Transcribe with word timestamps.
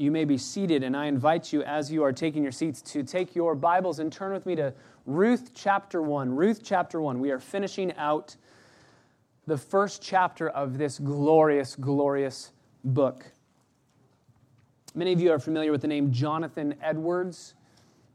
You 0.00 0.12
may 0.12 0.24
be 0.24 0.38
seated, 0.38 0.84
and 0.84 0.96
I 0.96 1.06
invite 1.06 1.52
you, 1.52 1.64
as 1.64 1.90
you 1.90 2.04
are 2.04 2.12
taking 2.12 2.44
your 2.44 2.52
seats, 2.52 2.80
to 2.82 3.02
take 3.02 3.34
your 3.34 3.56
Bibles 3.56 3.98
and 3.98 4.12
turn 4.12 4.32
with 4.32 4.46
me 4.46 4.54
to 4.54 4.72
Ruth 5.06 5.50
chapter 5.54 6.00
1. 6.00 6.36
Ruth 6.36 6.60
chapter 6.62 7.00
1. 7.00 7.18
We 7.18 7.32
are 7.32 7.40
finishing 7.40 7.92
out 7.96 8.36
the 9.48 9.58
first 9.58 10.00
chapter 10.00 10.50
of 10.50 10.78
this 10.78 11.00
glorious, 11.00 11.74
glorious 11.74 12.52
book. 12.84 13.26
Many 14.94 15.12
of 15.12 15.20
you 15.20 15.32
are 15.32 15.40
familiar 15.40 15.72
with 15.72 15.80
the 15.80 15.88
name 15.88 16.12
Jonathan 16.12 16.76
Edwards. 16.80 17.54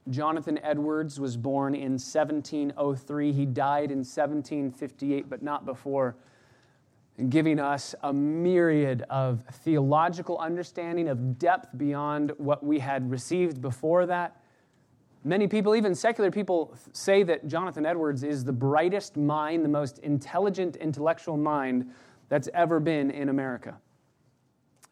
Jonathan 0.09 0.59
Edwards 0.63 1.19
was 1.19 1.35
born 1.35 1.75
in 1.75 1.93
1703. 1.93 3.33
He 3.33 3.45
died 3.45 3.91
in 3.91 3.99
1758, 3.99 5.29
but 5.29 5.43
not 5.43 5.65
before 5.65 6.15
giving 7.29 7.59
us 7.59 7.93
a 8.03 8.11
myriad 8.11 9.03
of 9.09 9.43
theological 9.63 10.37
understanding 10.39 11.07
of 11.07 11.37
depth 11.37 11.69
beyond 11.77 12.31
what 12.37 12.63
we 12.63 12.79
had 12.79 13.09
received 13.09 13.61
before 13.61 14.05
that. 14.07 14.41
Many 15.23 15.47
people, 15.47 15.75
even 15.75 15.95
secular 15.95 16.31
people, 16.31 16.75
say 16.91 17.23
that 17.23 17.47
Jonathan 17.47 17.85
Edwards 17.85 18.23
is 18.23 18.43
the 18.43 18.51
brightest 18.51 19.15
mind, 19.15 19.63
the 19.63 19.69
most 19.69 19.99
intelligent 19.99 20.75
intellectual 20.77 21.37
mind 21.37 21.91
that's 22.29 22.49
ever 22.53 22.79
been 22.79 23.11
in 23.11 23.29
America. 23.29 23.77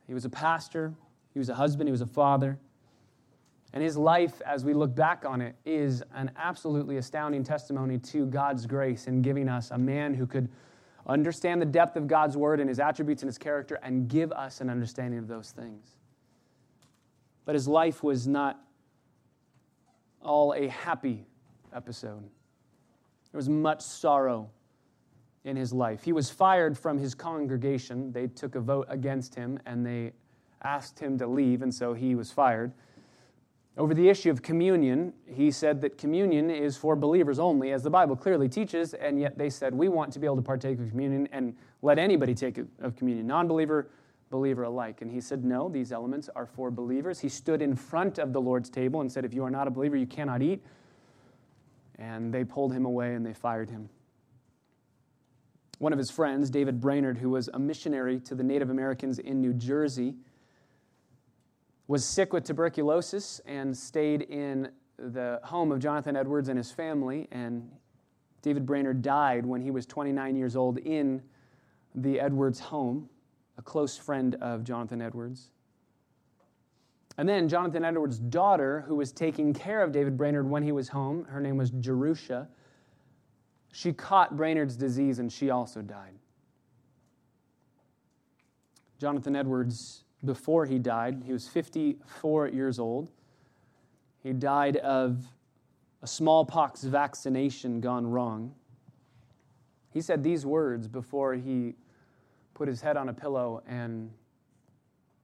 He 0.07 0.13
was 0.13 0.23
a 0.23 0.29
pastor, 0.29 0.93
he 1.33 1.39
was 1.39 1.49
a 1.49 1.55
husband, 1.55 1.87
he 1.87 1.91
was 1.91 2.01
a 2.01 2.07
father. 2.07 2.59
And 3.73 3.83
his 3.83 3.97
life, 3.97 4.41
as 4.45 4.63
we 4.63 4.73
look 4.73 4.93
back 4.93 5.25
on 5.25 5.41
it, 5.41 5.55
is 5.65 6.03
an 6.13 6.31
absolutely 6.37 6.97
astounding 6.97 7.43
testimony 7.43 7.97
to 7.99 8.25
God's 8.25 8.65
grace 8.65 9.07
in 9.07 9.21
giving 9.21 9.49
us 9.49 9.71
a 9.71 9.77
man 9.77 10.13
who 10.13 10.27
could 10.27 10.49
understand 11.07 11.61
the 11.61 11.65
depth 11.65 11.95
of 11.95 12.07
God's 12.07 12.37
word 12.37 12.59
and 12.59 12.69
his 12.69 12.79
attributes 12.79 13.21
and 13.23 13.27
his 13.27 13.37
character, 13.37 13.79
and 13.83 14.07
give 14.07 14.31
us 14.31 14.61
an 14.61 14.69
understanding 14.69 15.19
of 15.19 15.27
those 15.27 15.51
things. 15.51 15.97
But 17.45 17.55
his 17.55 17.67
life 17.67 18.03
was 18.03 18.27
not 18.27 18.59
all 20.21 20.53
a 20.53 20.67
happy 20.67 21.25
episode. 21.73 22.21
There 23.31 23.37
was 23.37 23.49
much 23.49 23.81
sorrow 23.81 24.49
in 25.43 25.55
his 25.55 25.73
life. 25.73 26.03
He 26.03 26.13
was 26.13 26.29
fired 26.29 26.77
from 26.77 26.97
his 26.97 27.15
congregation. 27.15 28.11
They 28.11 28.27
took 28.27 28.55
a 28.55 28.59
vote 28.59 28.85
against 28.89 29.33
him 29.33 29.59
and 29.65 29.85
they 29.85 30.11
asked 30.63 30.99
him 30.99 31.17
to 31.17 31.25
leave, 31.25 31.63
and 31.63 31.73
so 31.73 31.93
he 31.93 32.13
was 32.13 32.31
fired. 32.31 32.71
Over 33.81 33.95
the 33.95 34.09
issue 34.09 34.29
of 34.29 34.43
communion, 34.43 35.11
he 35.25 35.49
said 35.49 35.81
that 35.81 35.97
communion 35.97 36.51
is 36.51 36.77
for 36.77 36.95
believers 36.95 37.39
only, 37.39 37.71
as 37.71 37.81
the 37.81 37.89
Bible 37.89 38.15
clearly 38.15 38.47
teaches, 38.47 38.93
and 38.93 39.19
yet 39.19 39.39
they 39.39 39.49
said, 39.49 39.73
We 39.73 39.89
want 39.89 40.13
to 40.13 40.19
be 40.19 40.27
able 40.27 40.35
to 40.35 40.43
partake 40.43 40.79
of 40.79 40.87
communion 40.87 41.27
and 41.31 41.55
let 41.81 41.97
anybody 41.97 42.35
take 42.35 42.59
of 42.59 42.95
communion, 42.95 43.25
non 43.25 43.47
believer, 43.47 43.89
believer 44.29 44.65
alike. 44.65 45.01
And 45.01 45.09
he 45.09 45.19
said, 45.19 45.43
No, 45.43 45.67
these 45.67 45.91
elements 45.91 46.29
are 46.35 46.45
for 46.45 46.69
believers. 46.69 47.19
He 47.19 47.27
stood 47.27 47.59
in 47.59 47.75
front 47.75 48.19
of 48.19 48.33
the 48.33 48.39
Lord's 48.39 48.69
table 48.69 49.01
and 49.01 49.11
said, 49.11 49.25
If 49.25 49.33
you 49.33 49.43
are 49.43 49.49
not 49.49 49.67
a 49.67 49.71
believer, 49.71 49.95
you 49.95 50.05
cannot 50.05 50.43
eat. 50.43 50.63
And 51.97 52.31
they 52.31 52.43
pulled 52.43 52.73
him 52.73 52.85
away 52.85 53.15
and 53.15 53.25
they 53.25 53.33
fired 53.33 53.71
him. 53.71 53.89
One 55.79 55.91
of 55.91 55.97
his 55.97 56.11
friends, 56.11 56.51
David 56.51 56.79
Brainerd, 56.79 57.17
who 57.17 57.31
was 57.31 57.49
a 57.51 57.57
missionary 57.57 58.19
to 58.19 58.35
the 58.35 58.43
Native 58.43 58.69
Americans 58.69 59.17
in 59.17 59.41
New 59.41 59.53
Jersey, 59.53 60.13
was 61.87 62.05
sick 62.05 62.33
with 62.33 62.43
tuberculosis 62.43 63.41
and 63.45 63.75
stayed 63.75 64.23
in 64.23 64.69
the 64.97 65.39
home 65.43 65.71
of 65.71 65.79
Jonathan 65.79 66.15
Edwards 66.15 66.49
and 66.49 66.57
his 66.57 66.71
family. 66.71 67.27
And 67.31 67.69
David 68.41 68.65
Brainerd 68.65 69.01
died 69.01 69.45
when 69.45 69.61
he 69.61 69.71
was 69.71 69.85
29 69.85 70.35
years 70.35 70.55
old 70.55 70.77
in 70.79 71.21
the 71.95 72.19
Edwards 72.19 72.59
home, 72.59 73.09
a 73.57 73.61
close 73.61 73.97
friend 73.97 74.35
of 74.35 74.63
Jonathan 74.63 75.01
Edwards. 75.01 75.49
And 77.17 77.27
then 77.27 77.49
Jonathan 77.49 77.83
Edwards' 77.83 78.17
daughter, 78.17 78.85
who 78.87 78.95
was 78.95 79.11
taking 79.11 79.53
care 79.53 79.83
of 79.83 79.91
David 79.91 80.17
Brainerd 80.17 80.49
when 80.49 80.63
he 80.63 80.71
was 80.71 80.87
home, 80.87 81.25
her 81.25 81.41
name 81.41 81.57
was 81.57 81.69
Jerusha, 81.71 82.47
she 83.73 83.93
caught 83.93 84.35
Brainerd's 84.35 84.75
disease 84.75 85.19
and 85.19 85.31
she 85.31 85.49
also 85.49 85.81
died. 85.81 86.13
Jonathan 88.99 89.35
Edwards 89.35 90.03
before 90.23 90.65
he 90.65 90.79
died. 90.79 91.23
He 91.25 91.33
was 91.33 91.47
54 91.47 92.49
years 92.49 92.79
old. 92.79 93.11
He 94.23 94.33
died 94.33 94.77
of 94.77 95.25
a 96.01 96.07
smallpox 96.07 96.83
vaccination 96.83 97.79
gone 97.79 98.05
wrong. 98.07 98.53
He 99.91 100.01
said 100.01 100.23
these 100.23 100.45
words 100.45 100.87
before 100.87 101.33
he 101.35 101.75
put 102.53 102.67
his 102.67 102.81
head 102.81 102.97
on 102.97 103.09
a 103.09 103.13
pillow 103.13 103.61
and 103.67 104.11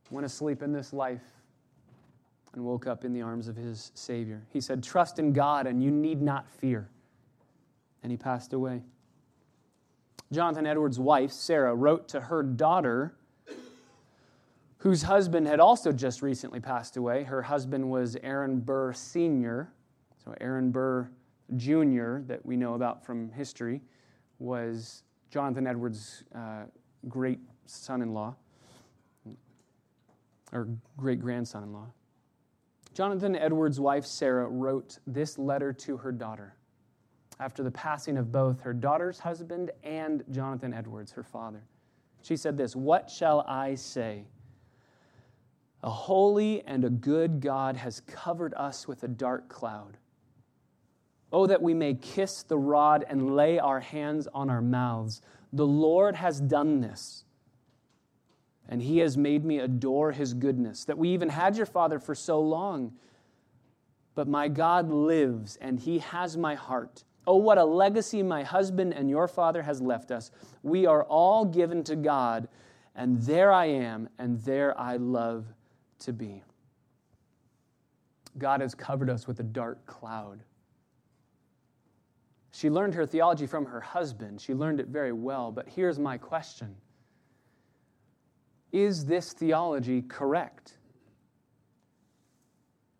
went 0.09 0.25
asleep 0.25 0.62
in 0.62 0.72
this 0.72 0.94
life 0.94 1.22
and 2.53 2.63
woke 2.63 2.88
up 2.88 3.06
in 3.06 3.13
the 3.13 3.22
arms 3.22 3.47
of 3.47 3.56
his 3.56 3.91
Savior. 3.94 4.44
He 4.52 4.62
said, 4.62 4.84
Trust 4.84 5.19
in 5.19 5.34
God 5.34 5.68
and 5.68 5.84
you 5.84 5.91
need 5.91 6.22
not 6.22 6.50
fear. 6.50 6.90
And 8.03 8.12
he 8.12 8.18
passed 8.18 8.53
away. 8.53 8.81
Jonathan 10.31 10.66
Edwards' 10.66 11.00
wife, 11.00 11.31
Sarah, 11.31 11.74
wrote 11.74 12.09
to 12.09 12.19
her 12.19 12.44
daughter 12.44 13.16
whose 14.88 15.02
husband 15.02 15.46
had 15.46 15.59
also 15.59 15.92
just 15.92 16.22
recently 16.22 16.62
passed 16.62 16.96
away. 16.96 17.22
Her 17.22 17.42
husband 17.42 17.90
was 17.90 18.16
Aaron 18.24 18.62
Burr 18.62 18.94
Sr., 18.94 19.70
so 20.24 20.34
Aaron 20.40 20.72
Burr 20.72 21.09
Jr., 21.58 22.20
that 22.20 22.40
we 22.46 22.56
know 22.56 22.75
about 22.75 23.06
from 23.06 23.30
history, 23.34 23.81
was 24.40 25.03
Jonathan 25.30 25.68
Edwards' 25.68 26.24
uh, 26.34 26.64
great 27.09 27.40
son 27.66 28.02
in 28.02 28.14
law, 28.14 28.34
or 30.53 30.70
great 30.96 31.19
grandson 31.19 31.64
in 31.64 31.74
law. 31.74 31.88
Jonathan 32.94 33.36
Edwards' 33.36 33.81
wife, 33.81 34.06
Sarah, 34.06 34.48
wrote 34.48 35.00
this 35.06 35.38
letter 35.38 35.74
to 35.74 35.98
her 35.98 36.14
daughter 36.14 36.56
after 37.42 37.62
the 37.62 37.72
passing 37.72 38.16
of 38.16 38.31
both 38.31 38.62
her 38.62 38.74
daughter's 38.74 39.19
husband 39.19 39.69
and 39.84 40.24
Jonathan 40.31 40.74
Edwards, 40.74 41.12
her 41.12 41.24
father. 41.24 41.66
She 42.22 42.38
said 42.38 42.56
this 42.56 42.74
What 42.74 43.09
shall 43.09 43.42
I 43.42 43.75
say? 43.75 44.28
A 45.84 45.90
holy 45.90 46.64
and 46.66 46.84
a 46.84 46.90
good 46.90 47.40
God 47.40 47.78
has 47.78 48.02
covered 48.02 48.54
us 48.56 48.88
with 48.88 49.04
a 49.04 49.08
dark 49.08 49.48
cloud. 49.48 49.98
Oh, 51.32 51.46
that 51.46 51.62
we 51.62 51.74
may 51.74 51.94
kiss 51.94 52.44
the 52.44 52.58
rod 52.58 53.06
and 53.08 53.36
lay 53.36 53.60
our 53.60 53.80
hands 53.80 54.28
on 54.34 54.50
our 54.50 54.62
mouths. 54.62 55.22
The 55.54 55.68
Lord 55.68 56.16
has 56.16 56.40
done 56.40 56.82
this, 56.82 57.26
and 58.68 58.82
He 58.82 59.00
has 59.00 59.18
made 59.18 59.46
me 59.46 59.60
adore 59.60 60.14
His 60.14 60.34
goodness, 60.34 60.86
that 60.86 60.98
we 60.98 61.10
even 61.10 61.30
had 61.30 61.58
your 61.58 61.66
Father 61.66 62.00
for 62.00 62.16
so 62.16 62.40
long. 62.40 62.94
But 64.16 64.28
my 64.28 64.48
God 64.48 64.90
lives, 64.90 65.58
and 65.58 65.80
He 65.80 66.00
has 66.00 66.38
my 66.38 66.56
heart. 66.56 67.04
Oh, 67.28 67.36
what 67.36 67.58
a 67.58 67.66
legacy 67.66 68.24
my 68.24 68.44
husband 68.44 68.94
and 68.94 69.10
your 69.10 69.28
father 69.28 69.62
has 69.62 69.82
left 69.82 70.12
us. 70.12 70.32
We 70.64 70.86
are 70.86 71.04
all 71.04 71.44
given 71.44 71.84
to 71.84 71.98
God, 71.98 72.48
and 72.96 73.22
there 73.22 73.52
I 73.52 73.66
am, 73.66 74.08
and 74.18 74.42
there 74.44 74.80
I 74.80 74.96
love 74.96 75.46
to 76.00 76.13
be. 76.13 76.44
God 78.38 78.62
has 78.62 78.75
covered 78.75 79.09
us 79.09 79.28
with 79.28 79.40
a 79.40 79.44
dark 79.44 79.85
cloud. 79.85 80.44
She 82.52 82.69
learned 82.69 82.96
her 82.96 83.06
theology 83.06 83.46
from 83.46 83.66
her 83.66 83.81
husband. 83.81 84.41
She 84.41 84.53
learned 84.53 84.80
it 84.80 84.88
very 84.88 85.12
well. 85.12 85.52
But 85.52 85.69
here's 85.69 86.00
my 86.00 86.18
question 86.18 86.75
Is 88.72 89.06
this 89.06 89.34
theology 89.34 90.02
correct? 90.02 90.78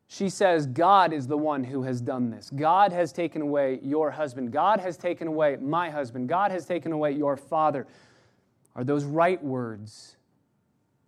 She 0.10 0.30
says, 0.30 0.66
God 0.66 1.12
is 1.12 1.28
the 1.28 1.38
one 1.38 1.64
who 1.64 1.84
has 1.84 2.02
done 2.02 2.30
this. 2.30 2.50
God 2.50 2.94
has 2.94 3.12
taken 3.12 3.42
away 3.42 3.80
your 3.84 4.10
husband. 4.10 4.52
God 4.52 4.80
has 4.80 4.96
taken 4.96 5.28
away 5.28 5.58
my 5.58 5.90
husband. 5.90 6.30
God 6.30 6.52
has 6.52 6.66
taken 6.66 6.92
away 6.94 7.12
your 7.12 7.36
father. 7.36 7.88
Are 8.74 8.84
those 8.84 9.04
right 9.04 9.44
words? 9.44 10.17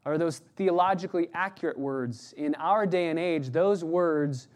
Are 0.05 0.17
those 0.17 0.39
theologically 0.55 1.29
accurate 1.33 1.77
words. 1.77 2.33
In 2.37 2.55
our 2.55 2.85
day 2.85 3.09
and 3.09 3.19
age, 3.19 3.49
those 3.49 3.83
words 3.83 4.47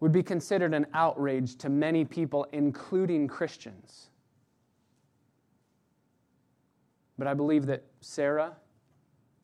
would 0.00 0.12
be 0.12 0.22
considered 0.22 0.74
an 0.74 0.86
outrage 0.94 1.56
to 1.56 1.68
many 1.68 2.04
people, 2.04 2.46
including 2.52 3.28
Christians. 3.28 4.10
But 7.18 7.26
I 7.26 7.34
believe 7.34 7.66
that 7.66 7.84
Sarah 8.00 8.56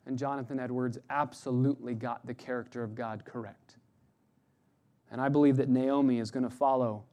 and 0.07 0.17
Jonathan 0.17 0.59
Edwards 0.59 0.97
absolutely 1.09 1.93
got 1.93 2.25
the 2.25 2.33
character 2.33 2.83
of 2.83 2.95
God 2.95 3.23
correct. 3.23 3.75
And 5.11 5.21
I 5.21 5.29
believe 5.29 5.57
that 5.57 5.69
Naomi 5.69 6.19
is 6.19 6.31
going 6.31 6.43
to 6.43 6.49
follow 6.49 7.03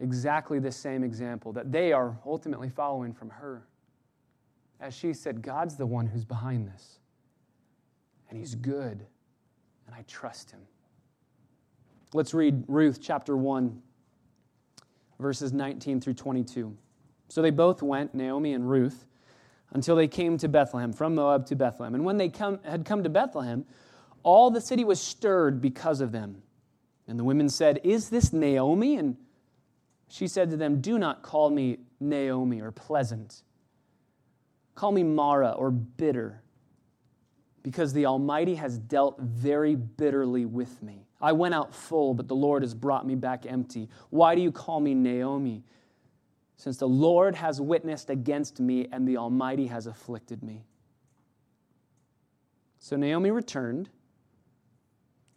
exactly 0.00 0.58
the 0.58 0.72
same 0.72 1.04
example 1.04 1.52
that 1.52 1.70
they 1.70 1.92
are 1.92 2.18
ultimately 2.26 2.68
following 2.68 3.12
from 3.12 3.30
her 3.30 3.62
as 4.80 4.94
she 4.94 5.12
said, 5.12 5.42
God's 5.42 5.76
the 5.76 5.86
one 5.86 6.06
who's 6.06 6.24
behind 6.24 6.66
this. 6.66 6.98
And 8.28 8.38
He's 8.38 8.54
good, 8.54 9.04
and 9.86 9.94
I 9.94 10.02
trust 10.06 10.50
Him. 10.50 10.60
Let's 12.12 12.34
read 12.34 12.64
Ruth 12.66 13.00
chapter 13.00 13.36
1, 13.36 13.80
verses 15.18 15.52
19 15.52 16.00
through 16.00 16.14
22. 16.14 16.76
So 17.28 17.42
they 17.42 17.50
both 17.50 17.82
went, 17.82 18.14
Naomi 18.14 18.52
and 18.54 18.68
Ruth, 18.68 19.06
until 19.72 19.94
they 19.94 20.08
came 20.08 20.36
to 20.38 20.48
Bethlehem, 20.48 20.92
from 20.92 21.14
Moab 21.14 21.46
to 21.46 21.56
Bethlehem. 21.56 21.94
And 21.94 22.04
when 22.04 22.16
they 22.16 22.28
come, 22.28 22.58
had 22.64 22.84
come 22.84 23.04
to 23.04 23.08
Bethlehem, 23.08 23.64
All 24.22 24.50
the 24.50 24.60
city 24.60 24.84
was 24.84 25.00
stirred 25.00 25.60
because 25.60 26.00
of 26.00 26.12
them. 26.12 26.42
And 27.06 27.18
the 27.18 27.24
women 27.24 27.48
said, 27.48 27.80
Is 27.84 28.10
this 28.10 28.32
Naomi? 28.32 28.96
And 28.96 29.16
she 30.08 30.26
said 30.26 30.50
to 30.50 30.56
them, 30.56 30.80
Do 30.80 30.98
not 30.98 31.22
call 31.22 31.50
me 31.50 31.78
Naomi 32.00 32.60
or 32.60 32.72
pleasant. 32.72 33.42
Call 34.80 34.92
me 34.92 35.02
Mara 35.02 35.50
or 35.50 35.70
bitter, 35.70 36.40
because 37.62 37.92
the 37.92 38.06
Almighty 38.06 38.54
has 38.54 38.78
dealt 38.78 39.20
very 39.20 39.74
bitterly 39.74 40.46
with 40.46 40.82
me. 40.82 41.06
I 41.20 41.32
went 41.32 41.52
out 41.52 41.74
full, 41.74 42.14
but 42.14 42.28
the 42.28 42.34
Lord 42.34 42.62
has 42.62 42.72
brought 42.72 43.06
me 43.06 43.14
back 43.14 43.44
empty. 43.44 43.90
Why 44.08 44.34
do 44.34 44.40
you 44.40 44.50
call 44.50 44.80
me 44.80 44.94
Naomi? 44.94 45.64
Since 46.56 46.78
the 46.78 46.88
Lord 46.88 47.34
has 47.34 47.60
witnessed 47.60 48.08
against 48.08 48.58
me 48.58 48.88
and 48.90 49.06
the 49.06 49.18
Almighty 49.18 49.66
has 49.66 49.86
afflicted 49.86 50.42
me. 50.42 50.64
So 52.78 52.96
Naomi 52.96 53.30
returned, 53.30 53.90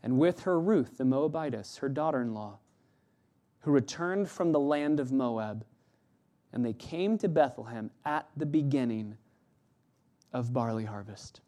and 0.01 0.17
with 0.17 0.43
her 0.43 0.57
Ruth 0.57 0.97
the 0.97 1.03
Moabitess, 1.03 1.79
her 1.79 1.89
daughter 1.89 2.21
in 2.21 2.33
law, 2.33 2.59
who 3.59 3.71
returned 3.71 4.29
from 4.29 4.53
the 4.53 4.59
land 4.61 5.01
of 5.01 5.11
Moab, 5.11 5.65
and 6.53 6.63
they 6.63 6.71
came 6.71 7.17
to 7.17 7.27
Bethlehem 7.27 7.91
at 8.05 8.29
the 8.37 8.45
beginning 8.45 9.17
of 10.33 10.51
barley 10.51 10.85
harvest. 10.85 11.41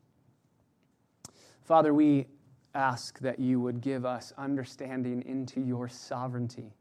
Father, 1.63 1.93
we 1.93 2.27
ask 2.75 3.19
that 3.19 3.39
you 3.39 3.59
would 3.59 3.81
give 3.81 4.05
us 4.05 4.33
understanding 4.37 5.23
into 5.25 5.61
your 5.61 5.87
sovereignty. 5.87 6.73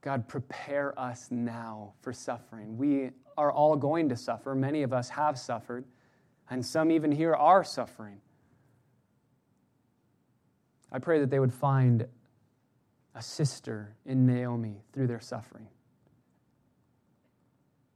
God, 0.00 0.26
prepare 0.28 0.98
us 0.98 1.28
now 1.30 1.92
for 2.00 2.12
suffering. 2.12 2.78
We 2.78 3.10
are 3.36 3.52
all 3.52 3.76
going 3.76 4.08
to 4.08 4.16
suffer. 4.16 4.54
Many 4.54 4.82
of 4.82 4.92
us 4.92 5.10
have 5.10 5.38
suffered, 5.38 5.84
and 6.48 6.64
some 6.64 6.90
even 6.90 7.12
here 7.12 7.34
are 7.34 7.62
suffering. 7.64 8.20
I 10.90 10.98
pray 10.98 11.20
that 11.20 11.30
they 11.30 11.40
would 11.40 11.52
find 11.52 12.06
a 13.14 13.20
sister 13.20 13.94
in 14.06 14.24
Naomi 14.26 14.82
through 14.92 15.08
their 15.08 15.20
suffering. 15.20 15.68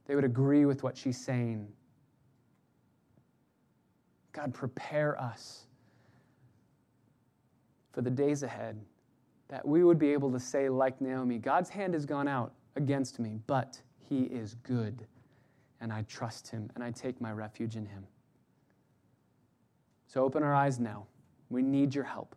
They 0.05 0.15
would 0.15 0.25
agree 0.25 0.65
with 0.65 0.83
what 0.83 0.97
she's 0.97 1.17
saying 1.17 1.67
God, 4.33 4.51
prepare 4.51 5.19
us 5.21 5.67
for 7.91 8.01
the 8.01 8.09
days 8.09 8.41
ahead 8.41 8.79
that 9.47 9.65
we 9.67 9.83
would 9.83 9.99
be 9.99 10.11
able 10.11 10.31
to 10.31 10.39
say, 10.39 10.67
like 10.67 10.99
Naomi, 10.99 11.37
God's 11.37 11.69
hand 11.69 11.93
has 11.93 12.05
gone 12.07 12.27
out 12.27 12.53
against 12.75 13.19
me, 13.19 13.39
but 13.45 13.79
he 14.09 14.23
is 14.23 14.55
good, 14.63 15.05
and 15.79 15.93
I 15.93 16.01
trust 16.03 16.47
him, 16.49 16.71
and 16.73 16.83
I 16.83 16.89
take 16.89 17.21
my 17.21 17.31
refuge 17.31 17.75
in 17.75 17.85
him. 17.85 18.07
So 20.07 20.23
open 20.23 20.41
our 20.41 20.55
eyes 20.55 20.79
now. 20.79 21.05
We 21.51 21.61
need 21.61 21.93
your 21.93 22.03
help. 22.03 22.35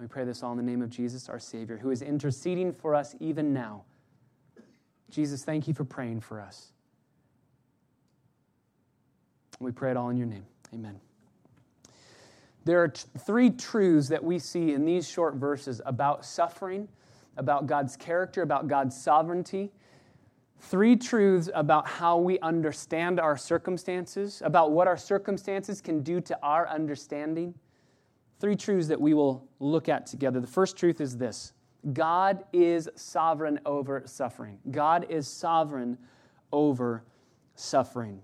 We 0.00 0.08
pray 0.08 0.24
this 0.24 0.42
all 0.42 0.50
in 0.50 0.56
the 0.56 0.64
name 0.64 0.82
of 0.82 0.90
Jesus, 0.90 1.28
our 1.28 1.38
Savior, 1.38 1.78
who 1.78 1.90
is 1.90 2.02
interceding 2.02 2.72
for 2.72 2.96
us 2.96 3.14
even 3.20 3.52
now. 3.52 3.84
Jesus, 5.08 5.44
thank 5.44 5.68
you 5.68 5.74
for 5.74 5.84
praying 5.84 6.20
for 6.20 6.40
us. 6.40 6.73
We 9.60 9.72
pray 9.72 9.90
it 9.90 9.96
all 9.96 10.10
in 10.10 10.16
your 10.16 10.26
name. 10.26 10.44
Amen. 10.72 11.00
There 12.64 12.82
are 12.82 12.88
t- 12.88 13.04
three 13.18 13.50
truths 13.50 14.08
that 14.08 14.24
we 14.24 14.38
see 14.38 14.72
in 14.72 14.84
these 14.84 15.08
short 15.08 15.34
verses 15.34 15.80
about 15.84 16.24
suffering, 16.24 16.88
about 17.36 17.66
God's 17.66 17.96
character, 17.96 18.42
about 18.42 18.68
God's 18.68 19.00
sovereignty. 19.00 19.70
Three 20.60 20.96
truths 20.96 21.50
about 21.54 21.86
how 21.86 22.16
we 22.16 22.38
understand 22.40 23.20
our 23.20 23.36
circumstances, 23.36 24.40
about 24.44 24.72
what 24.72 24.88
our 24.88 24.96
circumstances 24.96 25.82
can 25.82 26.02
do 26.02 26.20
to 26.22 26.38
our 26.42 26.66
understanding. 26.68 27.54
Three 28.40 28.56
truths 28.56 28.88
that 28.88 29.00
we 29.00 29.12
will 29.12 29.46
look 29.60 29.88
at 29.88 30.06
together. 30.06 30.40
The 30.40 30.46
first 30.46 30.76
truth 30.76 31.00
is 31.02 31.18
this 31.18 31.52
God 31.92 32.44
is 32.52 32.88
sovereign 32.94 33.60
over 33.66 34.02
suffering. 34.06 34.58
God 34.70 35.06
is 35.10 35.28
sovereign 35.28 35.98
over 36.50 37.04
suffering. 37.54 38.22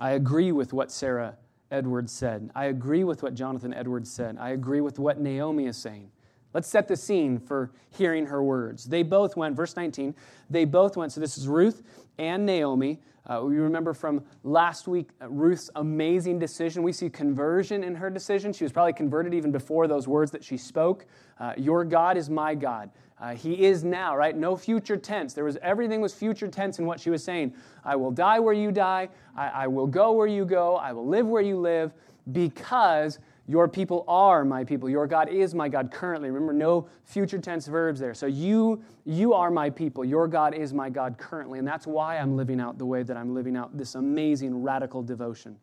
I 0.00 0.12
agree 0.12 0.50
with 0.50 0.72
what 0.72 0.90
Sarah 0.90 1.36
Edwards 1.70 2.12
said. 2.12 2.50
I 2.54 2.64
agree 2.66 3.04
with 3.04 3.22
what 3.22 3.34
Jonathan 3.34 3.74
Edwards 3.74 4.10
said. 4.10 4.38
I 4.40 4.50
agree 4.50 4.80
with 4.80 4.98
what 4.98 5.20
Naomi 5.20 5.66
is 5.66 5.76
saying. 5.76 6.10
Let's 6.52 6.68
set 6.68 6.88
the 6.88 6.96
scene 6.96 7.38
for 7.38 7.70
hearing 7.90 8.26
her 8.26 8.42
words. 8.42 8.84
They 8.84 9.02
both 9.04 9.36
went, 9.36 9.54
verse 9.54 9.76
19, 9.76 10.14
they 10.48 10.64
both 10.64 10.96
went. 10.96 11.12
So 11.12 11.20
this 11.20 11.38
is 11.38 11.46
Ruth 11.46 11.82
and 12.18 12.44
Naomi. 12.44 12.98
Uh, 13.26 13.42
we 13.44 13.56
remember 13.58 13.94
from 13.94 14.24
last 14.42 14.88
week 14.88 15.10
uh, 15.22 15.28
Ruth's 15.28 15.70
amazing 15.76 16.38
decision. 16.38 16.82
We 16.82 16.92
see 16.92 17.08
conversion 17.08 17.84
in 17.84 17.94
her 17.94 18.10
decision. 18.10 18.52
She 18.52 18.64
was 18.64 18.72
probably 18.72 18.94
converted 18.94 19.34
even 19.34 19.52
before 19.52 19.86
those 19.86 20.08
words 20.08 20.32
that 20.32 20.42
she 20.42 20.56
spoke. 20.56 21.06
Uh, 21.38 21.52
Your 21.56 21.84
God 21.84 22.16
is 22.16 22.28
my 22.28 22.54
God. 22.54 22.90
Uh, 23.20 23.34
he 23.34 23.66
is 23.66 23.84
now, 23.84 24.16
right? 24.16 24.34
No 24.34 24.56
future 24.56 24.96
tense. 24.96 25.34
There 25.34 25.44
was 25.44 25.58
everything 25.60 26.00
was 26.00 26.14
future 26.14 26.48
tense 26.48 26.78
in 26.78 26.86
what 26.86 26.98
she 26.98 27.10
was 27.10 27.22
saying. 27.22 27.52
I 27.84 27.94
will 27.94 28.10
die 28.10 28.40
where 28.40 28.54
you 28.54 28.72
die. 28.72 29.10
I, 29.36 29.48
I 29.48 29.66
will 29.66 29.86
go 29.86 30.12
where 30.12 30.26
you 30.26 30.46
go. 30.46 30.76
I 30.76 30.92
will 30.92 31.06
live 31.06 31.26
where 31.26 31.42
you 31.42 31.58
live 31.58 31.92
because 32.32 33.18
your 33.46 33.68
people 33.68 34.04
are 34.06 34.44
my 34.44 34.62
people. 34.64 34.88
Your 34.88 35.06
God 35.06 35.28
is 35.28 35.54
my 35.54 35.68
God 35.68 35.90
currently. 35.90 36.30
Remember, 36.30 36.52
no 36.52 36.88
future 37.04 37.38
tense 37.38 37.66
verbs 37.66 37.98
there. 37.98 38.14
So 38.14 38.26
you, 38.26 38.82
you 39.04 39.34
are 39.34 39.50
my 39.50 39.68
people. 39.68 40.04
Your 40.04 40.28
God 40.28 40.54
is 40.54 40.72
my 40.72 40.88
God 40.88 41.18
currently. 41.18 41.58
And 41.58 41.66
that's 41.66 41.86
why 41.86 42.16
I'm 42.16 42.36
living 42.36 42.60
out 42.60 42.78
the 42.78 42.86
way 42.86 43.02
that 43.02 43.16
I'm 43.16 43.34
living 43.34 43.56
out 43.56 43.76
this 43.76 43.96
amazing 43.96 44.62
radical 44.62 45.02
devotion. 45.02 45.56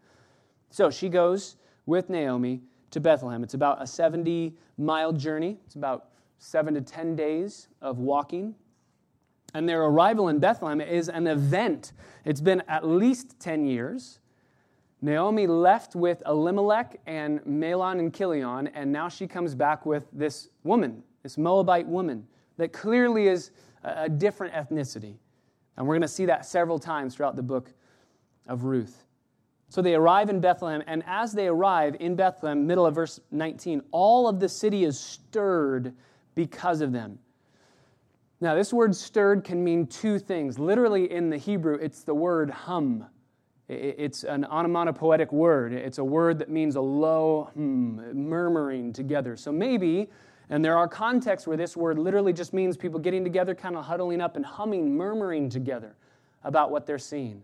So 0.70 0.92
she 0.92 1.08
goes 1.08 1.56
with 1.86 2.10
Naomi 2.10 2.62
to 2.92 3.00
Bethlehem. 3.00 3.42
It's 3.42 3.54
about 3.54 3.82
a 3.82 3.88
70 3.88 4.54
mile 4.78 5.14
journey. 5.14 5.58
It's 5.66 5.76
about 5.76 6.10
seven 6.38 6.74
to 6.74 6.82
10 6.82 7.16
days 7.16 7.68
of 7.82 8.00
walking. 8.00 8.56
And 9.54 9.68
their 9.68 9.84
arrival 9.84 10.28
in 10.28 10.40
Bethlehem 10.40 10.82
is 10.82 11.10
an 11.10 11.28
event. 11.28 11.94
It's 12.26 12.42
been 12.42 12.62
at 12.68 12.86
least 12.86 13.40
10 13.40 13.66
years. 13.66 14.20
Naomi 15.02 15.48
left 15.48 15.96
with 15.96 16.22
Elimelech 16.26 17.00
and 17.06 17.40
Mahlon 17.42 18.00
and 18.00 18.14
Chilion, 18.14 18.68
and 18.68 18.92
now 18.92 19.08
she 19.08 19.28
comes 19.28 19.54
back 19.54 19.86
with 19.86 20.08
this 20.12 20.50
woman, 20.64 21.04
this 21.22 21.38
Moabite 21.38 21.88
woman, 21.88 22.28
that 22.58 22.74
clearly 22.74 23.28
is 23.28 23.52
a 23.84 24.10
different 24.10 24.54
ethnicity. 24.54 25.16
And 25.78 25.88
we're 25.88 25.94
going 25.94 26.02
to 26.02 26.08
see 26.08 26.26
that 26.26 26.46
several 26.46 26.80
times 26.80 27.16
throughout 27.16 27.36
the 27.36 27.44
book 27.44 27.72
of 28.48 28.64
Ruth. 28.64 29.06
So 29.70 29.82
they 29.82 29.94
arrive 29.94 30.30
in 30.30 30.40
Bethlehem, 30.40 30.82
and 30.88 31.04
as 31.06 31.34
they 31.34 31.48
arrive 31.48 31.96
in 32.00 32.16
Bethlehem, 32.16 32.66
middle 32.66 32.86
of 32.86 32.96
verse 32.96 33.20
19, 33.32 33.84
all 33.92 34.28
of 34.28 34.40
the 34.40 34.50
city 34.50 34.84
is 34.84 35.00
stirred 35.00 35.94
because 36.38 36.82
of 36.82 36.92
them. 36.92 37.18
Now, 38.40 38.54
this 38.54 38.72
word 38.72 38.96
stirred 38.96 39.44
can 39.44 39.64
mean 39.64 39.88
two 39.88 40.20
things. 40.20 40.60
Literally, 40.60 41.12
in 41.12 41.32
the 41.32 41.38
Hebrew, 41.38 41.74
it's 41.82 42.04
the 42.04 42.14
word 42.14 42.52
hum. 42.52 43.08
It's 43.68 44.24
an 44.24 44.46
onomatopoetic 44.46 45.34
word. 45.34 45.74
It's 45.74 45.98
a 45.98 46.04
word 46.04 46.38
that 46.38 46.50
means 46.50 46.76
a 46.76 46.82
low 46.82 47.50
hmm, 47.56 48.00
murmuring 48.14 48.94
together. 48.94 49.36
So 49.36 49.52
maybe, 49.52 50.10
and 50.52 50.64
there 50.64 50.78
are 50.78 50.88
contexts 50.88 51.48
where 51.48 51.58
this 51.58 51.76
word 51.76 51.98
literally 51.98 52.34
just 52.34 52.54
means 52.54 52.78
people 52.78 53.00
getting 53.00 53.24
together, 53.24 53.56
kind 53.56 53.76
of 53.76 53.84
huddling 53.84 54.22
up 54.22 54.36
and 54.36 54.46
humming, 54.46 54.96
murmuring 54.96 55.50
together 55.50 55.96
about 56.44 56.70
what 56.70 56.86
they're 56.86 57.00
seeing. 57.00 57.42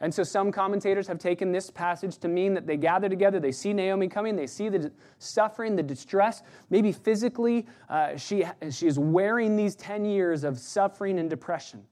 And 0.00 0.12
so 0.12 0.22
some 0.22 0.50
commentators 0.50 1.06
have 1.06 1.18
taken 1.18 1.52
this 1.52 1.70
passage 1.70 2.18
to 2.18 2.28
mean 2.28 2.54
that 2.54 2.66
they 2.66 2.76
gather 2.76 3.08
together, 3.08 3.38
they 3.38 3.52
see 3.52 3.72
Naomi 3.72 4.08
coming, 4.08 4.34
they 4.34 4.46
see 4.46 4.68
the 4.68 4.90
suffering, 5.18 5.76
the 5.76 5.82
distress. 5.82 6.42
Maybe 6.68 6.90
physically, 6.90 7.66
uh, 7.88 8.16
she, 8.16 8.44
she 8.70 8.86
is 8.86 8.98
wearing 8.98 9.56
these 9.56 9.76
10 9.76 10.04
years 10.04 10.42
of 10.44 10.58
suffering 10.58 11.18
and 11.18 11.30
depression. 11.30 11.84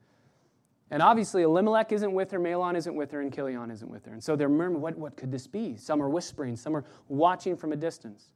And 0.90 1.00
obviously, 1.00 1.42
Elimelech 1.42 1.90
isn't 1.92 2.12
with 2.12 2.30
her, 2.32 2.38
Mahlon 2.38 2.76
isn't 2.76 2.94
with 2.94 3.10
her, 3.12 3.22
and 3.22 3.32
Chilion 3.32 3.70
isn't 3.70 3.90
with 3.90 4.04
her. 4.04 4.12
And 4.12 4.22
so 4.22 4.36
they're 4.36 4.50
murmuring, 4.50 4.82
what, 4.82 4.98
what 4.98 5.16
could 5.16 5.32
this 5.32 5.46
be? 5.46 5.76
Some 5.76 6.02
are 6.02 6.08
whispering, 6.10 6.54
some 6.54 6.76
are 6.76 6.84
watching 7.08 7.56
from 7.56 7.72
a 7.72 7.76
distance. 7.76 8.32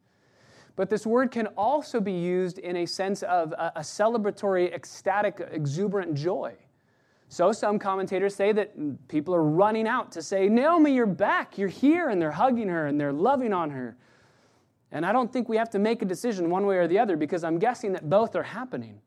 But 0.74 0.88
this 0.88 1.06
word 1.06 1.30
can 1.30 1.48
also 1.48 2.00
be 2.00 2.12
used 2.12 2.58
in 2.58 2.76
a 2.76 2.86
sense 2.86 3.22
of 3.24 3.52
a, 3.52 3.72
a 3.76 3.80
celebratory, 3.80 4.72
ecstatic, 4.72 5.46
exuberant 5.50 6.14
joy. 6.14 6.54
So 7.28 7.52
some 7.52 7.78
commentators 7.78 8.34
say 8.34 8.52
that 8.52 9.08
people 9.08 9.34
are 9.34 9.42
running 9.42 9.88
out 9.88 10.12
to 10.12 10.22
say, 10.22 10.48
Naomi, 10.48 10.94
you're 10.94 11.06
back, 11.06 11.58
you're 11.58 11.68
here, 11.68 12.08
and 12.08 12.22
they're 12.22 12.30
hugging 12.30 12.68
her 12.68 12.86
and 12.86 13.00
they're 13.00 13.12
loving 13.12 13.52
on 13.52 13.70
her. 13.70 13.96
And 14.92 15.04
I 15.04 15.12
don't 15.12 15.32
think 15.32 15.48
we 15.48 15.56
have 15.56 15.70
to 15.70 15.78
make 15.78 16.02
a 16.02 16.04
decision 16.04 16.50
one 16.50 16.66
way 16.66 16.76
or 16.76 16.86
the 16.86 16.98
other 16.98 17.16
because 17.16 17.42
I'm 17.42 17.58
guessing 17.58 17.92
that 17.92 18.08
both 18.08 18.36
are 18.36 18.44
happening. 18.44 19.00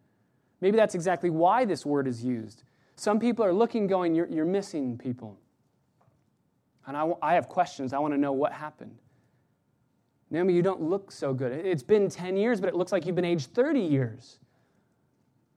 Maybe 0.62 0.76
that's 0.76 0.96
exactly 0.96 1.30
why 1.30 1.64
this 1.64 1.86
word 1.86 2.08
is 2.08 2.24
used. 2.24 2.64
Some 2.98 3.20
people 3.20 3.46
are 3.46 3.54
looking, 3.54 3.88
going, 3.88 4.14
You're, 4.14 4.28
you're 4.28 4.46
missing 4.46 4.98
people. 4.98 5.38
And 6.86 6.98
I, 6.98 7.12
I 7.22 7.34
have 7.36 7.48
questions. 7.48 7.94
I 7.94 8.00
want 8.00 8.14
to 8.14 8.18
know 8.18 8.34
what 8.34 8.52
happened. 8.52 8.98
Naomi, 10.30 10.54
you 10.54 10.62
don't 10.62 10.82
look 10.82 11.12
so 11.12 11.34
good. 11.34 11.52
It's 11.66 11.84
been 11.84 12.10
10 12.10 12.36
years, 12.36 12.60
but 12.60 12.68
it 12.68 12.76
looks 12.76 12.92
like 12.92 13.06
you've 13.06 13.16
been 13.16 13.26
aged 13.26 13.54
30 13.54 13.80
years. 13.80 14.40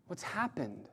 What's 0.07 0.23
happened? 0.23 0.89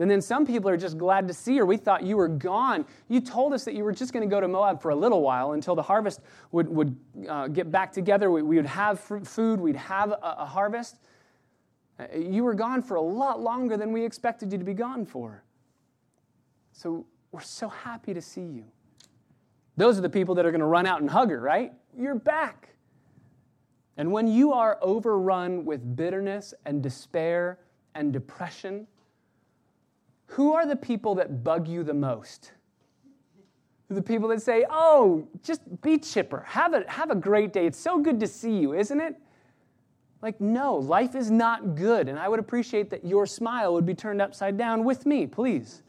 And 0.00 0.10
then 0.10 0.22
some 0.22 0.46
people 0.46 0.70
are 0.70 0.76
just 0.78 0.96
glad 0.96 1.28
to 1.28 1.34
see 1.34 1.58
her. 1.58 1.66
We 1.66 1.76
thought 1.76 2.02
you 2.02 2.16
were 2.16 2.28
gone. 2.28 2.86
You 3.08 3.20
told 3.20 3.52
us 3.52 3.64
that 3.64 3.74
you 3.74 3.84
were 3.84 3.92
just 3.92 4.12
going 4.12 4.26
to 4.26 4.34
go 4.34 4.40
to 4.40 4.48
Moab 4.48 4.80
for 4.80 4.90
a 4.90 4.96
little 4.96 5.20
while 5.20 5.52
until 5.52 5.74
the 5.74 5.82
harvest 5.82 6.20
would, 6.52 6.68
would 6.68 6.96
uh, 7.28 7.48
get 7.48 7.70
back 7.70 7.92
together. 7.92 8.30
We, 8.30 8.42
we, 8.42 8.56
would 8.56 8.66
have 8.66 8.98
food, 8.98 9.60
we'd 9.60 9.76
have 9.76 10.12
a, 10.12 10.36
a 10.38 10.46
harvest. 10.46 10.96
Uh, 11.98 12.16
you 12.16 12.44
were 12.44 12.54
gone 12.54 12.82
for 12.82 12.94
a 12.94 13.00
lot 13.02 13.40
longer 13.40 13.76
than 13.76 13.92
we 13.92 14.04
expected 14.04 14.50
you 14.52 14.58
to 14.58 14.64
be 14.64 14.74
gone 14.74 15.04
for. 15.04 15.44
So 16.72 17.04
we're 17.30 17.42
so 17.42 17.68
happy 17.68 18.14
to 18.14 18.22
see 18.22 18.40
you. 18.40 18.64
Those 19.76 19.98
are 19.98 20.02
the 20.02 20.10
people 20.10 20.34
that 20.36 20.46
are 20.46 20.50
going 20.50 20.60
to 20.60 20.66
run 20.66 20.86
out 20.86 21.02
and 21.02 21.10
hug 21.10 21.30
her, 21.30 21.40
right? 21.40 21.72
You're 21.96 22.14
back. 22.14 22.70
And 23.98 24.12
when 24.12 24.26
you 24.26 24.52
are 24.52 24.78
overrun 24.80 25.66
with 25.66 25.94
bitterness 25.94 26.54
and 26.64 26.82
despair 26.82 27.58
and 27.94 28.12
depression, 28.14 28.86
who 30.30 30.54
are 30.54 30.64
the 30.64 30.76
people 30.76 31.16
that 31.16 31.42
bug 31.42 31.66
you 31.66 31.82
the 31.82 31.94
most? 31.94 32.52
The 33.88 34.02
people 34.02 34.28
that 34.28 34.40
say, 34.40 34.64
Oh, 34.70 35.26
just 35.42 35.60
be 35.82 35.98
chipper. 35.98 36.44
Have 36.46 36.72
a, 36.72 36.84
have 36.88 37.10
a 37.10 37.16
great 37.16 37.52
day. 37.52 37.66
It's 37.66 37.78
so 37.78 37.98
good 37.98 38.20
to 38.20 38.28
see 38.28 38.56
you, 38.56 38.72
isn't 38.72 39.00
it? 39.00 39.16
Like, 40.22 40.40
no, 40.40 40.76
life 40.76 41.16
is 41.16 41.32
not 41.32 41.74
good. 41.74 42.08
And 42.08 42.16
I 42.16 42.28
would 42.28 42.38
appreciate 42.38 42.90
that 42.90 43.04
your 43.04 43.26
smile 43.26 43.72
would 43.72 43.86
be 43.86 43.94
turned 43.94 44.22
upside 44.22 44.56
down 44.56 44.84
with 44.84 45.04
me, 45.04 45.26
please. 45.26 45.82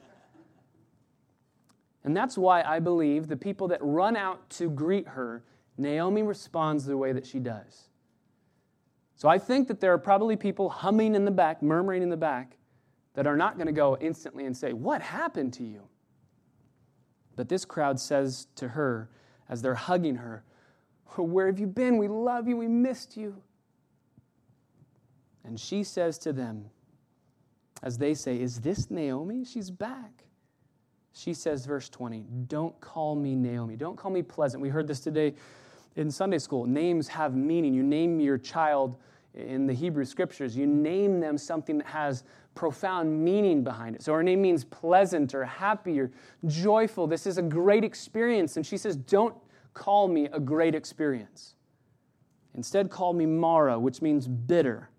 And 2.03 2.17
that's 2.17 2.35
why 2.35 2.63
I 2.63 2.79
believe 2.79 3.27
the 3.27 3.37
people 3.37 3.67
that 3.67 3.79
run 3.83 4.15
out 4.15 4.49
to 4.51 4.71
greet 4.71 5.07
her, 5.09 5.43
Naomi 5.77 6.23
responds 6.23 6.85
the 6.85 6.97
way 6.97 7.11
that 7.11 7.27
she 7.27 7.37
does. 7.37 7.89
So 9.15 9.29
I 9.29 9.37
think 9.37 9.67
that 9.67 9.79
there 9.79 9.93
are 9.93 9.99
probably 9.99 10.35
people 10.35 10.69
humming 10.69 11.13
in 11.13 11.25
the 11.25 11.31
back, 11.31 11.61
murmuring 11.61 12.01
in 12.01 12.09
the 12.09 12.17
back, 12.17 12.57
that 13.13 13.27
are 13.27 13.35
not 13.35 13.55
going 13.55 13.67
to 13.67 13.73
go 13.73 13.97
instantly 13.99 14.45
and 14.45 14.55
say, 14.55 14.73
What 14.73 15.01
happened 15.01 15.53
to 15.53 15.63
you? 15.63 15.81
But 17.35 17.49
this 17.49 17.65
crowd 17.65 17.99
says 17.99 18.47
to 18.55 18.69
her, 18.69 19.09
as 19.49 19.61
they're 19.61 19.75
hugging 19.75 20.15
her, 20.15 20.43
Where 21.17 21.47
have 21.47 21.59
you 21.59 21.67
been? 21.67 21.97
We 21.97 22.07
love 22.07 22.47
you. 22.47 22.57
We 22.57 22.67
missed 22.67 23.17
you. 23.17 23.41
And 25.43 25.59
she 25.59 25.83
says 25.83 26.17
to 26.19 26.33
them, 26.33 26.69
as 27.83 27.97
they 27.97 28.13
say, 28.13 28.39
Is 28.39 28.61
this 28.61 28.89
Naomi? 28.89 29.43
She's 29.43 29.69
back. 29.69 30.25
She 31.13 31.33
says, 31.33 31.65
verse 31.65 31.89
20, 31.89 32.25
Don't 32.47 32.79
call 32.79 33.15
me 33.15 33.35
Naomi. 33.35 33.75
Don't 33.75 33.97
call 33.97 34.11
me 34.11 34.21
pleasant. 34.21 34.61
We 34.61 34.69
heard 34.69 34.87
this 34.87 35.01
today 35.01 35.33
in 35.97 36.09
Sunday 36.09 36.37
school. 36.37 36.65
Names 36.65 37.09
have 37.09 37.35
meaning. 37.35 37.73
You 37.73 37.83
name 37.83 38.21
your 38.21 38.37
child 38.37 38.97
in 39.33 39.65
the 39.65 39.73
Hebrew 39.73 40.05
scriptures, 40.05 40.57
you 40.57 40.67
name 40.67 41.19
them 41.19 41.37
something 41.37 41.77
that 41.77 41.87
has 41.87 42.23
profound 42.55 43.23
meaning 43.23 43.63
behind 43.63 43.95
it. 43.95 44.01
So 44.01 44.13
her 44.13 44.23
name 44.23 44.41
means 44.41 44.63
pleasant 44.63 45.33
or 45.33 45.45
happy 45.45 45.99
or 45.99 46.11
joyful. 46.45 47.07
This 47.07 47.25
is 47.25 47.37
a 47.37 47.41
great 47.41 47.83
experience. 47.83 48.57
And 48.57 48.65
she 48.65 48.77
says, 48.77 48.95
Don't 48.95 49.35
call 49.73 50.07
me 50.07 50.25
a 50.25 50.39
great 50.39 50.75
experience. 50.75 51.55
Instead, 52.53 52.89
call 52.89 53.13
me 53.13 53.25
Mara, 53.25 53.79
which 53.79 54.01
means 54.01 54.27
bitter. 54.27 54.89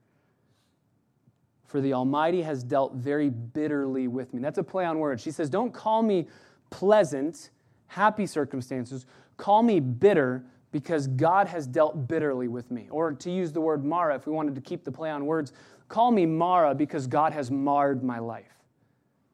For 1.66 1.80
the 1.80 1.92
Almighty 1.92 2.42
has 2.42 2.62
dealt 2.64 2.94
very 2.94 3.30
bitterly 3.30 4.08
with 4.08 4.32
me. 4.34 4.40
That's 4.40 4.58
a 4.58 4.62
play 4.62 4.84
on 4.84 4.98
words. 4.98 5.22
She 5.22 5.30
says, 5.30 5.50
Don't 5.50 5.72
call 5.72 6.02
me 6.02 6.28
pleasant, 6.70 7.50
happy 7.86 8.26
circumstances. 8.26 9.06
Call 9.36 9.62
me 9.62 9.80
bitter 9.80 10.44
because 10.70 11.06
God 11.06 11.46
has 11.46 11.66
dealt 11.66 12.08
bitterly 12.08 12.48
with 12.48 12.70
me. 12.70 12.88
Or 12.90 13.12
to 13.12 13.30
use 13.30 13.52
the 13.52 13.60
word 13.60 13.84
Mara, 13.84 14.16
if 14.16 14.26
we 14.26 14.32
wanted 14.32 14.54
to 14.54 14.60
keep 14.60 14.84
the 14.84 14.92
play 14.92 15.10
on 15.10 15.26
words, 15.26 15.52
call 15.92 16.10
me 16.10 16.24
Mara 16.24 16.74
because 16.74 17.06
God 17.06 17.34
has 17.34 17.50
marred 17.50 18.02
my 18.02 18.18
life. 18.18 18.54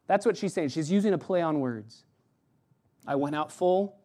That's 0.09 0.27
what 0.27 0.37
she's 0.37 0.53
saying. 0.53 0.71
She's 0.71 0.91
using 0.91 1.15
a 1.15 1.19
play 1.19 1.41
on 1.41 1.61
words. 1.61 2.03
I 3.07 3.15
went 3.15 3.37
out 3.37 3.53
full, 3.53 3.97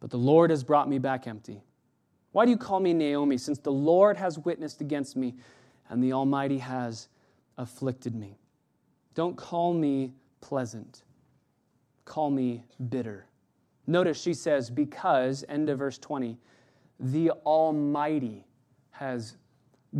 but 0.00 0.10
the 0.10 0.16
Lord 0.16 0.48
has 0.48 0.64
brought 0.64 0.88
me 0.88 0.98
back 0.98 1.26
empty. 1.26 1.62
Why 2.32 2.46
do 2.46 2.50
you 2.50 2.56
call 2.56 2.80
me 2.80 2.94
Naomi, 2.94 3.36
since 3.36 3.58
the 3.58 3.72
Lord 3.72 4.16
has 4.16 4.38
witnessed 4.38 4.80
against 4.80 5.16
me 5.16 5.34
and 5.90 6.02
the 6.02 6.14
Almighty 6.14 6.58
has 6.58 7.08
afflicted 7.58 8.14
me. 8.14 8.38
Don't 9.14 9.36
call 9.36 9.74
me 9.74 10.14
pleasant, 10.40 11.02
call 12.06 12.30
me 12.30 12.64
bitter. 12.88 13.26
Notice 13.86 14.20
she 14.20 14.34
says, 14.34 14.70
because, 14.70 15.44
end 15.48 15.68
of 15.68 15.78
verse 15.78 15.98
20, 15.98 16.38
the 16.98 17.30
Almighty 17.44 18.46
has 18.92 19.36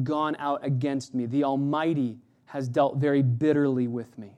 gone 0.02 0.36
out 0.38 0.64
against 0.64 1.14
me. 1.14 1.26
The 1.26 1.44
Almighty 1.44 2.18
has 2.46 2.68
dealt 2.68 2.96
very 2.96 3.22
bitterly 3.22 3.88
with 3.88 4.16
me. 4.18 4.30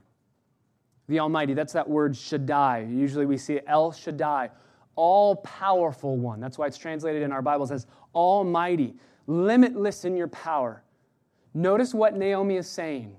The 1.08 1.20
Almighty, 1.20 1.54
that's 1.54 1.72
that 1.72 1.88
word 1.88 2.16
Shaddai. 2.16 2.86
Usually 2.90 3.26
we 3.26 3.38
see 3.38 3.60
El 3.66 3.92
Shaddai, 3.92 4.50
all 4.94 5.36
powerful 5.36 6.16
one. 6.16 6.40
That's 6.40 6.58
why 6.58 6.66
it's 6.66 6.76
translated 6.76 7.22
in 7.22 7.32
our 7.32 7.42
Bibles 7.42 7.70
as 7.70 7.86
Almighty, 8.14 8.94
limitless 9.26 10.04
in 10.04 10.16
your 10.16 10.28
power. 10.28 10.82
Notice 11.54 11.94
what 11.94 12.16
Naomi 12.16 12.56
is 12.56 12.68
saying. 12.68 13.16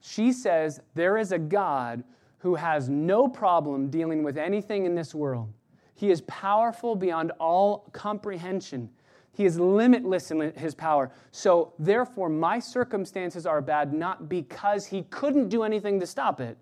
She 0.00 0.32
says, 0.32 0.80
There 0.94 1.18
is 1.18 1.32
a 1.32 1.38
God 1.38 2.04
who 2.38 2.54
has 2.54 2.88
no 2.88 3.26
problem 3.26 3.90
dealing 3.90 4.22
with 4.22 4.36
anything 4.38 4.86
in 4.86 4.94
this 4.94 5.14
world. 5.14 5.52
He 5.94 6.10
is 6.10 6.20
powerful 6.22 6.94
beyond 6.94 7.32
all 7.40 7.88
comprehension. 7.92 8.90
He 9.36 9.44
is 9.44 9.60
limitless 9.60 10.30
in 10.30 10.40
his 10.56 10.74
power. 10.74 11.12
So, 11.30 11.74
therefore, 11.78 12.30
my 12.30 12.58
circumstances 12.58 13.44
are 13.44 13.60
bad 13.60 13.92
not 13.92 14.30
because 14.30 14.86
he 14.86 15.02
couldn't 15.02 15.50
do 15.50 15.62
anything 15.62 16.00
to 16.00 16.06
stop 16.06 16.40
it. 16.40 16.56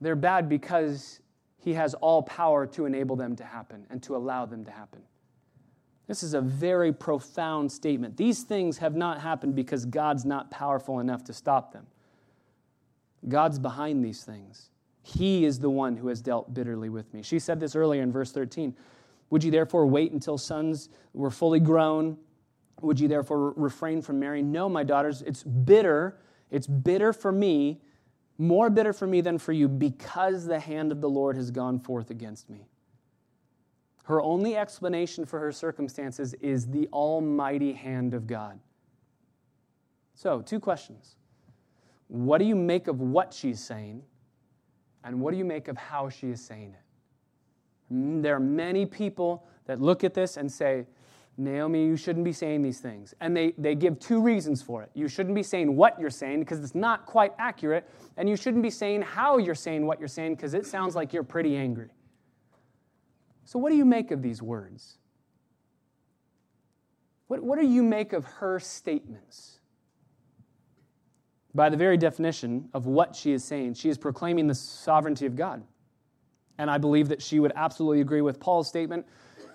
They're 0.00 0.16
bad 0.16 0.48
because 0.48 1.20
he 1.58 1.74
has 1.74 1.92
all 1.92 2.22
power 2.22 2.66
to 2.68 2.86
enable 2.86 3.14
them 3.14 3.36
to 3.36 3.44
happen 3.44 3.86
and 3.90 4.02
to 4.04 4.16
allow 4.16 4.46
them 4.46 4.64
to 4.64 4.70
happen. 4.70 5.02
This 6.06 6.22
is 6.22 6.32
a 6.32 6.40
very 6.40 6.94
profound 6.94 7.70
statement. 7.70 8.16
These 8.16 8.44
things 8.44 8.78
have 8.78 8.96
not 8.96 9.20
happened 9.20 9.54
because 9.54 9.84
God's 9.84 10.24
not 10.24 10.50
powerful 10.50 11.00
enough 11.00 11.24
to 11.24 11.34
stop 11.34 11.74
them. 11.74 11.86
God's 13.28 13.58
behind 13.58 14.02
these 14.02 14.24
things. 14.24 14.70
He 15.02 15.44
is 15.44 15.58
the 15.58 15.68
one 15.68 15.98
who 15.98 16.08
has 16.08 16.22
dealt 16.22 16.54
bitterly 16.54 16.88
with 16.88 17.12
me. 17.12 17.22
She 17.22 17.38
said 17.38 17.60
this 17.60 17.76
earlier 17.76 18.00
in 18.00 18.10
verse 18.10 18.32
13. 18.32 18.74
Would 19.30 19.44
you 19.44 19.50
therefore 19.50 19.86
wait 19.86 20.12
until 20.12 20.36
sons 20.36 20.88
were 21.12 21.30
fully 21.30 21.60
grown? 21.60 22.18
Would 22.82 22.98
you 22.98 23.08
therefore 23.08 23.52
refrain 23.56 24.02
from 24.02 24.18
marrying? 24.18 24.50
No, 24.50 24.68
my 24.68 24.84
daughters, 24.84 25.22
it's 25.22 25.42
bitter. 25.42 26.18
It's 26.50 26.66
bitter 26.66 27.12
for 27.12 27.30
me, 27.30 27.80
more 28.38 28.70
bitter 28.70 28.92
for 28.92 29.06
me 29.06 29.20
than 29.20 29.38
for 29.38 29.52
you, 29.52 29.68
because 29.68 30.46
the 30.46 30.58
hand 30.58 30.90
of 30.90 31.00
the 31.00 31.08
Lord 31.08 31.36
has 31.36 31.50
gone 31.50 31.78
forth 31.78 32.10
against 32.10 32.50
me. 32.50 32.66
Her 34.04 34.20
only 34.20 34.56
explanation 34.56 35.24
for 35.24 35.38
her 35.38 35.52
circumstances 35.52 36.34
is 36.34 36.66
the 36.66 36.88
almighty 36.92 37.72
hand 37.72 38.14
of 38.14 38.26
God. 38.26 38.58
So, 40.14 40.42
two 40.42 40.58
questions. 40.58 41.14
What 42.08 42.38
do 42.38 42.44
you 42.44 42.56
make 42.56 42.88
of 42.88 43.00
what 43.00 43.32
she's 43.32 43.60
saying? 43.62 44.02
And 45.04 45.20
what 45.20 45.30
do 45.30 45.38
you 45.38 45.44
make 45.44 45.68
of 45.68 45.76
how 45.76 46.08
she 46.08 46.30
is 46.30 46.44
saying 46.44 46.74
it? 46.74 46.89
Mm, 47.92 48.22
there 48.22 48.36
are 48.36 48.40
many 48.40 48.86
people 48.86 49.46
that 49.66 49.80
look 49.80 50.04
at 50.04 50.14
this 50.14 50.36
and 50.36 50.50
say, 50.50 50.86
Naomi, 51.36 51.86
you 51.86 51.96
shouldn't 51.96 52.24
be 52.24 52.32
saying 52.32 52.62
these 52.62 52.80
things. 52.80 53.14
And 53.20 53.36
they, 53.36 53.54
they 53.56 53.74
give 53.74 53.98
two 53.98 54.20
reasons 54.20 54.60
for 54.60 54.82
it. 54.82 54.90
You 54.94 55.08
shouldn't 55.08 55.34
be 55.34 55.42
saying 55.42 55.74
what 55.74 55.98
you're 55.98 56.10
saying 56.10 56.40
because 56.40 56.60
it's 56.60 56.74
not 56.74 57.06
quite 57.06 57.32
accurate. 57.38 57.88
And 58.16 58.28
you 58.28 58.36
shouldn't 58.36 58.62
be 58.62 58.70
saying 58.70 59.02
how 59.02 59.38
you're 59.38 59.54
saying 59.54 59.86
what 59.86 59.98
you're 59.98 60.08
saying 60.08 60.34
because 60.34 60.54
it 60.54 60.66
sounds 60.66 60.94
like 60.94 61.12
you're 61.12 61.22
pretty 61.22 61.56
angry. 61.56 61.90
So, 63.44 63.58
what 63.58 63.70
do 63.70 63.76
you 63.76 63.84
make 63.84 64.10
of 64.10 64.22
these 64.22 64.42
words? 64.42 64.98
What, 67.28 67.42
what 67.42 67.58
do 67.58 67.66
you 67.66 67.82
make 67.82 68.12
of 68.12 68.24
her 68.24 68.60
statements? 68.60 69.60
By 71.54 71.68
the 71.68 71.76
very 71.76 71.96
definition 71.96 72.68
of 72.74 72.86
what 72.86 73.16
she 73.16 73.32
is 73.32 73.42
saying, 73.42 73.74
she 73.74 73.88
is 73.88 73.98
proclaiming 73.98 74.46
the 74.46 74.54
sovereignty 74.54 75.26
of 75.26 75.36
God. 75.36 75.62
And 76.60 76.70
I 76.70 76.76
believe 76.76 77.08
that 77.08 77.22
she 77.22 77.40
would 77.40 77.52
absolutely 77.56 78.02
agree 78.02 78.20
with 78.20 78.38
Paul's 78.38 78.68
statement 78.68 79.06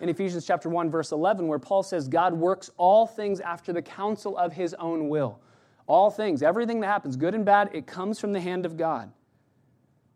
in 0.01 0.09
Ephesians 0.09 0.43
chapter 0.43 0.69
1 0.69 0.89
verse 0.89 1.11
11 1.11 1.47
where 1.47 1.59
Paul 1.59 1.83
says 1.83 2.07
God 2.07 2.33
works 2.33 2.71
all 2.77 3.05
things 3.05 3.39
after 3.39 3.71
the 3.71 3.81
counsel 3.81 4.35
of 4.37 4.51
his 4.51 4.73
own 4.79 5.07
will. 5.07 5.39
All 5.85 6.09
things, 6.09 6.41
everything 6.41 6.79
that 6.79 6.87
happens, 6.87 7.15
good 7.15 7.35
and 7.35 7.45
bad, 7.45 7.69
it 7.73 7.85
comes 7.85 8.19
from 8.19 8.33
the 8.33 8.41
hand 8.41 8.65
of 8.65 8.75
God. 8.75 9.11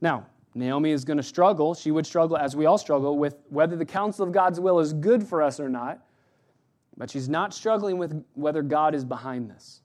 Now, 0.01 0.25
Naomi 0.55 0.89
is 0.89 1.05
going 1.05 1.17
to 1.17 1.24
struggle. 1.24 1.75
She 1.75 1.91
would 1.91 2.08
struggle, 2.08 2.38
as 2.38 2.55
we 2.55 2.65
all 2.65 2.79
struggle, 2.79 3.19
with 3.19 3.36
whether 3.50 3.75
the 3.75 3.86
counsel 3.86 4.25
of 4.25 4.31
God's 4.31 4.60
will 4.60 4.79
is 4.79 4.91
good 4.93 5.22
for 5.22 5.43
us 5.43 5.60
or 5.60 5.69
not. 5.69 6.00
But 6.98 7.12
she's 7.12 7.29
not 7.29 7.53
struggling 7.53 8.00
with 8.00 8.25
whether 8.34 8.63
God 8.63 8.96
is 8.96 9.05
behind 9.05 9.51
this. 9.51 9.81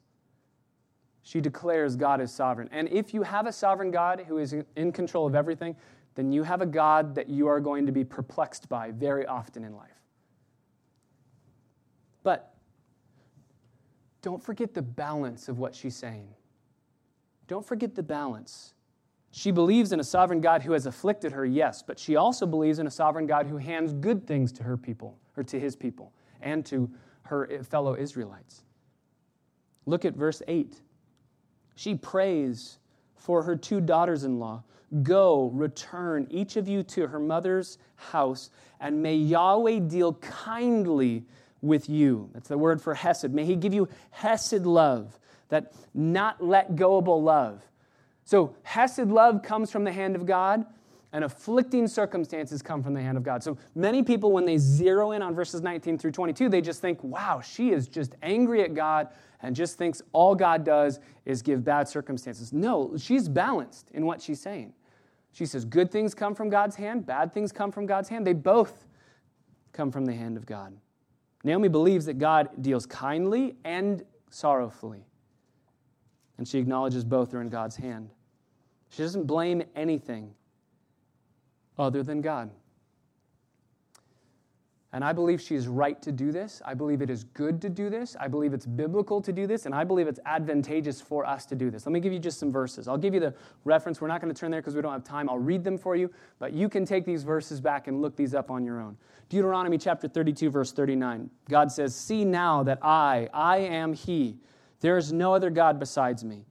She 1.23 1.43
declares 1.43 1.97
God 1.97 2.23
is 2.23 2.33
sovereign. 2.33 2.71
And 2.73 2.89
if 2.89 3.13
you 3.13 3.23
have 3.25 3.47
a 3.47 3.53
sovereign 3.53 3.91
God 3.91 4.25
who 4.27 4.39
is 4.39 4.55
in 4.75 4.91
control 4.91 5.27
of 5.27 5.35
everything, 5.35 5.77
then 6.15 6.33
you 6.33 6.43
have 6.43 6.61
a 6.61 6.67
God 6.67 7.15
that 7.15 7.29
you 7.29 7.47
are 7.49 7.61
going 7.61 7.87
to 7.87 7.93
be 7.93 8.05
perplexed 8.05 8.69
by 8.69 8.91
very 8.91 9.27
often 9.27 9.65
in 9.65 9.75
life. 9.75 9.91
But 12.23 12.55
don't 14.23 14.43
forget 14.43 14.75
the 14.75 14.83
balance 14.83 15.49
of 15.49 15.59
what 15.59 15.75
she's 15.75 15.97
saying. 15.97 16.29
Don't 17.47 17.67
forget 17.67 17.95
the 17.95 18.03
balance. 18.03 18.75
She 19.33 19.51
believes 19.51 19.93
in 19.93 20.01
a 20.01 20.05
sovereign 20.05 20.41
God 20.41 20.63
who 20.63 20.73
has 20.73 20.87
afflicted 20.87 21.33
her, 21.33 21.45
yes, 21.45 21.83
but 21.83 21.99
she 21.99 22.17
also 22.17 22.47
believes 22.47 22.79
in 22.79 22.87
a 22.87 22.91
sovereign 22.91 23.27
God 23.27 23.47
who 23.47 23.57
hands 23.57 23.93
good 23.93 24.27
things 24.27 24.53
to 24.53 24.63
her 24.63 24.77
people, 24.77 25.19
or 25.37 25.43
to 25.43 25.59
his 25.59 25.75
people, 25.75 26.13
and 26.41 26.65
to 26.67 26.89
her 27.23 27.63
fellow 27.65 27.97
Israelites. 27.97 28.63
Look 29.87 30.05
at 30.05 30.15
verse 30.15 30.41
8. 30.47 30.81
She 31.75 31.97
prays 31.97 32.79
for 33.17 33.43
her 33.43 33.57
two 33.57 33.81
daughters 33.81 34.25
in 34.25 34.39
law 34.39 34.63
Go, 35.03 35.51
return, 35.55 36.27
each 36.31 36.57
of 36.57 36.69
you 36.69 36.83
to 36.85 37.09
her 37.09 37.19
mother's 37.19 37.79
house, 37.97 38.51
and 38.81 39.03
may 39.03 39.17
Yahweh 39.17 39.81
deal 39.81 40.15
kindly 40.15 41.25
with 41.63 41.89
you. 41.89 42.31
That's 42.33 42.49
the 42.49 42.59
word 42.59 42.81
for 42.81 42.95
Hesed. 42.95 43.33
May 43.33 43.45
he 43.45 43.57
give 43.57 43.75
you 43.75 43.89
Hesed 44.11 44.67
love, 44.67 45.19
that 45.49 45.73
not 45.95 46.45
let 46.45 46.77
goable 46.77 47.23
love. 47.23 47.63
So, 48.25 48.55
Hesed 48.63 49.09
love 49.09 49.43
comes 49.43 49.71
from 49.71 49.85
the 49.85 49.93
hand 49.93 50.17
of 50.17 50.27
God, 50.27 50.65
and 51.13 51.25
afflicting 51.25 51.87
circumstances 51.87 52.63
come 52.63 52.83
from 52.83 52.95
the 52.95 53.01
hand 53.01 53.17
of 53.17 53.23
God. 53.23 53.43
So, 53.43 53.57
many 53.75 54.03
people, 54.03 54.33
when 54.33 54.45
they 54.45 54.59
zero 54.59 55.13
in 55.13 55.23
on 55.23 55.35
verses 55.35 55.63
19 55.63 55.99
through 55.99 56.13
22, 56.13 56.49
they 56.49 56.61
just 56.61 56.81
think, 56.81 57.03
wow, 57.03 57.41
she 57.41 57.71
is 57.71 57.89
just 57.89 58.15
angry 58.23 58.63
at 58.63 58.75
God 58.75 59.09
and 59.43 59.55
just 59.55 59.77
thinks 59.77 60.03
all 60.13 60.35
God 60.35 60.65
does 60.65 61.01
is 61.27 61.43
give 61.43 61.65
bad 61.65 61.87
circumstances. 61.87 62.53
No, 62.53 62.97
she's 62.97 63.29
balanced 63.29 63.91
in 63.93 64.07
what 64.07 64.23
she's 64.23 64.41
saying. 64.41 64.73
She 65.35 65.45
says, 65.45 65.67
good 65.67 65.91
things 65.91 66.15
come 66.15 66.35
from 66.35 66.49
God's 66.49 66.77
hand, 66.77 67.05
bad 67.05 67.35
things 67.35 67.53
come 67.53 67.71
from 67.71 67.85
God's 67.85 68.09
hand. 68.09 68.27
They 68.27 68.33
both 68.33 68.87
come 69.73 69.91
from 69.91 70.07
the 70.07 70.15
hand 70.15 70.39
of 70.39 70.47
God. 70.47 70.75
Naomi 71.43 71.69
believes 71.69 72.07
that 72.07 72.19
God 72.19 72.49
deals 72.63 72.87
kindly 72.87 73.57
and 73.65 74.03
sorrowfully 74.31 75.05
and 76.39 76.47
she 76.47 76.59
acknowledges 76.59 77.05
both 77.05 77.33
are 77.35 77.41
in 77.41 77.49
God's 77.49 77.77
hand. 77.77 78.11
She 78.89 79.03
doesn't 79.03 79.25
blame 79.25 79.63
anything 79.75 80.35
other 81.79 82.03
than 82.03 82.21
God. 82.21 82.51
And 84.95 85.05
I 85.05 85.13
believe 85.13 85.41
she 85.43 85.55
is 85.55 85.69
right 85.69 86.01
to 86.01 86.11
do 86.11 86.33
this. 86.33 86.63
I 86.65 86.73
believe 86.73 87.03
it 87.03 87.11
is 87.11 87.25
good 87.25 87.61
to 87.63 87.69
do 87.69 87.91
this. 87.91 88.17
I 88.19 88.29
believe 88.29 88.55
it's 88.55 88.65
biblical 88.65 89.21
to 89.21 89.33
do 89.33 89.47
this. 89.47 89.67
And 89.67 89.75
I 89.75 89.85
believe 89.85 90.07
it's 90.07 90.21
advantageous 90.25 91.03
for 91.03 91.27
us 91.27 91.45
to 91.47 91.55
do 91.55 91.71
this. 91.71 91.85
Let 91.85 91.93
me 91.93 92.01
give 92.01 92.13
you 92.13 92.19
just 92.19 92.39
some 92.39 92.51
verses. 92.51 92.89
I'll 92.89 92.97
give 92.97 93.13
you 93.13 93.21
the 93.21 93.35
reference. 93.65 94.01
We're 94.01 94.09
not 94.09 94.23
going 94.23 94.33
to 94.33 94.41
turn 94.41 94.51
there 94.51 94.61
because 94.63 94.75
we 94.75 94.81
don't 94.81 94.93
have 94.93 95.05
time. 95.05 95.29
I'll 95.29 95.39
read 95.39 95.65
them 95.65 95.77
for 95.77 95.97
you. 95.97 96.11
But 96.39 96.55
you 96.55 96.71
can 96.71 96.87
take 96.87 97.05
these 97.05 97.25
verses 97.25 97.61
back 97.61 97.89
and 97.89 98.01
look 98.01 98.17
these 98.17 98.35
up 98.35 98.51
on 98.51 98.65
your 98.65 98.81
own. 98.81 98.97
Deuteronomy 99.29 99.77
chapter 99.77 100.09
32, 100.09 100.49
verse 100.49 100.73
39. 100.73 101.29
God 101.51 101.71
says, 101.71 101.95
See 101.95 102.25
now 102.25 102.63
that 102.63 102.79
I, 102.81 103.29
I 103.35 103.59
am 103.59 103.93
He 103.93 104.39
there 104.85 104.99
is 104.99 105.15
no 105.15 105.35
other 105.35 105.49
God 105.49 105.79
besides 105.81 106.23
me. 106.23 106.45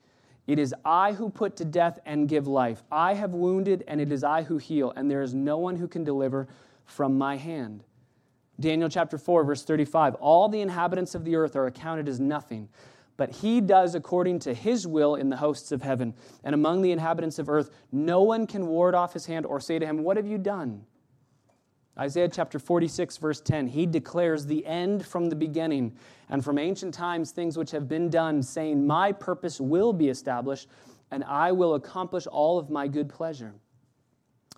It 0.47 0.57
is 0.57 0.73
I 0.83 1.12
who 1.12 1.29
put 1.29 1.55
to 1.57 1.65
death 1.65 2.00
and 2.03 2.27
give 2.27 2.47
life. 2.47 2.81
I 2.91 3.13
have 3.13 3.35
wounded, 3.35 3.83
and 3.88 4.01
it 4.01 4.12
is 4.12 4.23
I 4.23 4.41
who 4.41 4.57
heal, 4.57 4.91
and 4.95 5.09
there 5.09 5.21
is 5.21 5.35
no 5.35 5.59
one 5.59 5.75
who 5.75 5.88
can 5.88 6.03
deliver 6.03 6.47
from 6.83 7.15
my 7.15 7.38
hand. 7.38 7.83
Daniel 8.60 8.89
chapter 8.89 9.17
4, 9.17 9.43
verse 9.43 9.63
35 9.63 10.15
All 10.15 10.48
the 10.48 10.62
inhabitants 10.62 11.15
of 11.15 11.25
the 11.25 11.36
earth 11.36 11.55
are 11.55 11.65
accounted 11.65 12.07
as 12.07 12.19
nothing, 12.19 12.69
but 13.17 13.31
he 13.31 13.62
does 13.62 13.95
according 13.95 14.39
to 14.39 14.53
his 14.53 14.86
will 14.86 15.15
in 15.15 15.29
the 15.29 15.38
hosts 15.38 15.72
of 15.72 15.81
heaven. 15.81 16.13
And 16.43 16.53
among 16.53 16.81
the 16.81 16.91
inhabitants 16.91 17.39
of 17.39 17.50
earth, 17.50 17.72
no 17.91 18.22
one 18.22 18.48
can 18.48 18.67
ward 18.67 18.95
off 18.95 19.13
his 19.13 19.25
hand 19.25 19.45
or 19.45 19.60
say 19.60 19.79
to 19.79 19.86
him, 19.86 20.03
What 20.03 20.17
have 20.17 20.27
you 20.27 20.38
done? 20.38 20.86
Isaiah 21.98 22.27
chapter 22.27 22.57
46, 22.57 23.17
verse 23.17 23.39
10, 23.39 23.67
he 23.67 23.86
declares 23.86 24.48
the 24.48 24.65
end 24.65 25.05
from 25.05 25.29
the 25.29 25.36
beginning, 25.36 25.95
and 26.27 26.43
from 26.43 26.57
ancient 26.57 26.91
times 26.91 27.31
things 27.31 27.55
which 27.55 27.69
have 27.69 27.88
been 27.88 28.10
done, 28.10 28.41
saying, 28.41 28.88
My 28.88 29.12
purpose 29.12 29.62
will 29.62 29.93
be 29.93 30.10
established, 30.10 30.69
and 31.12 31.24
I 31.24 31.51
will 31.51 31.75
accomplish 31.75 32.25
all 32.25 32.57
of 32.57 32.72
my 32.72 32.88
good 32.88 33.10
pleasure. 33.10 33.53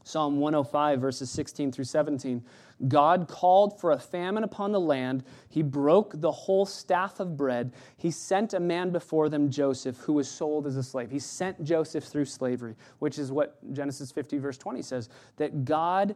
Psalm 0.07 0.37
105, 0.37 1.01
verses 1.01 1.31
16 1.31 1.71
through 1.71 1.83
17. 1.83 2.43
God 2.87 3.27
called 3.27 3.79
for 3.81 3.91
a 3.91 3.97
famine 3.97 4.43
upon 4.43 4.71
the 4.71 4.79
land. 4.79 5.23
He 5.49 5.63
broke 5.63 6.21
the 6.21 6.31
whole 6.31 6.67
staff 6.67 7.19
of 7.19 7.35
bread. 7.35 7.73
He 7.97 8.11
sent 8.11 8.53
a 8.53 8.59
man 8.59 8.91
before 8.91 9.29
them, 9.29 9.49
Joseph, 9.49 9.97
who 9.97 10.13
was 10.13 10.29
sold 10.29 10.67
as 10.67 10.77
a 10.77 10.83
slave. 10.83 11.09
He 11.09 11.17
sent 11.17 11.63
Joseph 11.63 12.03
through 12.03 12.25
slavery, 12.25 12.75
which 12.99 13.17
is 13.17 13.31
what 13.31 13.57
Genesis 13.73 14.11
50, 14.11 14.37
verse 14.37 14.59
20 14.59 14.83
says 14.83 15.09
that 15.37 15.65
God 15.65 16.15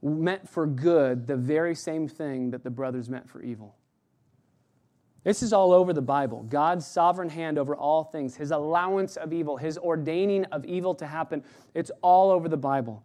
meant 0.00 0.48
for 0.48 0.66
good 0.66 1.26
the 1.26 1.36
very 1.36 1.74
same 1.74 2.08
thing 2.08 2.50
that 2.52 2.64
the 2.64 2.70
brothers 2.70 3.10
meant 3.10 3.28
for 3.28 3.42
evil. 3.42 3.76
This 5.22 5.42
is 5.42 5.52
all 5.52 5.74
over 5.74 5.92
the 5.92 6.00
Bible. 6.00 6.44
God's 6.44 6.86
sovereign 6.86 7.28
hand 7.28 7.58
over 7.58 7.76
all 7.76 8.04
things, 8.04 8.36
his 8.36 8.52
allowance 8.52 9.16
of 9.16 9.34
evil, 9.34 9.58
his 9.58 9.76
ordaining 9.76 10.46
of 10.46 10.64
evil 10.64 10.94
to 10.94 11.06
happen. 11.06 11.44
It's 11.74 11.90
all 12.00 12.30
over 12.30 12.48
the 12.48 12.56
Bible. 12.56 13.04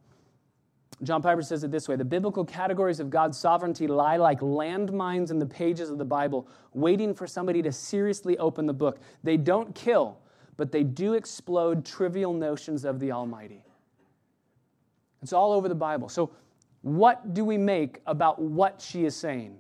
John 1.04 1.22
Piper 1.22 1.42
says 1.42 1.64
it 1.64 1.72
this 1.72 1.88
way 1.88 1.96
The 1.96 2.06
biblical 2.06 2.46
categories 2.46 3.00
of 3.00 3.10
God's 3.10 3.38
sovereignty 3.38 3.88
lie 3.88 4.18
like 4.18 4.40
landmines 4.40 5.32
in 5.32 5.40
the 5.40 5.46
pages 5.46 5.90
of 5.90 5.98
the 5.98 6.06
Bible, 6.06 6.48
waiting 6.74 7.14
for 7.14 7.28
somebody 7.28 7.62
to 7.62 7.72
seriously 7.72 8.38
open 8.38 8.66
the 8.66 8.74
book. 8.74 9.00
They 9.24 9.38
don't 9.38 9.74
kill, 9.76 10.18
but 10.58 10.72
they 10.72 10.84
do 10.84 11.14
explode 11.14 11.86
trivial 11.86 12.34
notions 12.34 12.86
of 12.86 13.00
the 13.00 13.12
Almighty. 13.12 13.66
It's 15.22 15.34
all 15.34 15.54
over 15.54 15.70
the 15.70 15.76
Bible. 15.76 16.10
So, 16.10 16.32
what 16.82 17.34
do 17.34 17.46
we 17.46 17.58
make 17.58 18.02
about 18.06 18.42
what 18.42 18.82
she 18.82 19.06
is 19.06 19.16
saying? 19.16 19.58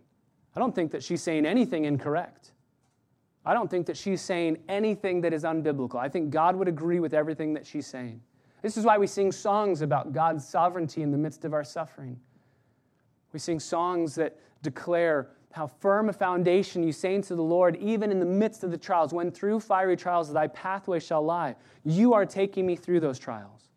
I 0.56 0.60
don't 0.60 0.76
think 0.76 0.92
that 0.92 1.02
she's 1.02 1.24
saying 1.24 1.46
anything 1.46 1.86
incorrect. 1.86 2.52
I 3.46 3.54
don't 3.54 3.70
think 3.70 3.86
that 3.88 3.98
she's 3.98 4.22
saying 4.22 4.58
anything 4.70 5.22
that 5.22 5.34
is 5.34 5.44
unbiblical. 5.44 5.96
I 5.96 6.10
think 6.10 6.30
God 6.30 6.56
would 6.56 6.68
agree 6.68 7.00
with 7.00 7.14
everything 7.14 7.54
that 7.54 7.66
she's 7.66 7.88
saying. 7.88 8.22
This 8.64 8.78
is 8.78 8.86
why 8.86 8.98
we 8.98 9.08
sing 9.08 9.32
songs 9.32 9.82
about 9.82 10.14
God's 10.14 10.48
sovereignty 10.48 11.04
in 11.04 11.12
the 11.12 11.18
midst 11.18 11.44
of 11.46 11.54
our 11.54 11.66
suffering. 11.66 12.18
We 13.34 13.40
sing 13.40 13.60
songs 13.60 14.16
that 14.16 14.40
declare 14.62 15.30
how 15.52 15.68
firm 15.68 16.08
a 16.10 16.14
foundation 16.14 16.82
you 16.82 16.94
say 16.94 17.18
of 17.18 17.28
the 17.28 17.36
Lord, 17.36 17.76
even 17.76 18.10
in 18.10 18.20
the 18.20 18.26
midst 18.26 18.64
of 18.64 18.72
the 18.72 18.78
trials, 18.78 19.14
when 19.14 19.30
through 19.32 19.60
fiery 19.60 19.98
trials 19.98 20.32
thy 20.32 20.48
pathway 20.48 21.00
shall 21.00 21.22
lie. 21.22 21.56
You 21.84 22.14
are 22.14 22.26
taking 22.26 22.66
me 22.66 22.78
through 22.78 23.02
those 23.02 23.20
trials, 23.20 23.70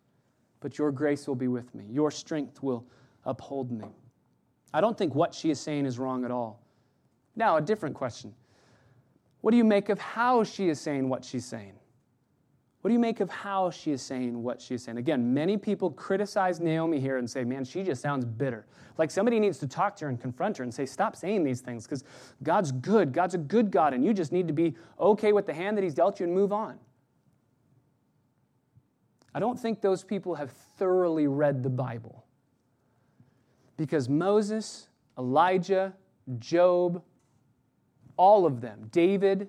but 0.60 0.78
your 0.78 0.92
grace 0.92 1.26
will 1.26 1.34
be 1.34 1.48
with 1.48 1.74
me. 1.74 1.84
Your 1.90 2.12
strength 2.12 2.62
will 2.62 2.86
uphold 3.24 3.72
me. 3.72 3.88
I 4.72 4.80
don't 4.80 4.96
think 4.96 5.14
what 5.14 5.34
she 5.34 5.50
is 5.50 5.58
saying 5.58 5.84
is 5.84 5.98
wrong 5.98 6.24
at 6.24 6.30
all. 6.30 6.62
Now, 7.34 7.56
a 7.56 7.60
different 7.60 7.96
question. 7.96 8.32
What 9.40 9.50
do 9.50 9.56
you 9.56 9.64
make 9.64 9.88
of 9.88 9.98
how 9.98 10.44
she 10.44 10.68
is 10.68 10.80
saying 10.80 11.08
what 11.08 11.24
she's 11.24 11.44
saying? 11.44 11.74
What 12.86 12.90
do 12.90 12.92
you 12.92 13.00
make 13.00 13.18
of 13.18 13.28
how 13.28 13.70
she 13.70 13.90
is 13.90 14.00
saying 14.00 14.40
what 14.40 14.62
she 14.62 14.76
is 14.76 14.84
saying? 14.84 14.96
Again, 14.96 15.34
many 15.34 15.56
people 15.56 15.90
criticize 15.90 16.60
Naomi 16.60 17.00
here 17.00 17.18
and 17.18 17.28
say, 17.28 17.42
man, 17.42 17.64
she 17.64 17.82
just 17.82 18.00
sounds 18.00 18.24
bitter. 18.24 18.64
Like 18.96 19.10
somebody 19.10 19.40
needs 19.40 19.58
to 19.58 19.66
talk 19.66 19.96
to 19.96 20.04
her 20.04 20.08
and 20.08 20.20
confront 20.20 20.58
her 20.58 20.62
and 20.62 20.72
say, 20.72 20.86
stop 20.86 21.16
saying 21.16 21.42
these 21.42 21.60
things 21.60 21.84
because 21.84 22.04
God's 22.44 22.70
good. 22.70 23.12
God's 23.12 23.34
a 23.34 23.38
good 23.38 23.72
God, 23.72 23.92
and 23.92 24.04
you 24.04 24.14
just 24.14 24.30
need 24.30 24.46
to 24.46 24.52
be 24.52 24.76
okay 25.00 25.32
with 25.32 25.46
the 25.46 25.52
hand 25.52 25.76
that 25.76 25.82
He's 25.82 25.94
dealt 25.94 26.20
you 26.20 26.26
and 26.26 26.32
move 26.32 26.52
on. 26.52 26.78
I 29.34 29.40
don't 29.40 29.58
think 29.58 29.80
those 29.80 30.04
people 30.04 30.36
have 30.36 30.52
thoroughly 30.78 31.26
read 31.26 31.64
the 31.64 31.70
Bible. 31.70 32.24
Because 33.76 34.08
Moses, 34.08 34.90
Elijah, 35.18 35.92
Job, 36.38 37.02
all 38.16 38.46
of 38.46 38.60
them, 38.60 38.86
David, 38.92 39.48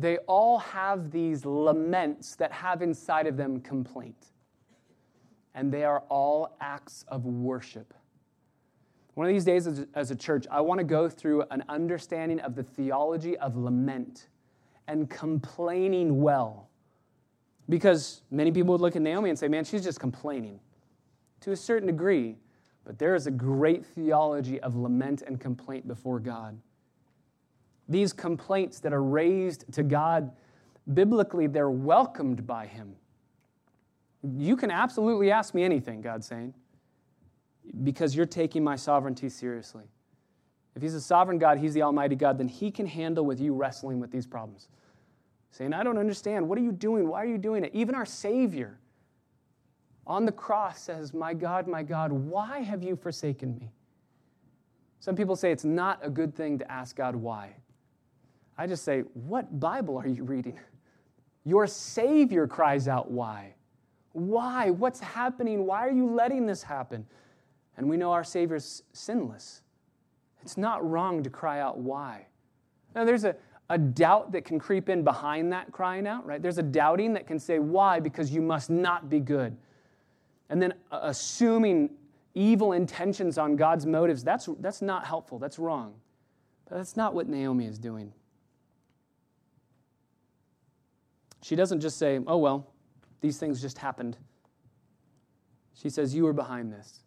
they 0.00 0.18
all 0.18 0.58
have 0.58 1.10
these 1.10 1.44
laments 1.44 2.36
that 2.36 2.52
have 2.52 2.82
inside 2.82 3.26
of 3.26 3.36
them 3.36 3.60
complaint. 3.60 4.32
And 5.54 5.72
they 5.72 5.84
are 5.84 6.04
all 6.08 6.56
acts 6.60 7.04
of 7.08 7.26
worship. 7.26 7.92
One 9.14 9.26
of 9.26 9.32
these 9.32 9.44
days, 9.44 9.66
as 9.94 10.10
a 10.10 10.16
church, 10.16 10.46
I 10.50 10.60
want 10.60 10.78
to 10.78 10.84
go 10.84 11.08
through 11.08 11.44
an 11.50 11.64
understanding 11.68 12.40
of 12.40 12.54
the 12.54 12.62
theology 12.62 13.36
of 13.38 13.56
lament 13.56 14.28
and 14.86 15.10
complaining 15.10 16.22
well. 16.22 16.68
Because 17.68 18.22
many 18.30 18.50
people 18.50 18.72
would 18.72 18.80
look 18.80 18.96
at 18.96 19.02
Naomi 19.02 19.30
and 19.30 19.38
say, 19.38 19.48
man, 19.48 19.64
she's 19.64 19.84
just 19.84 20.00
complaining. 20.00 20.60
To 21.40 21.52
a 21.52 21.56
certain 21.56 21.86
degree, 21.86 22.36
but 22.84 22.98
there 22.98 23.14
is 23.14 23.26
a 23.26 23.30
great 23.30 23.84
theology 23.84 24.60
of 24.60 24.76
lament 24.76 25.22
and 25.22 25.40
complaint 25.40 25.86
before 25.86 26.20
God. 26.20 26.58
These 27.90 28.12
complaints 28.12 28.78
that 28.80 28.92
are 28.92 29.02
raised 29.02 29.70
to 29.72 29.82
God, 29.82 30.30
biblically, 30.94 31.48
they're 31.48 31.70
welcomed 31.70 32.46
by 32.46 32.66
Him. 32.66 32.94
You 34.22 34.56
can 34.56 34.70
absolutely 34.70 35.32
ask 35.32 35.54
me 35.54 35.64
anything, 35.64 36.00
God's 36.00 36.26
saying, 36.26 36.54
because 37.82 38.14
you're 38.14 38.26
taking 38.26 38.62
my 38.62 38.76
sovereignty 38.76 39.28
seriously. 39.28 39.84
If 40.76 40.82
He's 40.82 40.94
a 40.94 41.00
sovereign 41.00 41.38
God, 41.38 41.58
He's 41.58 41.74
the 41.74 41.82
Almighty 41.82 42.14
God, 42.14 42.38
then 42.38 42.46
He 42.46 42.70
can 42.70 42.86
handle 42.86 43.24
with 43.24 43.40
you 43.40 43.54
wrestling 43.54 43.98
with 43.98 44.12
these 44.12 44.26
problems. 44.26 44.68
Saying, 45.50 45.72
I 45.72 45.82
don't 45.82 45.98
understand. 45.98 46.48
What 46.48 46.58
are 46.58 46.62
you 46.62 46.70
doing? 46.70 47.08
Why 47.08 47.22
are 47.22 47.26
you 47.26 47.38
doing 47.38 47.64
it? 47.64 47.72
Even 47.74 47.96
our 47.96 48.06
Savior 48.06 48.78
on 50.06 50.26
the 50.26 50.32
cross 50.32 50.80
says, 50.80 51.12
My 51.12 51.34
God, 51.34 51.66
my 51.66 51.82
God, 51.82 52.12
why 52.12 52.60
have 52.60 52.84
you 52.84 52.94
forsaken 52.94 53.56
me? 53.56 53.72
Some 55.00 55.16
people 55.16 55.34
say 55.34 55.50
it's 55.50 55.64
not 55.64 55.98
a 56.02 56.10
good 56.10 56.36
thing 56.36 56.58
to 56.58 56.70
ask 56.70 56.94
God 56.94 57.16
why. 57.16 57.56
I 58.60 58.66
just 58.66 58.84
say, 58.84 59.00
What 59.14 59.58
Bible 59.58 59.96
are 59.96 60.06
you 60.06 60.22
reading? 60.22 60.58
Your 61.46 61.66
Savior 61.66 62.46
cries 62.46 62.88
out, 62.88 63.10
Why? 63.10 63.54
Why? 64.12 64.68
What's 64.68 65.00
happening? 65.00 65.64
Why 65.64 65.86
are 65.86 65.90
you 65.90 66.10
letting 66.10 66.44
this 66.44 66.62
happen? 66.62 67.06
And 67.78 67.88
we 67.88 67.96
know 67.96 68.12
our 68.12 68.22
Savior's 68.22 68.82
sinless. 68.92 69.62
It's 70.42 70.58
not 70.58 70.86
wrong 70.86 71.22
to 71.22 71.30
cry 71.30 71.60
out, 71.60 71.78
Why? 71.78 72.26
Now, 72.94 73.06
there's 73.06 73.24
a, 73.24 73.34
a 73.70 73.78
doubt 73.78 74.32
that 74.32 74.44
can 74.44 74.58
creep 74.58 74.90
in 74.90 75.04
behind 75.04 75.50
that 75.54 75.72
crying 75.72 76.06
out, 76.06 76.26
right? 76.26 76.42
There's 76.42 76.58
a 76.58 76.62
doubting 76.62 77.14
that 77.14 77.26
can 77.26 77.38
say, 77.38 77.60
Why? 77.60 77.98
Because 77.98 78.30
you 78.30 78.42
must 78.42 78.68
not 78.68 79.08
be 79.08 79.20
good. 79.20 79.56
And 80.50 80.60
then 80.60 80.74
uh, 80.92 81.00
assuming 81.04 81.88
evil 82.34 82.72
intentions 82.72 83.38
on 83.38 83.56
God's 83.56 83.86
motives, 83.86 84.22
that's, 84.22 84.50
that's 84.58 84.82
not 84.82 85.06
helpful. 85.06 85.38
That's 85.38 85.58
wrong. 85.58 85.94
But 86.68 86.76
that's 86.76 86.94
not 86.94 87.14
what 87.14 87.26
Naomi 87.26 87.64
is 87.64 87.78
doing. 87.78 88.12
She 91.42 91.56
doesn't 91.56 91.80
just 91.80 91.98
say, 91.98 92.20
oh, 92.26 92.36
well, 92.36 92.70
these 93.20 93.38
things 93.38 93.60
just 93.60 93.78
happened. 93.78 94.16
She 95.74 95.88
says, 95.88 96.14
You 96.14 96.26
are 96.26 96.32
behind 96.32 96.72
this. 96.72 97.00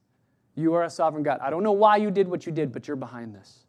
You 0.55 0.73
are 0.73 0.83
a 0.83 0.89
sovereign 0.89 1.23
God. 1.23 1.39
I 1.41 1.49
don't 1.49 1.63
know 1.63 1.71
why 1.71 1.97
you 1.97 2.11
did 2.11 2.27
what 2.27 2.45
you 2.45 2.51
did, 2.51 2.71
but 2.71 2.87
you're 2.87 2.97
behind 2.97 3.33
this. 3.33 3.65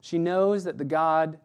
She 0.00 0.18
knows 0.18 0.64
that 0.64 0.78
the 0.78 0.84
God 0.84 1.38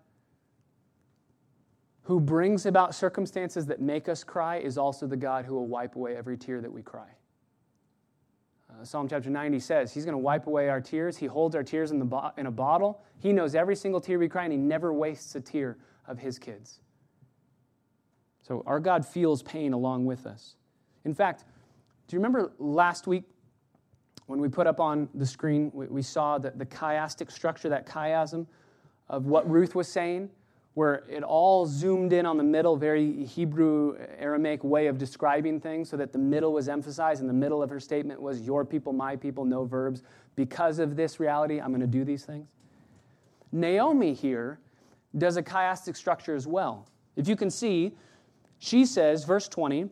who 2.04 2.19
brings 2.19 2.65
about 2.65 2.95
circumstances 2.95 3.65
that 3.67 3.82
make 3.82 4.08
us 4.08 4.23
cry 4.23 4.58
is 4.58 4.78
also 4.78 5.06
the 5.06 5.17
God 5.17 5.45
who 5.45 5.56
will 5.56 5.67
wipe 5.67 5.95
away 5.95 6.15
every 6.15 6.38
tear 6.38 6.62
that 6.62 6.71
we 6.71 6.82
cry. 6.82 7.10
Uh, 8.69 8.84
Psalm 8.84 9.08
chapter 9.08 9.30
90 9.30 9.60
says 9.60 9.93
he's 9.93 10.06
going 10.06 10.13
to 10.13 10.19
wipe 10.19 10.47
away 10.47 10.69
our 10.69 10.82
tears. 10.82 11.17
He 11.17 11.26
holds 11.26 11.56
our 11.56 11.63
tears 11.63 11.91
in, 11.91 12.00
the 12.00 12.06
bo- 12.06 12.32
in 12.38 12.45
a 12.45 12.52
bottle. 12.52 13.04
He 13.19 13.34
knows 13.34 13.56
every 13.56 13.76
single 13.76 14.00
tear 14.00 14.19
we 14.19 14.30
cry, 14.30 14.43
and 14.43 14.52
he 14.52 14.58
never 14.58 14.93
wastes 14.93 15.36
a 15.36 15.41
tear 15.41 15.78
of 16.08 16.19
his 16.19 16.39
kids. 16.39 16.80
So 18.47 18.63
our 18.65 18.79
God 18.79 19.05
feels 19.05 19.43
pain 19.43 19.73
along 19.73 20.05
with 20.05 20.25
us. 20.25 20.55
In 21.03 21.13
fact, 21.13 21.43
do 22.07 22.15
you 22.15 22.19
remember 22.19 22.53
last 22.60 23.05
week 23.05 23.23
when 24.27 24.39
we 24.39 24.47
put 24.47 24.67
up 24.67 24.79
on 24.79 25.10
the 25.13 25.25
screen, 25.25 25.69
we, 25.73 25.88
we 25.88 26.01
saw 26.01 26.38
that 26.38 26.57
the 26.57 26.65
chiastic 26.65 27.29
structure, 27.29 27.67
that 27.67 27.86
chiasm 27.86 28.45
of 29.10 29.25
what 29.25 29.49
Ruth 29.49 29.75
was 29.75 29.89
saying, 29.89 30.29
where 30.75 31.03
it 31.10 31.23
all 31.23 31.65
zoomed 31.65 32.13
in 32.13 32.25
on 32.25 32.38
the 32.38 32.43
middle, 32.43 32.77
very 32.77 33.25
Hebrew 33.25 33.97
Aramaic 34.17 34.63
way 34.63 34.88
of 34.88 34.97
describing 34.97 35.60
things, 35.60 35.89
so 35.89 35.97
that 35.97 36.13
the 36.13 36.19
middle 36.19 36.53
was 36.53 36.69
emphasized, 36.69 37.19
and 37.19 37.29
the 37.29 37.33
middle 37.33 37.62
of 37.62 37.69
her 37.69 37.79
statement 37.79 38.21
was, 38.21 38.41
Your 38.41 38.63
people, 38.63 38.93
my 38.93 39.15
people, 39.15 39.43
no 39.43 39.65
verbs. 39.65 40.03
Because 40.36 40.79
of 40.79 40.95
this 40.95 41.19
reality, 41.19 41.60
I'm 41.60 41.69
going 41.69 41.81
to 41.81 41.88
do 41.88 42.05
these 42.05 42.23
things. 42.23 42.47
Naomi 43.51 44.13
here 44.13 44.60
does 45.17 45.36
a 45.36 45.43
chiastic 45.43 45.97
structure 45.97 46.36
as 46.36 46.47
well. 46.47 46.88
If 47.15 47.27
you 47.27 47.36
can 47.36 47.49
see, 47.49 47.95
she 48.60 48.86
says, 48.86 49.24
verse 49.24 49.48
20, 49.48 49.89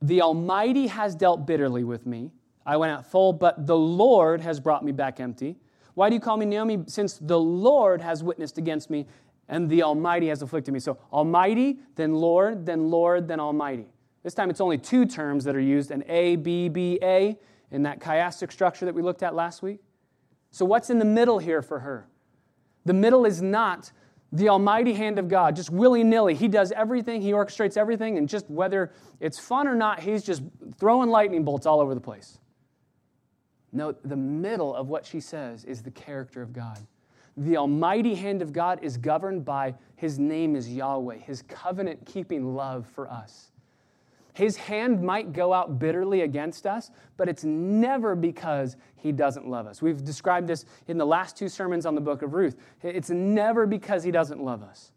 The 0.00 0.22
Almighty 0.22 0.86
has 0.88 1.14
dealt 1.14 1.46
bitterly 1.46 1.84
with 1.84 2.06
me. 2.06 2.30
I 2.64 2.76
went 2.76 2.92
out 2.92 3.06
full, 3.06 3.32
but 3.32 3.66
the 3.66 3.76
Lord 3.76 4.40
has 4.40 4.60
brought 4.60 4.84
me 4.84 4.92
back 4.92 5.20
empty. 5.20 5.56
Why 5.94 6.08
do 6.08 6.14
you 6.14 6.20
call 6.20 6.36
me 6.36 6.46
Naomi? 6.46 6.84
Since 6.86 7.18
the 7.18 7.38
Lord 7.38 8.00
has 8.00 8.22
witnessed 8.22 8.58
against 8.58 8.88
me 8.88 9.06
and 9.48 9.68
the 9.68 9.82
Almighty 9.82 10.28
has 10.28 10.42
afflicted 10.42 10.72
me. 10.72 10.80
So, 10.80 10.98
Almighty, 11.12 11.78
then 11.96 12.14
Lord, 12.14 12.64
then 12.64 12.90
Lord, 12.90 13.28
then 13.28 13.40
Almighty. 13.40 13.86
This 14.22 14.34
time 14.34 14.50
it's 14.50 14.60
only 14.60 14.78
two 14.78 15.04
terms 15.04 15.44
that 15.44 15.56
are 15.56 15.60
used 15.60 15.90
an 15.90 16.04
A, 16.08 16.36
B, 16.36 16.68
B, 16.68 16.98
A 17.02 17.36
in 17.70 17.82
that 17.82 18.00
chiastic 18.00 18.52
structure 18.52 18.84
that 18.84 18.94
we 18.94 19.02
looked 19.02 19.22
at 19.22 19.34
last 19.34 19.62
week. 19.62 19.80
So, 20.50 20.64
what's 20.64 20.90
in 20.90 20.98
the 20.98 21.04
middle 21.04 21.38
here 21.38 21.60
for 21.60 21.80
her? 21.80 22.06
The 22.84 22.92
middle 22.92 23.24
is 23.24 23.42
not 23.42 23.92
the 24.32 24.48
almighty 24.48 24.94
hand 24.94 25.18
of 25.18 25.28
God, 25.28 25.54
just 25.54 25.70
willy 25.70 26.02
nilly. 26.02 26.34
He 26.34 26.48
does 26.48 26.72
everything, 26.72 27.20
He 27.20 27.32
orchestrates 27.32 27.76
everything, 27.76 28.16
and 28.18 28.28
just 28.28 28.48
whether 28.50 28.92
it's 29.20 29.38
fun 29.38 29.68
or 29.68 29.74
not, 29.74 30.00
He's 30.00 30.22
just 30.22 30.42
throwing 30.78 31.10
lightning 31.10 31.44
bolts 31.44 31.66
all 31.66 31.80
over 31.80 31.94
the 31.94 32.00
place. 32.00 32.38
No, 33.72 33.92
the 33.92 34.16
middle 34.16 34.74
of 34.74 34.88
what 34.88 35.06
she 35.06 35.20
says 35.20 35.64
is 35.64 35.82
the 35.82 35.90
character 35.90 36.42
of 36.42 36.52
God. 36.52 36.78
The 37.36 37.56
almighty 37.56 38.14
hand 38.14 38.42
of 38.42 38.52
God 38.52 38.80
is 38.82 38.96
governed 38.96 39.44
by 39.44 39.74
His 39.96 40.18
name 40.18 40.56
is 40.56 40.70
Yahweh, 40.70 41.18
His 41.18 41.42
covenant 41.42 42.04
keeping 42.06 42.54
love 42.54 42.86
for 42.86 43.08
us. 43.08 43.51
His 44.34 44.56
hand 44.56 45.02
might 45.02 45.32
go 45.32 45.52
out 45.52 45.78
bitterly 45.78 46.22
against 46.22 46.66
us, 46.66 46.90
but 47.16 47.28
it's 47.28 47.44
never 47.44 48.14
because 48.14 48.76
he 48.96 49.12
doesn't 49.12 49.46
love 49.46 49.66
us. 49.66 49.82
We've 49.82 50.02
described 50.02 50.48
this 50.48 50.64
in 50.88 50.96
the 50.96 51.04
last 51.04 51.36
two 51.36 51.48
sermons 51.48 51.84
on 51.84 51.94
the 51.94 52.00
book 52.00 52.22
of 52.22 52.32
Ruth. 52.32 52.56
It's 52.82 53.10
never 53.10 53.66
because 53.66 54.02
he 54.02 54.10
doesn't 54.10 54.42
love 54.42 54.62
us. 54.62 54.92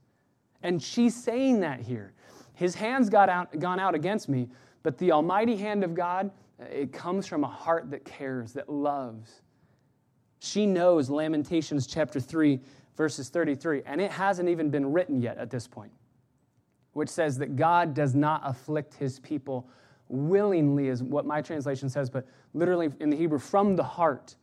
And 0.64 0.82
she's 0.82 1.16
saying 1.16 1.60
that 1.62 1.82
here. 1.82 2.14
His 2.54 2.76
hand's 2.76 3.10
got 3.10 3.28
out, 3.28 3.60
gone 3.60 3.80
out 3.80 3.94
against 3.94 4.30
me, 4.30 4.48
but 4.84 4.98
the 4.98 5.12
almighty 5.12 5.58
hand 5.58 5.84
of 5.84 5.94
God, 5.94 6.32
it 6.72 6.94
comes 6.94 7.28
from 7.28 7.44
a 7.44 7.48
heart 7.48 7.92
that 7.92 8.06
cares, 8.06 8.54
that 8.54 8.70
loves. 8.70 9.42
She 10.40 10.66
knows 10.66 11.10
Lamentations 11.10 11.88
chapter 11.88 12.22
3, 12.22 12.62
verses 12.96 13.28
33, 13.28 13.82
and 13.86 14.00
it 14.00 14.12
hasn't 14.12 14.48
even 14.48 14.70
been 14.70 14.94
written 14.94 15.22
yet 15.22 15.38
at 15.38 15.50
this 15.50 15.68
point 15.68 15.92
which 16.96 17.10
says 17.10 17.38
that 17.40 17.58
God 17.58 17.94
does 17.94 18.16
not 18.16 18.40
afflict 18.46 18.94
his 18.94 19.20
people 19.20 19.68
willingly, 20.08 20.88
is 20.88 21.04
what 21.04 21.26
my 21.26 21.42
translation 21.42 21.90
says, 21.90 22.10
but 22.10 22.26
literally 22.54 22.90
in 23.02 23.10
the 23.10 23.18
Hebrew, 23.18 23.38
from 23.38 23.76
the 23.76 23.84
heart. 23.84 24.38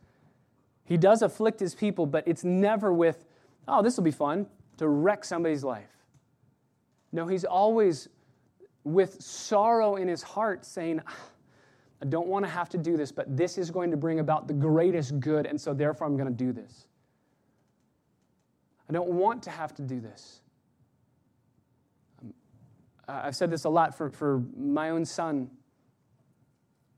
He 0.84 0.98
does 0.98 1.22
afflict 1.22 1.58
his 1.58 1.74
people, 1.74 2.04
but 2.04 2.28
it's 2.28 2.44
never 2.44 2.92
with, 2.92 3.24
oh, 3.66 3.80
this 3.80 3.96
will 3.96 4.04
be 4.04 4.10
fun 4.10 4.46
to 4.76 4.86
wreck 4.86 5.24
somebody's 5.24 5.64
life. 5.64 5.88
No, 7.10 7.26
he's 7.26 7.46
always 7.46 8.08
with 8.84 9.22
sorrow 9.22 9.96
in 9.96 10.06
his 10.06 10.22
heart 10.22 10.66
saying, 10.66 11.00
ah, 11.06 11.16
I 12.02 12.04
don't 12.04 12.26
want 12.26 12.44
to 12.44 12.50
have 12.50 12.68
to 12.68 12.78
do 12.78 12.98
this, 12.98 13.12
but 13.12 13.34
this 13.34 13.56
is 13.56 13.70
going 13.70 13.90
to 13.92 13.96
bring 13.96 14.20
about 14.20 14.46
the 14.46 14.52
greatest 14.52 15.20
good, 15.20 15.46
and 15.46 15.58
so 15.58 15.72
therefore 15.72 16.06
I'm 16.06 16.18
going 16.18 16.28
to 16.28 16.44
do 16.44 16.52
this. 16.52 16.86
I 18.90 18.92
don't 18.92 19.08
want 19.08 19.42
to 19.44 19.50
have 19.50 19.74
to 19.76 19.82
do 19.82 20.00
this. 20.00 20.41
I've 23.08 23.36
said 23.36 23.50
this 23.50 23.64
a 23.64 23.68
lot 23.68 23.96
for, 23.96 24.10
for 24.10 24.42
my 24.56 24.90
own 24.90 25.04
son. 25.04 25.50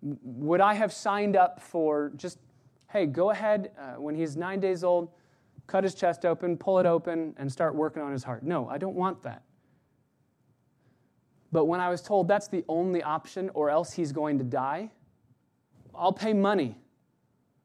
Would 0.03 0.61
I 0.61 0.75
have 0.75 0.93
signed 0.93 1.35
up 1.35 1.63
for 1.63 2.13
just, 2.17 2.39
hey, 2.91 3.07
go 3.07 3.31
ahead 3.31 3.71
uh, 3.79 3.95
when 3.95 4.15
he's 4.15 4.37
nine 4.37 4.61
days 4.61 4.85
old, 4.85 5.11
cut 5.67 5.83
his 5.83 5.95
chest 5.95 6.25
open, 6.25 6.57
pull 6.57 6.79
it 6.79 6.87
open, 6.87 7.35
and 7.39 7.51
start 7.51 7.75
working 7.75 8.03
on 8.03 8.13
his 8.13 8.23
heart? 8.23 8.43
No, 8.43 8.69
I 8.69 8.77
don't 8.77 8.95
want 8.95 9.23
that. 9.23 9.43
But 11.53 11.67
when 11.67 11.81
I 11.81 11.89
was 11.89 12.03
told 12.03 12.29
that's 12.29 12.49
the 12.49 12.65
only 12.69 13.03
option 13.03 13.51
or 13.55 13.71
else 13.71 13.93
he's 13.93 14.13
going 14.13 14.39
to 14.39 14.45
die, 14.45 14.91
I'll 15.95 16.13
pay 16.13 16.35
money. 16.35 16.77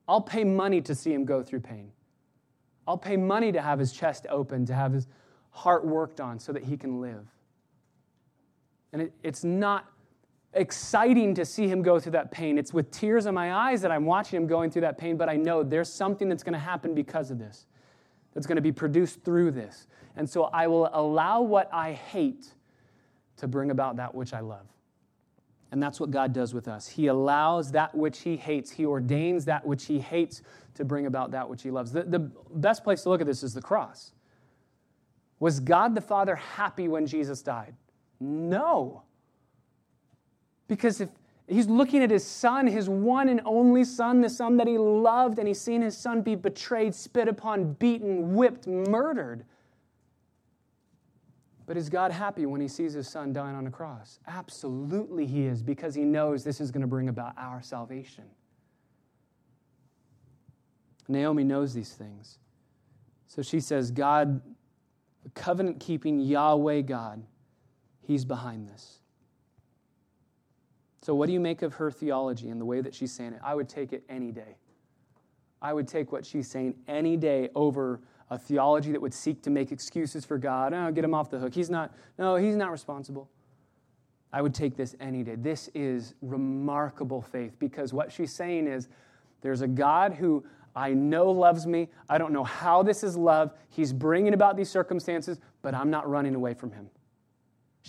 I'll 0.08 0.21
pay 0.21 0.43
money 0.43 0.82
to 0.82 0.95
see 0.95 1.12
him 1.12 1.25
go 1.25 1.43
through 1.43 1.62
pain. 1.62 1.91
I'll 2.88 2.97
pay 2.97 3.17
money 3.17 3.52
to 3.52 3.62
have 3.62 3.80
his 3.80 3.91
chest 3.91 4.25
open, 4.30 4.65
to 4.67 4.73
have 4.73 4.93
his 4.93 5.08
heart 5.49 5.86
worked 5.86 6.21
on 6.21 6.39
so 6.39 6.54
that 6.54 6.63
he 6.63 6.78
can 6.78 7.02
live. 7.02 7.25
And 8.93 9.04
it, 9.04 9.13
it's 9.23 9.43
not 9.43 9.91
exciting 10.54 11.36
to 11.36 11.45
see 11.45 11.67
him 11.67 11.82
go 11.82 11.99
through 11.99 12.13
that 12.13 12.32
pain. 12.32 12.58
It's 12.58 12.73
with 12.73 12.89
tears 12.91 13.25
in 13.25 13.36
my 13.36 13.54
eyes 13.54 13.82
that 13.82 13.91
I'm 13.91 14.06
watching 14.06 14.38
him 14.38 14.47
going 14.47 14.71
through 14.71 14.82
that 14.82 14.97
pain, 14.97 15.15
but 15.15 15.30
I 15.30 15.36
know 15.36 15.63
there's 15.63 15.91
something 15.91 16.28
that's 16.28 16.43
going 16.43 16.54
to 16.54 16.60
happen 16.60 16.95
because 16.95 17.30
of 17.30 17.38
this, 17.38 17.67
that's 18.34 18.47
going 18.47 18.56
to 18.56 18.62
be 18.62 18.71
produced 18.71 19.23
through 19.23 19.52
this. 19.52 19.88
And 20.15 20.28
so 20.28 20.45
I 20.45 20.67
will 20.67 20.89
allow 20.93 21.41
what 21.41 21.69
I 21.71 21.93
hate 21.93 22.47
to 23.38 23.47
bring 23.47 23.71
about 23.71 23.97
that 23.97 24.13
which 24.13 24.34
I 24.34 24.39
love. 24.39 24.65
And 25.71 25.82
that's 25.82 25.99
what 25.99 26.10
God 26.10 26.34
does 26.34 26.54
with 26.54 26.67
us. 26.67 26.88
He 26.88 27.08
allows 27.08 27.71
that 27.73 27.93
which 27.93 28.21
He 28.21 28.36
hates, 28.36 28.71
He 28.71 28.86
ordains 28.86 29.45
that 29.45 29.65
which 29.65 29.86
He 29.86 29.99
hates 29.99 30.41
to 30.73 30.84
bring 30.84 31.06
about 31.06 31.32
that 31.32 31.47
which 31.47 31.62
He 31.62 31.69
loves. 31.69 31.91
The, 31.91 32.04
the 32.04 32.19
best 32.19 32.84
place 32.84 33.04
to 33.04 33.10
look 33.10 33.21
at 33.21 33.28
this 33.28 33.43
is 33.43 33.54
the 33.54 33.62
cross. 33.62 34.13
Was 35.39 35.60
God 35.60 35.93
the 35.93 36.02
Father 36.02 36.36
happy 36.36 36.88
when 36.88 37.06
Jesus 37.06 37.43
died? 37.43 37.75
No. 38.19 39.03
Because 40.67 41.01
if 41.01 41.10
he's 41.47 41.67
looking 41.67 42.03
at 42.03 42.12
his 42.12 42.25
son, 42.25 42.67
his 42.67 42.89
one 42.89 43.29
and 43.29 43.41
only 43.45 43.84
son, 43.84 44.21
the 44.21 44.29
son 44.29 44.58
that 44.58 44.67
he 44.67 44.77
loved, 44.77 45.39
and 45.39 45.47
he's 45.47 45.60
seen 45.60 45.82
his 45.82 45.97
son 45.97 46.21
be 46.21 46.36
betrayed, 46.36 46.93
spit 46.93 47.27
upon, 47.27 47.73
beaten, 47.73 48.36
whipped, 48.36 48.67
murdered. 48.67 49.45
But 51.65 51.77
is 51.77 51.88
God 51.88 52.12
happy 52.12 52.45
when 52.45 52.62
he 52.62 52.67
sees 52.67 52.93
his 52.93 53.08
son 53.08 53.32
dying 53.32 53.55
on 53.55 53.67
a 53.67 53.71
cross? 53.71 54.19
Absolutely, 54.27 55.25
he 55.27 55.45
is, 55.45 55.62
because 55.62 55.93
he 55.93 56.03
knows 56.03 56.43
this 56.43 56.60
is 56.60 56.71
going 56.71 56.82
to 56.82 56.88
bring 56.88 57.10
about 57.10 57.34
our 57.38 57.62
salvation. 57.62 58.23
Naomi 61.08 61.43
knows 61.43 61.73
these 61.73 61.91
things. 61.91 62.39
So 63.27 63.41
she 63.41 63.60
says, 63.60 63.91
God, 63.91 64.41
covenant 65.36 65.79
keeping 65.79 66.19
Yahweh 66.19 66.82
God, 66.82 67.23
He's 68.10 68.26
behind 68.26 68.67
this. 68.67 69.02
So, 71.04 71.13
what 71.13 71.28
do 71.28 71.32
you 71.32 71.39
make 71.39 71.62
of 71.62 71.76
her 71.76 71.91
theology 71.91 72.50
and 72.50 72.60
the 72.60 72.65
way 72.65 72.82
that 72.82 72.95
she's 72.95 73.12
saying 73.12 73.34
it? 73.34 73.39
I 73.43 73.54
would 73.54 73.69
take 73.69 73.93
it 73.93 74.04
any 74.10 74.32
day. 74.32 74.58
I 75.62 75.74
would 75.74 75.88
take 75.88 76.12
what 76.12 76.26
she's 76.26 76.50
saying 76.50 76.74
any 76.88 77.17
day 77.17 77.50
over 77.54 78.02
a 78.32 78.39
theology 78.39 78.91
that 78.93 79.00
would 79.00 79.13
seek 79.13 79.43
to 79.43 79.52
make 79.52 79.72
excuses 79.72 80.26
for 80.26 80.39
God. 80.39 80.74
Oh, 80.74 80.91
get 80.91 81.04
him 81.04 81.13
off 81.13 81.30
the 81.30 81.38
hook. 81.38 81.54
He's 81.54 81.69
not, 81.69 81.93
no, 82.17 82.36
he's 82.36 82.56
not 82.56 82.72
responsible. 82.72 83.30
I 84.34 84.41
would 84.41 84.56
take 84.56 84.76
this 84.76 84.95
any 85.00 85.22
day. 85.22 85.36
This 85.36 85.69
is 85.76 86.15
remarkable 86.24 87.22
faith 87.22 87.60
because 87.60 87.93
what 87.93 88.12
she's 88.12 88.34
saying 88.34 88.65
is 88.65 88.88
there's 89.41 89.62
a 89.62 89.67
God 89.67 90.15
who 90.15 90.43
I 90.76 90.95
know 90.95 91.30
loves 91.30 91.67
me. 91.67 91.89
I 92.10 92.17
don't 92.17 92.34
know 92.34 92.43
how 92.43 92.82
this 92.82 93.04
is 93.04 93.15
love. 93.15 93.54
He's 93.69 93.93
bringing 93.93 94.34
about 94.34 94.58
these 94.58 94.72
circumstances, 94.72 95.39
but 95.62 95.76
I'm 95.76 95.91
not 95.91 96.10
running 96.10 96.34
away 96.34 96.56
from 96.56 96.72
him. 96.72 96.89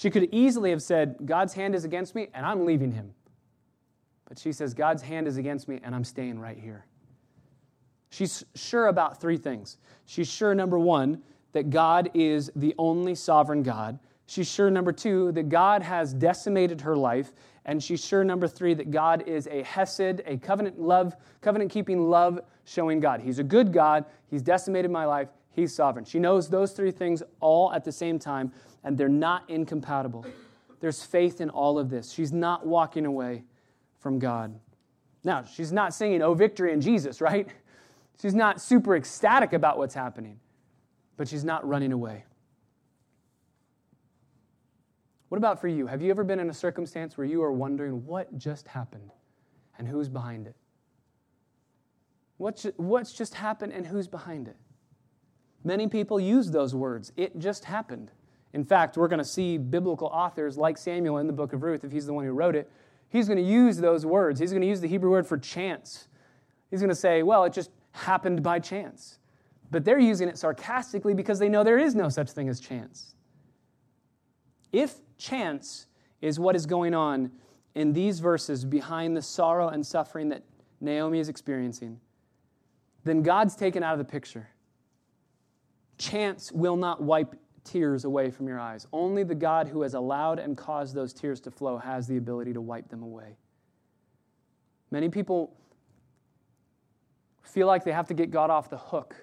She 0.00 0.08
could 0.08 0.30
easily 0.32 0.70
have 0.70 0.80
said, 0.80 1.16
God's 1.26 1.52
hand 1.52 1.74
is 1.74 1.84
against 1.84 2.14
me 2.14 2.28
and 2.32 2.46
I'm 2.46 2.64
leaving 2.64 2.90
him. 2.90 3.12
But 4.26 4.38
she 4.38 4.50
says, 4.50 4.72
God's 4.72 5.02
hand 5.02 5.28
is 5.28 5.36
against 5.36 5.68
me 5.68 5.78
and 5.84 5.94
I'm 5.94 6.04
staying 6.04 6.38
right 6.38 6.56
here. 6.56 6.86
She's 8.08 8.42
sure 8.54 8.86
about 8.86 9.20
three 9.20 9.36
things. 9.36 9.76
She's 10.06 10.26
sure, 10.26 10.54
number 10.54 10.78
one, 10.78 11.20
that 11.52 11.68
God 11.68 12.08
is 12.14 12.50
the 12.56 12.74
only 12.78 13.14
sovereign 13.14 13.62
God. 13.62 13.98
She's 14.24 14.50
sure, 14.50 14.70
number 14.70 14.90
two, 14.90 15.32
that 15.32 15.50
God 15.50 15.82
has 15.82 16.14
decimated 16.14 16.80
her 16.80 16.96
life. 16.96 17.34
And 17.66 17.82
she's 17.82 18.02
sure, 18.02 18.24
number 18.24 18.48
three, 18.48 18.72
that 18.72 18.90
God 18.90 19.28
is 19.28 19.48
a 19.48 19.62
Hesed, 19.64 20.22
a 20.24 20.38
covenant 20.38 20.80
love, 20.80 21.14
covenant 21.42 21.70
keeping 21.70 22.08
love 22.08 22.40
showing 22.64 23.00
God. 23.00 23.20
He's 23.20 23.38
a 23.38 23.44
good 23.44 23.70
God. 23.70 24.06
He's 24.28 24.40
decimated 24.40 24.90
my 24.90 25.04
life. 25.04 25.28
He's 25.50 25.74
sovereign. 25.74 26.06
She 26.06 26.18
knows 26.18 26.48
those 26.48 26.72
three 26.72 26.90
things 26.90 27.22
all 27.40 27.70
at 27.74 27.84
the 27.84 27.92
same 27.92 28.18
time, 28.18 28.50
and 28.84 28.96
they're 28.96 29.08
not 29.08 29.48
incompatible. 29.48 30.24
There's 30.80 31.02
faith 31.02 31.40
in 31.40 31.50
all 31.50 31.78
of 31.78 31.90
this. 31.90 32.12
She's 32.12 32.32
not 32.32 32.66
walking 32.66 33.06
away 33.06 33.44
from 33.98 34.18
God. 34.18 34.58
Now, 35.22 35.44
she's 35.44 35.72
not 35.72 35.92
singing, 35.92 36.22
Oh, 36.22 36.34
victory 36.34 36.72
in 36.72 36.80
Jesus, 36.80 37.20
right? 37.20 37.48
She's 38.20 38.34
not 38.34 38.60
super 38.60 38.96
ecstatic 38.96 39.52
about 39.52 39.78
what's 39.78 39.94
happening, 39.94 40.40
but 41.16 41.28
she's 41.28 41.44
not 41.44 41.66
running 41.66 41.92
away. 41.92 42.24
What 45.28 45.38
about 45.38 45.60
for 45.60 45.68
you? 45.68 45.86
Have 45.86 46.02
you 46.02 46.10
ever 46.10 46.24
been 46.24 46.40
in 46.40 46.50
a 46.50 46.54
circumstance 46.54 47.16
where 47.16 47.26
you 47.26 47.42
are 47.42 47.52
wondering 47.52 48.04
what 48.04 48.36
just 48.36 48.66
happened 48.66 49.12
and 49.78 49.86
who's 49.86 50.08
behind 50.08 50.46
it? 50.46 50.56
What's, 52.36 52.66
what's 52.76 53.12
just 53.12 53.34
happened 53.34 53.72
and 53.72 53.86
who's 53.86 54.08
behind 54.08 54.48
it? 54.48 54.56
Many 55.62 55.88
people 55.88 56.18
use 56.18 56.50
those 56.50 56.74
words. 56.74 57.12
It 57.16 57.38
just 57.38 57.64
happened. 57.64 58.10
In 58.52 58.64
fact, 58.64 58.96
we're 58.96 59.08
going 59.08 59.18
to 59.18 59.24
see 59.24 59.58
biblical 59.58 60.08
authors 60.08 60.58
like 60.58 60.76
Samuel 60.76 61.18
in 61.18 61.26
the 61.26 61.32
book 61.32 61.52
of 61.52 61.62
Ruth, 61.62 61.84
if 61.84 61.92
he's 61.92 62.06
the 62.06 62.12
one 62.12 62.24
who 62.24 62.32
wrote 62.32 62.56
it, 62.56 62.70
he's 63.08 63.26
going 63.26 63.38
to 63.38 63.44
use 63.44 63.76
those 63.76 64.04
words. 64.04 64.40
He's 64.40 64.50
going 64.50 64.62
to 64.62 64.68
use 64.68 64.80
the 64.80 64.88
Hebrew 64.88 65.10
word 65.10 65.26
for 65.26 65.38
chance. 65.38 66.08
He's 66.70 66.80
going 66.80 66.90
to 66.90 66.94
say, 66.96 67.22
well, 67.22 67.44
it 67.44 67.52
just 67.52 67.70
happened 67.92 68.42
by 68.42 68.58
chance. 68.58 69.18
But 69.70 69.84
they're 69.84 70.00
using 70.00 70.28
it 70.28 70.36
sarcastically 70.36 71.14
because 71.14 71.38
they 71.38 71.48
know 71.48 71.62
there 71.62 71.78
is 71.78 71.94
no 71.94 72.08
such 72.08 72.30
thing 72.30 72.48
as 72.48 72.58
chance. 72.58 73.14
If 74.72 74.96
chance 75.16 75.86
is 76.20 76.38
what 76.38 76.56
is 76.56 76.66
going 76.66 76.94
on 76.94 77.30
in 77.74 77.92
these 77.92 78.20
verses 78.20 78.64
behind 78.64 79.16
the 79.16 79.22
sorrow 79.22 79.68
and 79.68 79.86
suffering 79.86 80.28
that 80.30 80.42
Naomi 80.80 81.20
is 81.20 81.28
experiencing, 81.28 82.00
then 83.04 83.22
God's 83.22 83.54
taken 83.54 83.82
out 83.82 83.92
of 83.92 83.98
the 83.98 84.04
picture. 84.04 84.48
Chance 85.98 86.50
will 86.52 86.76
not 86.76 87.02
wipe 87.02 87.36
tears 87.64 88.04
away 88.04 88.30
from 88.30 88.48
your 88.48 88.58
eyes. 88.58 88.86
Only 88.92 89.22
the 89.22 89.34
God 89.34 89.68
who 89.68 89.82
has 89.82 89.94
allowed 89.94 90.38
and 90.38 90.56
caused 90.56 90.94
those 90.94 91.12
tears 91.12 91.40
to 91.40 91.50
flow 91.50 91.78
has 91.78 92.06
the 92.06 92.16
ability 92.16 92.52
to 92.54 92.60
wipe 92.60 92.88
them 92.88 93.02
away. 93.02 93.36
Many 94.90 95.08
people 95.08 95.56
feel 97.42 97.66
like 97.66 97.84
they 97.84 97.92
have 97.92 98.08
to 98.08 98.14
get 98.14 98.30
God 98.30 98.50
off 98.50 98.70
the 98.70 98.78
hook, 98.78 99.14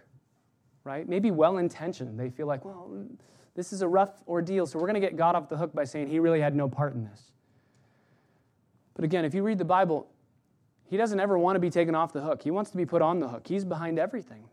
right? 0.84 1.08
Maybe 1.08 1.32
well 1.32 1.58
intentioned. 1.58 2.20
They 2.20 2.30
feel 2.30 2.48
like, 2.48 2.64
well, 2.64 3.06
this 3.56 3.74
is 3.74 3.82
a 3.82 3.88
rough 3.88 4.22
ordeal, 4.28 4.66
so 4.66 4.78
we're 4.78 4.88
going 4.88 5.02
to 5.02 5.08
get 5.08 5.16
God 5.16 5.36
off 5.36 5.50
the 5.50 5.58
hook 5.58 5.74
by 5.74 5.84
saying 5.84 6.08
he 6.08 6.20
really 6.20 6.42
had 6.42 6.56
no 6.56 6.70
part 6.70 6.94
in 6.94 7.04
this. 7.04 7.32
But 8.94 9.06
again, 9.06 9.26
if 9.26 9.34
you 9.34 9.44
read 9.44 9.58
the 9.58 9.66
Bible, 9.66 10.10
he 10.86 10.98
doesn't 10.98 11.20
ever 11.20 11.38
want 11.38 11.56
to 11.56 11.60
be 11.60 11.70
taken 11.70 11.96
off 11.96 12.14
the 12.14 12.22
hook. 12.22 12.42
He 12.42 12.52
wants 12.52 12.72
to 12.72 12.78
be 12.78 12.86
put 12.86 13.02
on 13.02 13.20
the 13.20 13.28
hook. 13.28 13.48
He's 13.48 13.66
behind 13.66 14.00
everything. 14.00 14.46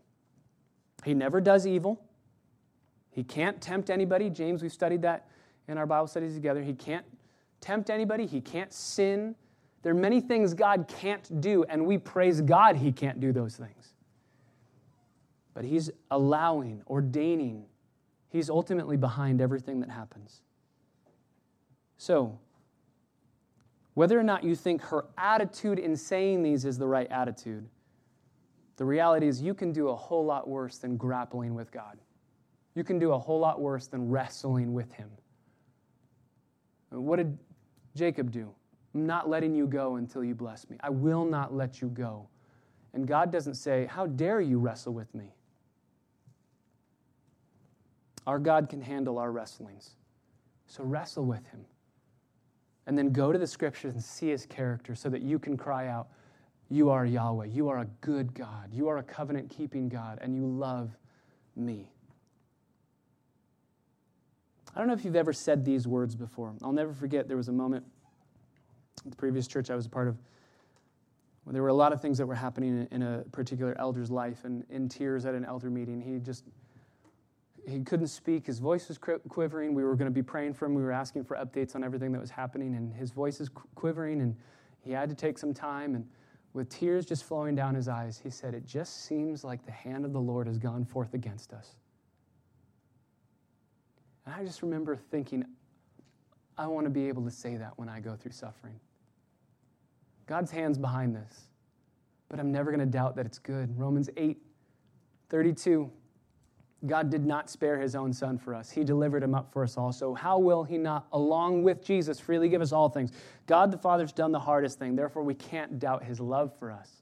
He 1.03 1.13
never 1.13 1.39
does 1.39 1.65
evil. 1.65 2.01
He 3.15 3.23
can't 3.23 3.61
tempt 3.61 3.89
anybody. 3.89 4.29
James, 4.29 4.61
we've 4.61 4.73
studied 4.73 5.01
that 5.03 5.29
in 5.69 5.77
our 5.77 5.85
Bible 5.85 6.05
studies 6.05 6.33
together. 6.33 6.61
He 6.61 6.73
can't 6.73 7.05
tempt 7.61 7.89
anybody. 7.89 8.25
He 8.25 8.41
can't 8.41 8.73
sin. 8.73 9.35
There 9.83 9.93
are 9.93 9.95
many 9.95 10.19
things 10.19 10.53
God 10.53 10.91
can't 10.99 11.39
do, 11.39 11.63
and 11.69 11.85
we 11.85 11.97
praise 11.97 12.41
God 12.41 12.75
He 12.75 12.91
can't 12.91 13.21
do 13.21 13.31
those 13.31 13.55
things. 13.55 13.93
But 15.53 15.63
He's 15.63 15.89
allowing, 16.11 16.83
ordaining, 16.87 17.63
He's 18.27 18.49
ultimately 18.49 18.97
behind 18.97 19.39
everything 19.39 19.79
that 19.79 19.89
happens. 19.89 20.41
So, 21.97 22.37
whether 23.93 24.19
or 24.19 24.23
not 24.23 24.43
you 24.43 24.55
think 24.57 24.81
her 24.81 25.05
attitude 25.17 25.79
in 25.79 25.95
saying 25.95 26.43
these 26.43 26.65
is 26.65 26.77
the 26.77 26.87
right 26.87 27.09
attitude, 27.09 27.65
the 28.75 28.83
reality 28.83 29.29
is 29.29 29.41
you 29.41 29.53
can 29.53 29.71
do 29.71 29.87
a 29.87 29.95
whole 29.95 30.25
lot 30.25 30.49
worse 30.49 30.79
than 30.79 30.97
grappling 30.97 31.55
with 31.55 31.71
God. 31.71 31.97
You 32.75 32.83
can 32.83 32.99
do 32.99 33.13
a 33.13 33.19
whole 33.19 33.39
lot 33.39 33.59
worse 33.59 33.87
than 33.87 34.09
wrestling 34.09 34.73
with 34.73 34.91
Him. 34.93 35.09
What 36.89 37.17
did 37.17 37.37
Jacob 37.95 38.31
do? 38.31 38.53
I'm 38.93 39.05
not 39.05 39.29
letting 39.29 39.55
you 39.55 39.67
go 39.67 39.95
until 39.95 40.23
you 40.23 40.35
bless 40.35 40.69
me. 40.69 40.77
I 40.81 40.89
will 40.89 41.25
not 41.25 41.53
let 41.53 41.81
you 41.81 41.87
go. 41.87 42.27
And 42.93 43.07
God 43.07 43.31
doesn't 43.31 43.55
say, 43.55 43.85
How 43.85 44.05
dare 44.05 44.39
you 44.41 44.59
wrestle 44.59 44.93
with 44.93 45.13
me? 45.13 45.33
Our 48.25 48.39
God 48.39 48.69
can 48.69 48.81
handle 48.81 49.17
our 49.17 49.31
wrestlings. 49.31 49.91
So 50.67 50.83
wrestle 50.83 51.25
with 51.25 51.45
him. 51.47 51.65
And 52.87 52.97
then 52.97 53.11
go 53.11 53.31
to 53.31 53.37
the 53.37 53.47
scriptures 53.47 53.93
and 53.93 54.03
see 54.03 54.29
his 54.29 54.45
character 54.45 54.95
so 54.95 55.09
that 55.09 55.21
you 55.21 55.39
can 55.39 55.57
cry 55.57 55.87
out, 55.87 56.07
You 56.69 56.89
are 56.89 57.05
Yahweh. 57.05 57.47
You 57.47 57.69
are 57.69 57.79
a 57.79 57.87
good 58.01 58.33
God. 58.33 58.69
You 58.71 58.87
are 58.87 58.97
a 58.97 59.03
covenant 59.03 59.49
keeping 59.49 59.89
God, 59.89 60.19
and 60.21 60.35
you 60.35 60.45
love 60.45 60.91
me. 61.55 61.89
I 64.75 64.79
don't 64.79 64.87
know 64.87 64.93
if 64.93 65.05
you've 65.05 65.15
ever 65.15 65.31
said 65.31 65.63
these 65.63 65.87
words 65.87 66.15
before. 66.15 66.53
I'll 66.61 66.73
never 66.73 66.93
forget 66.93 67.27
there 67.29 67.37
was 67.37 67.47
a 67.47 67.53
moment 67.53 67.85
at 69.05 69.11
the 69.11 69.15
previous 69.15 69.47
church 69.47 69.69
I 69.69 69.75
was 69.75 69.85
a 69.85 69.89
part 69.89 70.09
of, 70.09 70.17
where 71.45 71.53
there 71.53 71.61
were 71.61 71.69
a 71.69 71.73
lot 71.73 71.93
of 71.93 72.01
things 72.01 72.17
that 72.17 72.25
were 72.25 72.35
happening 72.35 72.87
in 72.91 73.01
a 73.01 73.23
particular 73.31 73.73
elder's 73.79 74.11
life, 74.11 74.43
and 74.43 74.65
in 74.69 74.89
tears 74.89 75.25
at 75.25 75.33
an 75.33 75.45
elder 75.45 75.69
meeting, 75.69 76.01
he 76.01 76.19
just 76.19 76.43
he 77.67 77.79
couldn't 77.79 78.07
speak. 78.07 78.45
His 78.45 78.59
voice 78.59 78.87
was 78.87 78.99
quivering. 79.29 79.73
We 79.73 79.83
were 79.83 79.95
going 79.95 80.09
to 80.09 80.13
be 80.13 80.21
praying 80.21 80.53
for 80.53 80.65
him. 80.65 80.75
We 80.75 80.83
were 80.83 80.91
asking 80.91 81.23
for 81.23 81.35
updates 81.37 81.75
on 81.75 81.83
everything 81.83 82.11
that 82.11 82.21
was 82.21 82.29
happening, 82.29 82.75
and 82.75 82.93
his 82.93 83.11
voice 83.11 83.39
is 83.39 83.49
quivering, 83.75 84.21
and 84.21 84.35
he 84.81 84.91
had 84.91 85.09
to 85.09 85.15
take 85.15 85.37
some 85.37 85.53
time. 85.53 85.95
And 85.95 86.07
with 86.53 86.69
tears 86.69 87.05
just 87.05 87.23
flowing 87.23 87.55
down 87.55 87.73
his 87.75 87.87
eyes, 87.87 88.19
he 88.21 88.29
said, 88.29 88.53
It 88.53 88.65
just 88.65 89.05
seems 89.05 89.43
like 89.43 89.65
the 89.65 89.71
hand 89.71 90.05
of 90.05 90.13
the 90.13 90.21
Lord 90.21 90.47
has 90.47 90.57
gone 90.57 90.85
forth 90.85 91.13
against 91.13 91.53
us. 91.53 91.75
And 94.25 94.35
I 94.35 94.43
just 94.43 94.61
remember 94.61 94.95
thinking, 94.95 95.45
I 96.57 96.67
want 96.67 96.85
to 96.85 96.89
be 96.89 97.07
able 97.07 97.23
to 97.23 97.31
say 97.31 97.57
that 97.57 97.73
when 97.77 97.89
I 97.89 97.99
go 97.99 98.15
through 98.15 98.31
suffering. 98.31 98.79
God's 100.25 100.51
hand's 100.51 100.77
behind 100.77 101.15
this, 101.15 101.49
but 102.29 102.39
I'm 102.39 102.51
never 102.51 102.71
going 102.71 102.79
to 102.79 102.85
doubt 102.85 103.15
that 103.17 103.25
it's 103.25 103.39
good. 103.39 103.77
Romans 103.77 104.09
8 104.17 104.37
32. 105.29 105.91
God 106.87 107.09
did 107.09 107.25
not 107.25 107.49
spare 107.49 107.79
his 107.79 107.95
own 107.95 108.13
son 108.13 108.37
for 108.37 108.53
us. 108.53 108.69
He 108.69 108.83
delivered 108.83 109.23
him 109.23 109.33
up 109.33 109.51
for 109.51 109.63
us 109.63 109.77
all. 109.77 109.91
So, 109.91 110.13
how 110.13 110.37
will 110.37 110.63
he 110.63 110.77
not, 110.77 111.07
along 111.13 111.63
with 111.63 111.83
Jesus, 111.83 112.19
freely 112.19 112.47
give 112.47 112.61
us 112.61 112.71
all 112.71 112.89
things? 112.89 113.11
God 113.47 113.71
the 113.71 113.77
Father's 113.77 114.11
done 114.11 114.31
the 114.31 114.39
hardest 114.39 114.77
thing. 114.77 114.95
Therefore, 114.95 115.23
we 115.23 115.33
can't 115.33 115.79
doubt 115.79 116.03
his 116.03 116.19
love 116.19 116.53
for 116.59 116.71
us. 116.71 117.01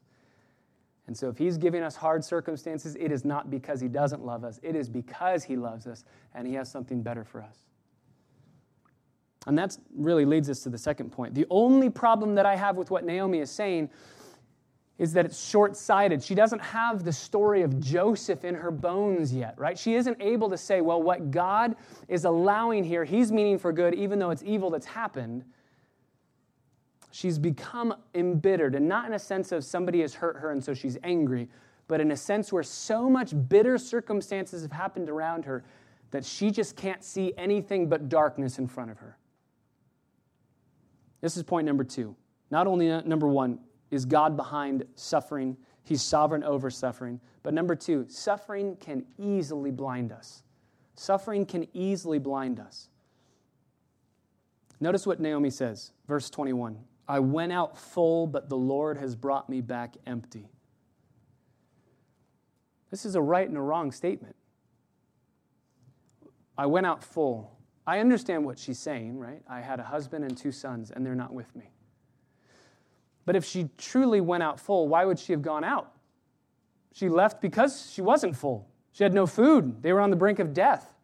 And 1.06 1.16
so, 1.16 1.28
if 1.28 1.36
he's 1.36 1.58
giving 1.58 1.82
us 1.82 1.96
hard 1.96 2.24
circumstances, 2.24 2.96
it 2.98 3.12
is 3.12 3.24
not 3.24 3.50
because 3.50 3.80
he 3.80 3.88
doesn't 3.88 4.24
love 4.24 4.42
us, 4.42 4.58
it 4.62 4.74
is 4.74 4.88
because 4.88 5.44
he 5.44 5.56
loves 5.56 5.86
us 5.86 6.04
and 6.34 6.46
he 6.46 6.54
has 6.54 6.70
something 6.70 7.02
better 7.02 7.24
for 7.24 7.42
us. 7.42 7.66
And 9.46 9.58
that 9.58 9.76
really 9.94 10.24
leads 10.24 10.48
us 10.48 10.60
to 10.60 10.70
the 10.70 10.78
second 10.78 11.10
point. 11.10 11.34
The 11.34 11.46
only 11.50 11.90
problem 11.90 12.34
that 12.36 12.46
I 12.46 12.56
have 12.56 12.76
with 12.76 12.90
what 12.90 13.04
Naomi 13.04 13.40
is 13.40 13.50
saying 13.50 13.90
is 14.96 15.12
that 15.12 15.26
it's 15.26 15.48
short 15.48 15.76
sighted. 15.76 16.22
She 16.22 16.34
doesn't 16.34 16.60
have 16.60 17.04
the 17.04 17.12
story 17.12 17.62
of 17.62 17.80
Joseph 17.80 18.44
in 18.44 18.54
her 18.54 18.70
bones 18.70 19.34
yet, 19.34 19.58
right? 19.58 19.76
She 19.76 19.96
isn't 19.96 20.16
able 20.20 20.48
to 20.50 20.56
say, 20.56 20.80
well, 20.80 21.02
what 21.02 21.30
God 21.30 21.74
is 22.08 22.24
allowing 22.24 22.84
here, 22.84 23.04
He's 23.04 23.32
meaning 23.32 23.58
for 23.58 23.72
good, 23.72 23.94
even 23.94 24.18
though 24.18 24.30
it's 24.30 24.44
evil 24.44 24.70
that's 24.70 24.86
happened. 24.86 25.44
She's 27.14 27.38
become 27.38 27.94
embittered, 28.16 28.74
and 28.74 28.88
not 28.88 29.06
in 29.06 29.12
a 29.12 29.20
sense 29.20 29.52
of 29.52 29.62
somebody 29.62 30.00
has 30.00 30.14
hurt 30.14 30.36
her 30.38 30.50
and 30.50 30.64
so 30.64 30.74
she's 30.74 30.98
angry, 31.04 31.48
but 31.86 32.00
in 32.00 32.10
a 32.10 32.16
sense 32.16 32.52
where 32.52 32.64
so 32.64 33.08
much 33.08 33.32
bitter 33.48 33.78
circumstances 33.78 34.62
have 34.62 34.72
happened 34.72 35.08
around 35.08 35.44
her 35.44 35.62
that 36.10 36.24
she 36.24 36.50
just 36.50 36.74
can't 36.74 37.04
see 37.04 37.32
anything 37.38 37.88
but 37.88 38.08
darkness 38.08 38.58
in 38.58 38.66
front 38.66 38.90
of 38.90 38.98
her. 38.98 39.16
This 41.20 41.36
is 41.36 41.44
point 41.44 41.66
number 41.66 41.84
two. 41.84 42.16
Not 42.50 42.66
only 42.66 42.90
uh, 42.90 43.02
number 43.02 43.28
one, 43.28 43.60
is 43.92 44.04
God 44.04 44.36
behind 44.36 44.84
suffering 44.96 45.56
He's 45.84 46.02
sovereign 46.02 46.42
over 46.42 46.68
suffering. 46.68 47.20
But 47.44 47.54
number 47.54 47.76
two, 47.76 48.06
suffering 48.08 48.76
can 48.76 49.04
easily 49.18 49.70
blind 49.70 50.10
us. 50.10 50.42
Suffering 50.96 51.46
can 51.46 51.68
easily 51.74 52.18
blind 52.18 52.58
us. 52.58 52.88
Notice 54.80 55.06
what 55.06 55.20
Naomi 55.20 55.50
says, 55.50 55.92
verse 56.08 56.28
21 56.28 56.78
I 57.06 57.20
went 57.20 57.52
out 57.52 57.76
full, 57.76 58.26
but 58.26 58.48
the 58.48 58.56
Lord 58.56 58.96
has 58.98 59.14
brought 59.14 59.48
me 59.48 59.60
back 59.60 59.96
empty. 60.06 60.48
This 62.90 63.04
is 63.04 63.14
a 63.14 63.22
right 63.22 63.46
and 63.46 63.56
a 63.58 63.60
wrong 63.60 63.90
statement. 63.90 64.36
I 66.56 66.66
went 66.66 66.86
out 66.86 67.02
full. 67.02 67.58
I 67.86 67.98
understand 67.98 68.44
what 68.44 68.58
she's 68.58 68.78
saying, 68.78 69.18
right? 69.18 69.42
I 69.48 69.60
had 69.60 69.80
a 69.80 69.82
husband 69.82 70.24
and 70.24 70.36
two 70.36 70.52
sons, 70.52 70.90
and 70.90 71.04
they're 71.04 71.14
not 71.14 71.34
with 71.34 71.54
me. 71.54 71.70
But 73.26 73.36
if 73.36 73.44
she 73.44 73.68
truly 73.76 74.20
went 74.20 74.42
out 74.42 74.60
full, 74.60 74.88
why 74.88 75.04
would 75.04 75.18
she 75.18 75.32
have 75.32 75.42
gone 75.42 75.64
out? 75.64 75.92
She 76.92 77.08
left 77.08 77.42
because 77.42 77.90
she 77.90 78.00
wasn't 78.00 78.36
full. 78.36 78.68
She 78.92 79.02
had 79.02 79.12
no 79.12 79.26
food. 79.26 79.82
They 79.82 79.92
were 79.92 80.00
on 80.00 80.10
the 80.10 80.16
brink 80.16 80.38
of 80.38 80.54
death. 80.54 80.94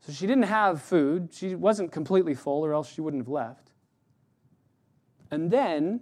So 0.00 0.12
she 0.12 0.26
didn't 0.26 0.44
have 0.44 0.80
food. 0.80 1.30
She 1.32 1.54
wasn't 1.54 1.90
completely 1.90 2.34
full, 2.34 2.64
or 2.64 2.72
else 2.72 2.90
she 2.90 3.00
wouldn't 3.00 3.22
have 3.22 3.28
left. 3.28 3.71
And 5.32 5.50
then 5.50 6.00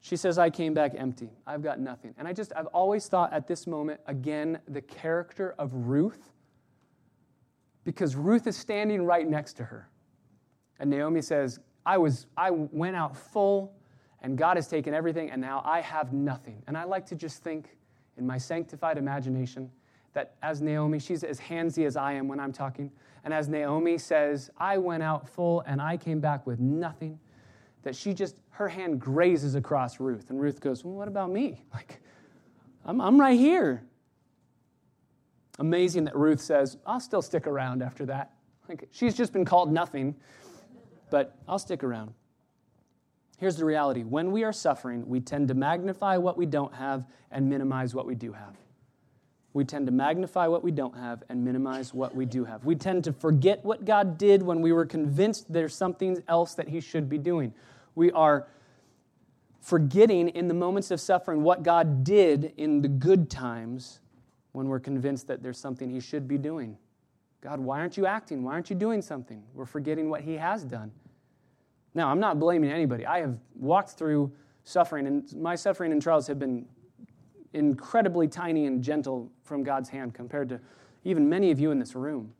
she 0.00 0.16
says, 0.16 0.38
I 0.38 0.48
came 0.48 0.72
back 0.72 0.94
empty. 0.96 1.28
I've 1.46 1.62
got 1.62 1.78
nothing. 1.78 2.14
And 2.16 2.26
I 2.26 2.32
just, 2.32 2.52
I've 2.56 2.66
always 2.66 3.06
thought 3.08 3.32
at 3.32 3.46
this 3.46 3.66
moment, 3.66 4.00
again, 4.06 4.60
the 4.68 4.80
character 4.80 5.54
of 5.58 5.74
Ruth, 5.74 6.30
because 7.84 8.16
Ruth 8.16 8.46
is 8.46 8.56
standing 8.56 9.04
right 9.04 9.28
next 9.28 9.54
to 9.54 9.64
her. 9.64 9.90
And 10.78 10.88
Naomi 10.88 11.20
says, 11.20 11.58
I 11.84 11.98
was, 11.98 12.26
I 12.36 12.50
went 12.50 12.96
out 12.96 13.16
full, 13.16 13.74
and 14.22 14.38
God 14.38 14.56
has 14.56 14.68
taken 14.68 14.94
everything, 14.94 15.30
and 15.30 15.40
now 15.40 15.60
I 15.64 15.80
have 15.80 16.12
nothing. 16.12 16.62
And 16.66 16.78
I 16.78 16.84
like 16.84 17.04
to 17.06 17.16
just 17.16 17.42
think 17.42 17.76
in 18.16 18.26
my 18.26 18.38
sanctified 18.38 18.98
imagination 18.98 19.70
that 20.12 20.36
as 20.42 20.62
Naomi, 20.62 20.98
she's 20.98 21.24
as 21.24 21.40
handsy 21.40 21.86
as 21.86 21.96
I 21.96 22.12
am 22.12 22.28
when 22.28 22.38
I'm 22.38 22.52
talking, 22.52 22.90
and 23.24 23.34
as 23.34 23.48
Naomi 23.48 23.98
says, 23.98 24.50
I 24.56 24.78
went 24.78 25.02
out 25.02 25.28
full 25.28 25.62
and 25.66 25.80
I 25.80 25.96
came 25.96 26.20
back 26.20 26.46
with 26.46 26.58
nothing, 26.58 27.18
that 27.82 27.96
she 27.96 28.14
just, 28.14 28.36
her 28.50 28.68
hand 28.68 29.00
grazes 29.00 29.54
across 29.54 30.00
Ruth. 30.00 30.30
And 30.30 30.40
Ruth 30.40 30.60
goes, 30.60 30.84
Well, 30.84 30.94
what 30.94 31.08
about 31.08 31.30
me? 31.30 31.64
Like, 31.72 32.00
I'm, 32.84 33.00
I'm 33.00 33.20
right 33.20 33.38
here. 33.38 33.82
Amazing 35.58 36.04
that 36.04 36.16
Ruth 36.16 36.40
says, 36.40 36.78
I'll 36.86 37.00
still 37.00 37.20
stick 37.20 37.46
around 37.46 37.82
after 37.82 38.06
that. 38.06 38.32
Like, 38.68 38.88
she's 38.90 39.14
just 39.14 39.32
been 39.32 39.44
called 39.44 39.70
nothing, 39.70 40.14
but 41.10 41.36
I'll 41.46 41.58
stick 41.58 41.84
around. 41.84 42.14
Here's 43.38 43.56
the 43.56 43.64
reality 43.64 44.02
when 44.02 44.32
we 44.32 44.44
are 44.44 44.52
suffering, 44.52 45.06
we 45.08 45.20
tend 45.20 45.48
to 45.48 45.54
magnify 45.54 46.16
what 46.16 46.36
we 46.36 46.46
don't 46.46 46.74
have 46.74 47.04
and 47.30 47.48
minimize 47.48 47.94
what 47.94 48.06
we 48.06 48.14
do 48.14 48.32
have. 48.32 48.56
We 49.52 49.64
tend 49.64 49.86
to 49.86 49.92
magnify 49.92 50.46
what 50.46 50.62
we 50.62 50.70
don't 50.70 50.96
have 50.96 51.24
and 51.28 51.44
minimize 51.44 51.92
what 51.92 52.14
we 52.14 52.24
do 52.24 52.44
have. 52.44 52.64
We 52.64 52.76
tend 52.76 53.04
to 53.04 53.12
forget 53.12 53.64
what 53.64 53.84
God 53.84 54.16
did 54.16 54.42
when 54.42 54.60
we 54.60 54.72
were 54.72 54.86
convinced 54.86 55.52
there's 55.52 55.74
something 55.74 56.22
else 56.28 56.54
that 56.54 56.68
He 56.68 56.80
should 56.80 57.08
be 57.08 57.18
doing. 57.18 57.52
We 57.96 58.12
are 58.12 58.46
forgetting 59.60 60.28
in 60.28 60.46
the 60.46 60.54
moments 60.54 60.90
of 60.90 61.00
suffering 61.00 61.42
what 61.42 61.62
God 61.64 62.04
did 62.04 62.52
in 62.56 62.80
the 62.80 62.88
good 62.88 63.28
times 63.28 64.00
when 64.52 64.68
we're 64.68 64.80
convinced 64.80 65.26
that 65.26 65.42
there's 65.42 65.58
something 65.58 65.90
He 65.90 66.00
should 66.00 66.28
be 66.28 66.38
doing. 66.38 66.76
God, 67.40 67.58
why 67.58 67.80
aren't 67.80 67.96
you 67.96 68.06
acting? 68.06 68.44
Why 68.44 68.52
aren't 68.52 68.70
you 68.70 68.76
doing 68.76 69.02
something? 69.02 69.42
We're 69.54 69.66
forgetting 69.66 70.10
what 70.10 70.20
He 70.20 70.34
has 70.34 70.62
done. 70.62 70.92
Now, 71.94 72.08
I'm 72.08 72.20
not 72.20 72.38
blaming 72.38 72.70
anybody. 72.70 73.04
I 73.04 73.20
have 73.20 73.36
walked 73.56 73.90
through 73.90 74.30
suffering, 74.62 75.06
and 75.06 75.36
my 75.36 75.56
suffering 75.56 75.90
and 75.90 76.00
trials 76.00 76.26
have 76.28 76.38
been 76.38 76.66
incredibly 77.52 78.28
tiny 78.28 78.66
and 78.66 78.82
gentle 78.82 79.30
from 79.42 79.62
God's 79.62 79.88
hand 79.88 80.14
compared 80.14 80.48
to 80.50 80.60
even 81.04 81.28
many 81.28 81.50
of 81.50 81.58
you 81.58 81.70
in 81.70 81.78
this 81.78 81.94
room. 81.94 82.32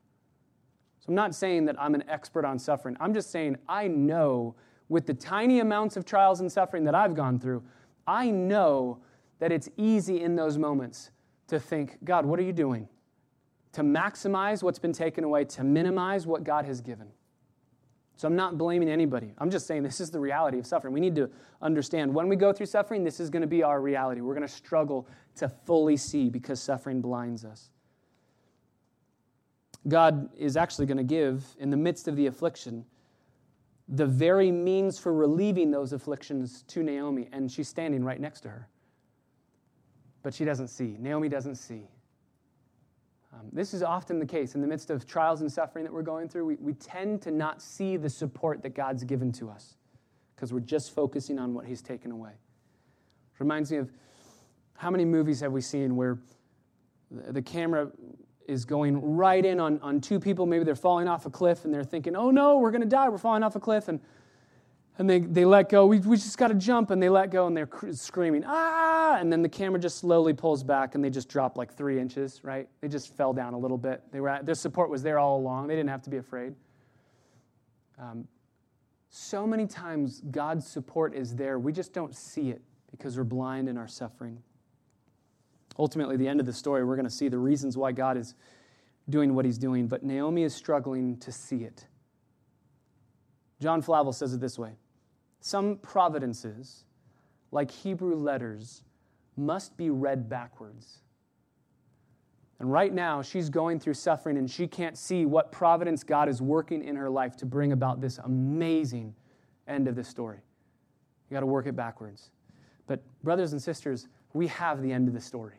So 1.01 1.07
I'm 1.09 1.15
not 1.15 1.35
saying 1.35 1.65
that 1.65 1.81
I'm 1.81 1.95
an 1.95 2.05
expert 2.09 2.45
on 2.45 2.59
suffering. 2.59 2.97
I'm 3.01 3.15
just 3.15 3.31
saying 3.31 3.57
I 3.69 3.89
know 3.89 4.55
with 4.89 5.07
the 5.07 5.15
tiny 5.15 5.61
amounts 5.61 5.97
of 5.97 6.05
trials 6.05 6.41
and 6.41 6.51
suffering 6.51 6.85
that 6.85 6.95
I've 6.95 7.15
gone 7.15 7.39
through, 7.39 7.63
I 8.07 8.31
know 8.31 8.99
that 9.39 9.53
it's 9.53 9.69
easy 9.77 10.21
in 10.21 10.37
those 10.37 10.59
moments 10.59 11.11
to 11.49 11.59
think, 11.59 11.99
God, 12.05 12.27
what 12.27 12.39
are 12.39 12.43
you 12.43 12.53
doing? 12.53 12.89
To 13.73 13.83
maximize 13.83 14.63
what's 14.63 14.79
been 14.79 14.93
taken 14.93 15.25
away, 15.25 15.45
to 15.45 15.65
minimize 15.65 16.27
what 16.27 16.45
God 16.45 16.65
has 16.65 16.81
given. 16.81 17.09
So 18.21 18.29
I'm 18.29 18.37
not 18.37 18.59
blaming 18.59 18.91
anybody. 18.91 19.33
I'm 19.39 19.49
just 19.49 19.67
saying 19.67 19.83
this 19.83 19.99
is 19.99 20.11
the 20.11 20.21
reality 20.21 20.59
of 20.59 20.67
suffering. 20.67 20.93
We 20.93 21.01
need 21.01 21.15
to 21.15 21.31
understand 21.63 22.13
when 22.13 22.29
we 22.29 22.37
go 22.37 22.53
through 22.53 22.67
suffering, 22.67 23.03
this 23.03 23.19
is 23.19 23.31
going 23.31 23.41
to 23.41 23.49
be 23.49 23.63
our 23.63 23.81
reality. 23.81 24.21
We're 24.21 24.35
going 24.35 24.47
to 24.47 24.53
struggle 24.53 25.09
to 25.37 25.49
fully 25.49 25.97
see 25.97 26.29
because 26.29 26.61
suffering 26.61 27.01
blinds 27.01 27.47
us. 27.47 27.71
God 29.89 30.29
is 30.37 30.59
actually 30.59 30.85
going 30.85 30.99
to 30.99 31.03
give, 31.03 31.47
in 31.59 31.71
the 31.71 31.79
midst 31.79 32.09
of 32.09 32.17
the 32.17 32.27
affliction, 32.27 32.85
the 33.89 34.05
very 34.05 34.51
means 34.51 34.99
for 34.99 35.15
relieving 35.15 35.71
those 35.71 35.95
afflictions 35.95 36.63
to 36.65 36.83
Naomi, 36.83 37.31
and 37.33 37.51
she's 37.51 37.69
standing 37.69 38.05
right 38.05 38.21
next 38.21 38.43
to 38.43 38.51
her. 38.51 38.69
But 40.23 40.35
she 40.35 40.45
doesn't 40.45 40.69
see. 40.69 40.95
Naomi 40.99 41.31
doesn't 41.31 41.57
see. 41.57 41.89
Um, 43.33 43.47
this 43.53 43.75
is 43.75 43.83
often 43.83 44.19
the 44.19 44.27
case 44.27 44.55
in 44.55 44.61
the 44.61 44.67
midst 44.67 44.91
of 44.91 45.07
trials 45.07 45.41
and 45.41 45.51
suffering 45.51 45.85
that 45.85 45.93
we're 45.93 46.03
going 46.03 46.29
through. 46.29 46.47
We, 46.47 46.57
we 46.57 46.75
tend 46.75 47.23
to 47.23 47.31
not 47.31 47.63
see 47.63 47.97
the 47.97 48.11
support 48.11 48.63
that 48.63 48.75
God's 48.75 49.05
given 49.05 49.31
to 49.33 49.49
us 49.49 49.77
because 50.35 50.53
we're 50.53 50.61
just 50.61 50.95
focusing 50.95 51.39
on 51.39 51.55
what 51.55 51.65
He's 51.65 51.83
taken 51.83 52.11
away. 52.11 52.31
It 52.31 53.41
reminds 53.41 53.71
me 53.71 53.79
of 53.79 53.93
how 54.75 54.91
many 54.91 55.05
movies 55.05 55.41
have 55.41 55.53
we 55.53 55.61
seen 55.61 55.95
where 55.95 56.19
the, 57.11 57.35
the 57.35 57.43
camera 57.43 57.91
is 58.49 58.65
going 58.65 59.17
right 59.17 59.45
in 59.45 59.61
on, 59.61 59.79
on 59.81 60.01
two 60.01 60.19
people. 60.19 60.45
Maybe 60.45 60.65
they're 60.65 60.75
falling 60.75 61.07
off 61.07 61.25
a 61.25 61.31
cliff 61.31 61.65
and 61.65 61.73
they're 61.73 61.85
thinking, 61.85 62.17
oh 62.17 62.31
no, 62.31 62.59
we're 62.59 62.73
going 62.73 62.81
to 62.81 62.89
die. 62.89 63.09
We're 63.09 63.19
falling 63.19 63.45
off 63.45 63.55
a 63.55 63.61
cliff. 63.61 63.87
And 63.87 64.01
and 65.01 65.09
they, 65.09 65.21
they 65.21 65.47
let 65.47 65.71
go. 65.71 65.87
We, 65.87 65.99
we 66.01 66.17
just 66.17 66.37
got 66.37 66.49
to 66.49 66.55
jump, 66.55 66.91
and 66.91 67.03
they 67.03 67.09
let 67.09 67.31
go, 67.31 67.47
and 67.47 67.57
they're 67.57 67.67
cr- 67.67 67.93
screaming, 67.93 68.45
ah! 68.47 69.17
And 69.19 69.33
then 69.33 69.41
the 69.41 69.49
camera 69.49 69.81
just 69.81 69.97
slowly 69.97 70.35
pulls 70.35 70.63
back, 70.63 70.95
and 70.95 71.03
they 71.03 71.09
just 71.09 71.27
drop 71.31 71.57
like 71.57 71.75
three 71.75 71.99
inches, 71.99 72.41
right? 72.45 72.69
They 72.83 72.89
just 72.89 73.17
fell 73.17 73.33
down 73.33 73.55
a 73.55 73.59
little 73.59 73.79
bit. 73.79 74.03
They 74.13 74.21
were 74.21 74.29
at, 74.29 74.45
their 74.45 74.55
support 74.55 74.91
was 74.91 75.03
there 75.03 75.19
all 75.19 75.39
along. 75.39 75.69
They 75.69 75.75
didn't 75.75 75.89
have 75.89 76.03
to 76.03 76.11
be 76.11 76.19
afraid. 76.19 76.55
Um, 77.99 78.29
so 79.09 79.47
many 79.47 79.67
times, 79.67 80.21
God's 80.31 80.67
support 80.67 81.15
is 81.15 81.35
there. 81.35 81.59
We 81.59 81.73
just 81.73 81.95
don't 81.95 82.15
see 82.15 82.51
it 82.51 82.61
because 82.91 83.17
we're 83.17 83.25
blind 83.25 83.71
in 83.71 83.79
our 83.79 83.89
suffering. 83.89 84.43
Ultimately, 85.79 86.19
the 86.19 86.29
end 86.29 86.41
of 86.41 86.47
the 86.47 86.53
story, 86.53 86.85
we're 86.85 86.97
going 86.97 87.09
to 87.09 87.15
see 87.15 87.29
the 87.29 87.39
reasons 87.39 87.75
why 87.75 87.93
God 87.93 88.19
is 88.19 88.35
doing 89.09 89.35
what 89.35 89.47
he's 89.47 89.57
doing, 89.57 89.89
but 89.89 90.03
Naomi 90.03 90.43
is 90.43 90.55
struggling 90.55 91.17
to 91.21 91.33
see 91.33 91.65
it. 91.65 91.87
John 93.63 93.81
Flavel 93.81 94.13
says 94.13 94.35
it 94.35 94.41
this 94.43 94.59
way 94.59 94.73
some 95.41 95.77
providences, 95.77 96.85
like 97.51 97.71
Hebrew 97.71 98.15
letters, 98.15 98.83
must 99.37 99.77
be 99.77 99.91
read 99.91 100.29
backwards. 100.29 101.01
And 102.59 102.71
right 102.71 102.93
now, 102.93 103.23
she's 103.23 103.49
going 103.49 103.81
through 103.81 103.95
suffering 103.95 104.37
and 104.37 104.51
she 104.51 104.67
can't 104.67 104.99
see 104.99 105.25
what 105.25 105.51
providence 105.51 106.05
God 106.05 106.29
is 106.29 106.43
working 106.43 106.85
in 106.85 106.95
her 106.95 107.09
life 107.09 107.37
to 107.39 107.47
bring 107.47 107.73
about 107.73 108.03
this 108.03 108.19
amazing 108.19 109.15
end 109.67 109.89
of 109.89 109.97
the 109.97 110.05
story. 110.05 110.41
You 111.31 111.35
got 111.35 111.41
to 111.41 111.47
work 111.47 111.67
it 111.67 111.75
backwards. 111.75 112.31
But, 112.87 113.01
brothers 113.23 113.53
and 113.53 113.63
sisters, 113.63 114.09
we 114.35 114.47
have 114.49 114.83
the 114.83 114.93
end 114.93 115.09
of 115.09 115.15
the 115.15 115.21
story. 115.21 115.57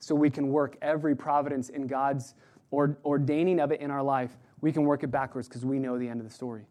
So 0.00 0.14
we 0.14 0.30
can 0.30 0.48
work 0.48 0.76
every 0.82 1.14
providence 1.14 1.68
in 1.68 1.86
God's 1.86 2.34
ordaining 2.72 3.60
of 3.60 3.70
it 3.70 3.80
in 3.80 3.90
our 3.90 4.02
life. 4.02 4.36
We 4.60 4.72
can 4.72 4.84
work 4.84 5.04
it 5.04 5.08
backwards 5.08 5.48
because 5.48 5.64
we 5.64 5.78
know 5.78 5.96
the 5.96 6.08
end 6.08 6.20
of 6.20 6.26
the 6.26 6.32
story. 6.32 6.66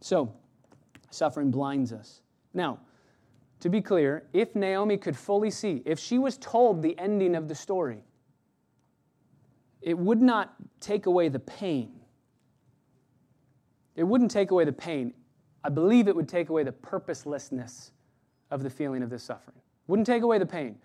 So, 0.00 0.34
Suffering 1.12 1.50
blinds 1.50 1.92
us. 1.92 2.22
Now, 2.54 2.78
to 3.60 3.68
be 3.68 3.80
clear, 3.80 4.24
if 4.32 4.54
Naomi 4.56 4.96
could 4.96 5.16
fully 5.16 5.50
see, 5.50 5.82
if 5.84 5.98
she 5.98 6.18
was 6.18 6.36
told 6.38 6.82
the 6.82 6.98
ending 6.98 7.34
of 7.34 7.48
the 7.48 7.54
story, 7.54 8.02
it 9.80 9.96
would 9.96 10.22
not 10.22 10.54
take 10.80 11.06
away 11.06 11.28
the 11.28 11.38
pain. 11.38 11.92
It 13.94 14.04
wouldn't 14.04 14.30
take 14.30 14.50
away 14.50 14.64
the 14.64 14.72
pain. 14.72 15.12
I 15.62 15.68
believe 15.68 16.08
it 16.08 16.16
would 16.16 16.28
take 16.28 16.48
away 16.48 16.64
the 16.64 16.72
purposelessness 16.72 17.92
of 18.50 18.62
the 18.62 18.70
feeling 18.70 19.02
of 19.02 19.10
this 19.10 19.22
suffering. 19.22 19.58
Wouldn't 19.86 20.06
take 20.06 20.22
away 20.22 20.38
the 20.38 20.46
pain. 20.46 20.76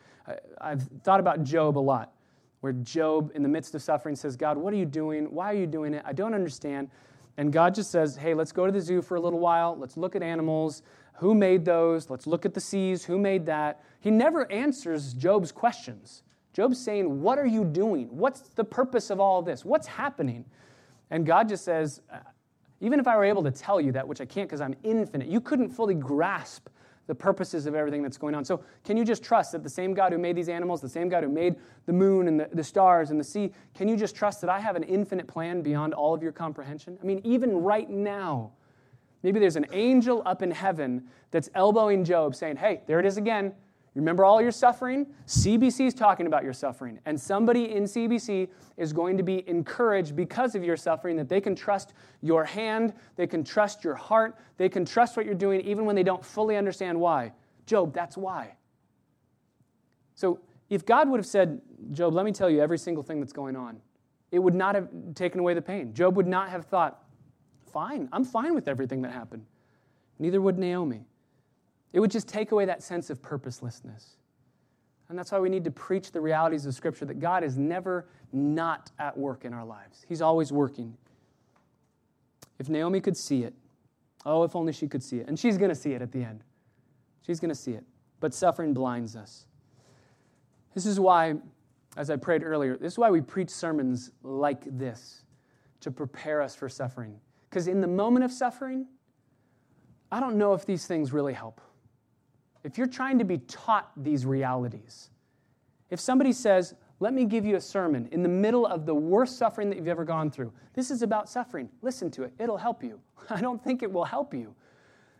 I, 0.59 0.69
have 0.69 0.83
thought 1.03 1.19
about 1.19 1.43
Job 1.43 1.77
a 1.77 1.79
lot, 1.79 2.13
where 2.61 2.73
Job, 2.73 3.31
in 3.33 3.43
the 3.43 3.49
midst 3.49 3.75
of 3.75 3.81
suffering, 3.81 4.15
says, 4.15 4.35
God, 4.35 4.57
what 4.57 4.73
are 4.73 4.77
you 4.77 4.85
doing? 4.85 5.25
Why 5.25 5.51
are 5.53 5.57
you 5.57 5.67
doing 5.67 5.93
it? 5.93 6.03
I 6.05 6.13
don't 6.13 6.33
understand. 6.33 6.89
And 7.37 7.53
God 7.53 7.75
just 7.75 7.91
says, 7.91 8.15
hey, 8.15 8.33
let's 8.33 8.51
go 8.51 8.65
to 8.65 8.71
the 8.71 8.81
zoo 8.81 9.01
for 9.01 9.15
a 9.15 9.19
little 9.19 9.39
while. 9.39 9.77
Let's 9.77 9.95
look 9.95 10.15
at 10.15 10.23
animals. 10.23 10.81
Who 11.17 11.35
made 11.35 11.65
those? 11.65 12.09
Let's 12.09 12.27
look 12.27 12.45
at 12.45 12.53
the 12.53 12.59
seas. 12.59 13.05
Who 13.05 13.19
made 13.19 13.45
that? 13.45 13.83
He 13.99 14.11
never 14.11 14.51
answers 14.51 15.13
Job's 15.13 15.51
questions. 15.51 16.23
Job's 16.53 16.83
saying, 16.83 17.21
What 17.21 17.37
are 17.37 17.45
you 17.45 17.63
doing? 17.63 18.07
What's 18.09 18.41
the 18.41 18.63
purpose 18.63 19.11
of 19.11 19.19
all 19.19 19.41
this? 19.41 19.63
What's 19.63 19.87
happening? 19.87 20.45
And 21.11 21.25
God 21.25 21.47
just 21.47 21.63
says, 21.63 22.01
uh, 22.11 22.17
Even 22.81 22.99
if 22.99 23.07
I 23.07 23.15
were 23.15 23.25
able 23.25 23.43
to 23.43 23.51
tell 23.51 23.79
you 23.79 23.91
that, 23.91 24.07
which 24.07 24.21
I 24.21 24.25
can't 24.25 24.47
because 24.47 24.61
I'm 24.61 24.75
infinite, 24.83 25.27
you 25.27 25.39
couldn't 25.39 25.69
fully 25.69 25.95
grasp 25.95 26.67
the 27.07 27.15
purposes 27.15 27.65
of 27.65 27.73
everything 27.73 28.03
that's 28.03 28.17
going 28.17 28.35
on. 28.35 28.45
So, 28.45 28.61
can 28.83 28.97
you 28.97 29.05
just 29.05 29.23
trust 29.23 29.53
that 29.53 29.63
the 29.63 29.69
same 29.69 29.93
God 29.93 30.11
who 30.11 30.17
made 30.17 30.35
these 30.35 30.49
animals, 30.49 30.81
the 30.81 30.89
same 30.89 31.09
God 31.09 31.23
who 31.23 31.29
made 31.29 31.55
the 31.85 31.93
moon 31.93 32.27
and 32.27 32.39
the, 32.39 32.49
the 32.53 32.63
stars 32.63 33.09
and 33.09 33.19
the 33.19 33.23
sea, 33.23 33.51
can 33.73 33.87
you 33.87 33.95
just 33.95 34.15
trust 34.15 34.41
that 34.41 34.49
I 34.49 34.59
have 34.59 34.75
an 34.75 34.83
infinite 34.83 35.27
plan 35.27 35.61
beyond 35.61 35.93
all 35.93 36.13
of 36.13 36.21
your 36.21 36.33
comprehension? 36.33 36.97
I 37.01 37.05
mean, 37.05 37.21
even 37.23 37.57
right 37.63 37.89
now, 37.89 38.51
maybe 39.23 39.39
there's 39.39 39.55
an 39.55 39.67
angel 39.71 40.21
up 40.25 40.41
in 40.41 40.51
heaven 40.51 41.05
that's 41.31 41.49
elbowing 41.55 42.03
Job 42.03 42.35
saying, 42.35 42.57
Hey, 42.57 42.81
there 42.87 42.99
it 42.99 43.05
is 43.05 43.17
again. 43.17 43.53
Remember 43.97 44.23
all 44.23 44.39
your 44.39 44.51
suffering? 44.51 45.07
CBC 45.25 45.87
is 45.87 45.93
talking 45.95 46.27
about 46.27 46.43
your 46.43 46.53
suffering. 46.53 46.99
And 47.07 47.19
somebody 47.19 47.75
in 47.75 47.85
CBC 47.85 48.47
is 48.77 48.93
going 48.93 49.17
to 49.17 49.23
be 49.23 49.43
encouraged 49.49 50.15
because 50.15 50.53
of 50.53 50.63
your 50.63 50.77
suffering 50.77 51.17
that 51.17 51.27
they 51.27 51.41
can 51.41 51.55
trust 51.55 51.93
your 52.21 52.45
hand, 52.45 52.93
they 53.15 53.25
can 53.25 53.43
trust 53.43 53.83
your 53.83 53.95
heart, 53.95 54.37
they 54.57 54.69
can 54.69 54.85
trust 54.85 55.17
what 55.17 55.25
you're 55.25 55.33
doing 55.33 55.61
even 55.61 55.83
when 55.85 55.95
they 55.95 56.03
don't 56.03 56.23
fully 56.23 56.55
understand 56.55 56.99
why. 56.99 57.33
Job, 57.65 57.91
that's 57.91 58.15
why. 58.15 58.53
So 60.13 60.41
if 60.69 60.85
God 60.85 61.09
would 61.09 61.17
have 61.17 61.25
said, 61.25 61.59
Job, 61.91 62.13
let 62.13 62.23
me 62.23 62.31
tell 62.31 62.51
you 62.51 62.61
every 62.61 62.77
single 62.77 63.01
thing 63.01 63.19
that's 63.19 63.33
going 63.33 63.55
on, 63.55 63.81
it 64.31 64.37
would 64.37 64.55
not 64.55 64.75
have 64.75 64.89
taken 65.15 65.39
away 65.39 65.55
the 65.55 65.61
pain. 65.61 65.95
Job 65.95 66.15
would 66.17 66.27
not 66.27 66.49
have 66.49 66.65
thought, 66.65 67.03
fine, 67.73 68.09
I'm 68.11 68.23
fine 68.23 68.53
with 68.53 68.67
everything 68.67 69.01
that 69.01 69.11
happened. 69.11 69.45
Neither 70.19 70.39
would 70.39 70.59
Naomi. 70.59 71.07
It 71.97 71.99
would 71.99 72.11
just 72.11 72.27
take 72.27 72.51
away 72.51 72.65
that 72.65 72.83
sense 72.83 73.09
of 73.09 73.23
purposelessness. 73.23 74.17
And 75.09 75.17
that's 75.17 75.31
why 75.31 75.39
we 75.39 75.49
need 75.49 75.63
to 75.63 75.71
preach 75.71 76.11
the 76.11 76.21
realities 76.21 76.67
of 76.67 76.75
Scripture 76.75 77.05
that 77.05 77.19
God 77.19 77.43
is 77.43 77.57
never 77.57 78.07
not 78.31 78.91
at 78.99 79.17
work 79.17 79.45
in 79.45 79.51
our 79.51 79.65
lives, 79.65 80.05
He's 80.07 80.21
always 80.21 80.51
working. 80.51 80.95
If 82.59 82.69
Naomi 82.69 83.01
could 83.01 83.17
see 83.17 83.45
it, 83.45 83.55
oh, 84.27 84.43
if 84.43 84.55
only 84.55 84.73
she 84.73 84.87
could 84.87 85.01
see 85.01 85.17
it. 85.17 85.27
And 85.27 85.39
she's 85.39 85.57
going 85.57 85.69
to 85.69 85.75
see 85.75 85.93
it 85.93 86.03
at 86.03 86.11
the 86.11 86.23
end. 86.23 86.43
She's 87.25 87.39
going 87.39 87.49
to 87.49 87.55
see 87.55 87.71
it. 87.71 87.83
But 88.19 88.31
suffering 88.31 88.75
blinds 88.75 89.15
us. 89.15 89.47
This 90.75 90.85
is 90.85 90.99
why, 90.99 91.33
as 91.97 92.11
I 92.11 92.15
prayed 92.17 92.43
earlier, 92.43 92.77
this 92.77 92.93
is 92.93 92.99
why 92.99 93.09
we 93.09 93.21
preach 93.21 93.49
sermons 93.49 94.11
like 94.21 94.65
this 94.77 95.23
to 95.79 95.89
prepare 95.89 96.43
us 96.43 96.53
for 96.53 96.69
suffering. 96.69 97.19
Because 97.49 97.67
in 97.67 97.81
the 97.81 97.87
moment 97.87 98.23
of 98.23 98.31
suffering, 98.31 98.85
I 100.11 100.19
don't 100.19 100.35
know 100.35 100.53
if 100.53 100.63
these 100.63 100.85
things 100.85 101.11
really 101.11 101.33
help 101.33 101.59
if 102.67 102.77
you're 102.77 102.85
trying 102.85 103.17
to 103.17 103.23
be 103.23 103.37
taught 103.37 103.91
these 103.95 104.25
realities, 104.25 105.09
if 105.89 106.01
somebody 106.01 106.33
says, 106.33 106.75
let 106.99 107.13
me 107.13 107.23
give 107.23 107.45
you 107.45 107.55
a 107.55 107.61
sermon 107.61 108.09
in 108.11 108.21
the 108.23 108.29
middle 108.29 108.65
of 108.65 108.85
the 108.85 108.93
worst 108.93 109.37
suffering 109.37 109.69
that 109.69 109.77
you've 109.77 109.87
ever 109.87 110.03
gone 110.03 110.29
through. 110.29 110.51
This 110.73 110.91
is 110.91 111.01
about 111.01 111.29
suffering. 111.29 111.69
Listen 111.81 112.11
to 112.11 112.23
it. 112.23 112.33
It'll 112.37 112.57
help 112.57 112.83
you. 112.83 112.99
I 113.29 113.39
don't 113.39 113.63
think 113.63 113.83
it 113.83 113.91
will 113.91 114.03
help 114.03 114.33
you. 114.33 114.53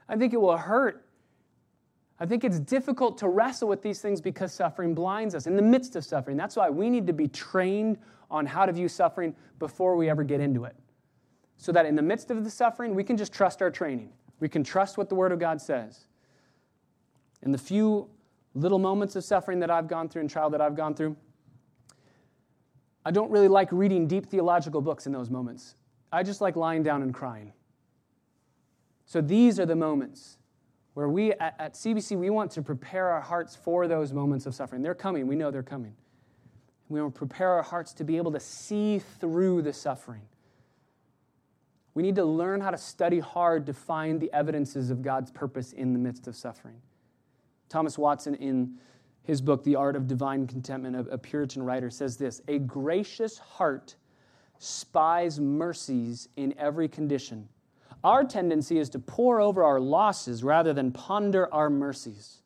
I 0.10 0.18
think 0.18 0.34
it 0.34 0.42
will 0.42 0.58
hurt. 0.58 1.06
I 2.20 2.26
think 2.26 2.44
it's 2.44 2.60
difficult 2.60 3.18
to 3.20 3.30
wrestle 3.30 3.70
with 3.70 3.82
these 3.82 4.02
things 4.02 4.20
because 4.20 4.52
suffering 4.52 4.94
blinds 4.94 5.34
us 5.34 5.48
in 5.48 5.56
the 5.56 5.62
midst 5.62 5.96
of 5.96 6.04
suffering. 6.04 6.36
That's 6.36 6.58
why 6.58 6.70
we 6.70 6.90
need 6.90 7.08
to 7.08 7.14
be 7.14 7.30
trained 7.30 7.98
on 8.30 8.46
how 8.46 8.66
to 8.66 8.74
view 8.74 8.90
suffering 8.90 9.34
before 9.58 9.96
we 9.96 10.10
ever 10.10 10.26
get 10.26 10.42
into 10.42 10.66
it. 10.66 10.76
So 11.56 11.72
that 11.72 11.86
in 11.86 11.96
the 11.96 12.02
midst 12.02 12.30
of 12.30 12.44
the 12.44 12.50
suffering, 12.50 12.94
we 12.94 13.06
can 13.06 13.16
just 13.16 13.32
trust 13.32 13.62
our 13.62 13.72
training. 13.72 14.10
We 14.42 14.50
can 14.50 14.66
trust 14.66 14.98
what 14.98 15.08
the 15.08 15.16
Word 15.16 15.32
of 15.32 15.40
God 15.40 15.62
says. 15.62 16.07
In 17.44 17.52
the 17.52 17.58
few 17.58 18.10
little 18.54 18.80
moments 18.80 19.16
of 19.16 19.24
suffering 19.24 19.60
that 19.60 19.70
I've 19.70 19.88
gone 19.88 20.10
through 20.10 20.22
and 20.22 20.30
trial 20.30 20.50
that 20.50 20.62
I've 20.62 20.76
gone 20.76 20.96
through, 20.96 21.16
I 23.06 23.12
don't 23.12 23.32
really 23.32 23.48
like 23.48 23.72
reading 23.72 24.08
deep 24.08 24.26
theological 24.26 24.82
books 24.82 25.06
in 25.06 25.14
those 25.14 25.30
moments. 25.30 25.76
I 26.12 26.24
just 26.24 26.42
like 26.42 26.56
lying 26.56 26.84
down 26.84 27.02
and 27.02 27.14
crying. 27.14 27.54
So 29.06 29.22
these 29.22 29.60
are 29.60 29.66
the 29.66 29.76
moments 29.76 30.38
where 30.94 31.08
we 31.08 31.32
at, 31.34 31.56
at, 31.60 31.74
CBC, 31.76 32.18
we 32.18 32.30
want 32.30 32.52
to 32.52 32.62
prepare 32.62 33.08
our 33.08 33.22
hearts 33.22 33.56
for 33.56 33.88
those 33.88 34.12
moments 34.12 34.46
of 34.46 34.56
suffering. 34.56 34.82
They're 34.82 34.96
coming, 34.96 35.28
we 35.28 35.36
know 35.36 35.52
they're 35.52 35.64
coming. 35.64 35.94
We 36.90 37.02
want 37.02 37.14
to 37.14 37.18
prepare 37.18 37.52
our 37.52 37.64
hearts 37.64 37.94
to 37.94 38.04
be 38.04 38.18
able 38.18 38.32
to 38.32 38.40
see 38.40 39.00
through 39.00 39.62
the 39.62 39.74
suffering. 39.74 40.24
We 41.94 42.04
need 42.04 42.16
to 42.16 42.26
learn 42.26 42.62
how 42.62 42.72
to 42.72 42.78
study 42.78 43.20
hard 43.20 43.66
to 43.68 43.74
find 43.74 44.20
the 44.20 44.32
evidences 44.34 44.90
of 44.90 45.02
God's 45.02 45.32
purpose 45.32 45.72
in 45.74 45.94
the 45.94 46.00
midst 46.00 46.28
of 46.28 46.36
suffering. 46.36 46.82
Thomas 47.70 47.98
Watson, 47.98 48.36
in 48.36 48.78
his 49.24 49.42
book, 49.42 49.64
The 49.64 49.76
Art 49.76 49.96
of 49.96 50.08
Divine 50.08 50.48
Contentment, 50.48 51.08
a, 51.12 51.18
Puritan 51.18 51.64
writer, 51.64 51.90
says 51.90 52.18
this 52.18 52.42
A 52.48 52.60
gracious 52.60 53.38
heart 53.38 53.96
spies 54.58 55.40
mercies 55.40 56.30
in 56.36 56.54
every 56.58 56.88
condition. 56.88 57.50
Our 58.04 58.24
tendency 58.24 58.80
is 58.80 58.90
to 58.92 59.00
pore 59.00 59.42
over 59.42 59.64
our 59.64 59.80
losses 59.80 60.44
rather 60.44 60.74
than 60.74 60.92
ponder 60.92 61.54
our 61.54 61.70
mercies. 61.70 62.42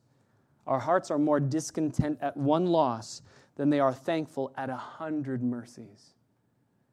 Our 0.66 0.80
hearts 0.80 1.12
are 1.12 1.20
more 1.20 1.40
discontent 1.40 2.20
at 2.22 2.36
one 2.36 2.66
loss 2.66 3.22
than 3.56 3.70
they 3.70 3.80
are 3.80 3.94
thankful 3.94 4.52
at 4.58 4.70
a 4.70 4.76
hundred 4.76 5.44
mercies. 5.44 6.16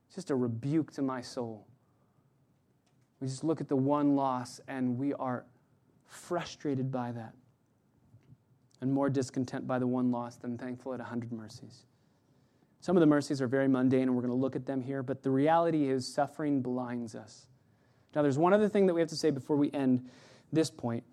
It's 0.07 0.17
just 0.17 0.31
a 0.31 0.35
rebuke 0.35 0.93
to 0.93 1.03
my 1.03 1.21
soul. 1.21 1.67
We 3.21 3.29
just 3.29 3.45
look 3.45 3.61
at 3.61 3.69
the 3.69 3.77
one 3.77 4.17
loss 4.17 4.61
and 4.69 4.99
we 4.99 5.15
are 5.15 5.45
frustrated 6.07 6.91
by 6.91 7.13
that 7.13 7.35
and 8.81 8.93
more 8.93 9.11
discontent 9.11 9.67
by 9.67 9.79
the 9.79 9.87
one 9.87 10.11
loss 10.11 10.37
than 10.37 10.57
thankful 10.57 10.95
at 10.95 11.01
a 11.01 11.05
hundred 11.05 11.33
mercies. 11.33 11.85
Some 12.81 12.97
of 12.97 13.01
the 13.01 13.07
mercies 13.07 13.43
are 13.43 13.49
very 13.49 13.69
mundane, 13.69 14.03
and 14.03 14.15
we're 14.15 14.23
going 14.23 14.31
to 14.31 14.37
look 14.37 14.55
at 14.55 14.67
them 14.67 14.81
here, 14.81 15.03
but 15.03 15.23
the 15.23 15.31
reality 15.31 15.89
is 15.89 16.07
suffering 16.07 16.63
blinds 16.63 17.15
us. 17.15 17.47
Now, 18.15 18.23
there's 18.23 18.39
one 18.39 18.53
other 18.53 18.69
thing 18.69 18.87
that 18.87 18.95
we 18.95 19.01
have 19.01 19.11
to 19.11 19.17
say 19.17 19.31
before 19.31 19.57
we 19.57 19.71
end 19.73 20.09
this 20.53 20.71
point. 20.71 21.05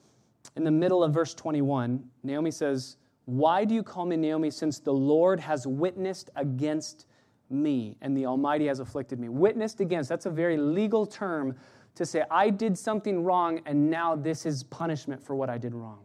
In 0.56 0.64
the 0.64 0.72
middle 0.72 1.04
of 1.04 1.14
verse 1.14 1.34
21, 1.34 2.04
Naomi 2.24 2.52
says, 2.52 2.98
Why 3.26 3.66
do 3.66 3.74
you 3.74 3.84
call 3.84 4.06
me 4.06 4.16
Naomi, 4.16 4.52
since 4.52 4.80
the 4.80 4.94
Lord 4.94 5.40
has 5.40 5.66
witnessed 5.66 6.30
against 6.36 7.08
me 7.50 7.98
and 8.02 8.16
the 8.16 8.26
Almighty 8.26 8.68
has 8.68 8.80
afflicted 8.80 9.20
me? 9.20 9.28
Witnessed 9.28 9.82
against, 9.82 10.08
that's 10.08 10.28
a 10.28 10.32
very 10.32 10.58
legal 10.58 11.06
term 11.06 11.56
to 11.96 12.06
say, 12.06 12.24
I 12.30 12.50
did 12.50 12.78
something 12.78 13.24
wrong, 13.24 13.62
and 13.66 13.90
now 13.90 14.16
this 14.16 14.46
is 14.46 14.64
punishment 14.64 15.24
for 15.24 15.36
what 15.36 15.50
I 15.50 15.58
did 15.58 15.74
wrong. 15.74 16.00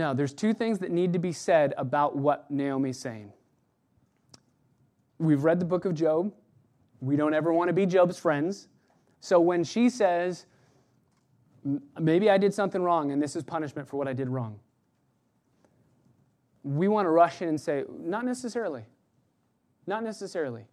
Now, 0.00 0.14
there's 0.14 0.32
two 0.32 0.54
things 0.54 0.78
that 0.78 0.90
need 0.90 1.12
to 1.12 1.18
be 1.18 1.30
said 1.30 1.74
about 1.76 2.16
what 2.16 2.50
Naomi's 2.50 2.98
saying. 2.98 3.34
We've 5.18 5.44
read 5.44 5.60
the 5.60 5.66
book 5.66 5.84
of 5.84 5.92
Job. 5.92 6.32
We 7.02 7.16
don't 7.16 7.34
ever 7.34 7.52
want 7.52 7.68
to 7.68 7.74
be 7.74 7.84
Job's 7.84 8.18
friends. 8.18 8.68
So 9.20 9.38
when 9.40 9.62
she 9.62 9.90
says, 9.90 10.46
maybe 11.98 12.30
I 12.30 12.38
did 12.38 12.54
something 12.54 12.82
wrong 12.82 13.12
and 13.12 13.20
this 13.20 13.36
is 13.36 13.42
punishment 13.42 13.86
for 13.86 13.98
what 13.98 14.08
I 14.08 14.14
did 14.14 14.30
wrong, 14.30 14.58
we 16.62 16.88
want 16.88 17.04
to 17.04 17.10
rush 17.10 17.42
in 17.42 17.50
and 17.50 17.60
say, 17.60 17.84
not 17.98 18.24
necessarily. 18.24 18.86
Not 19.86 20.02
necessarily. 20.02 20.64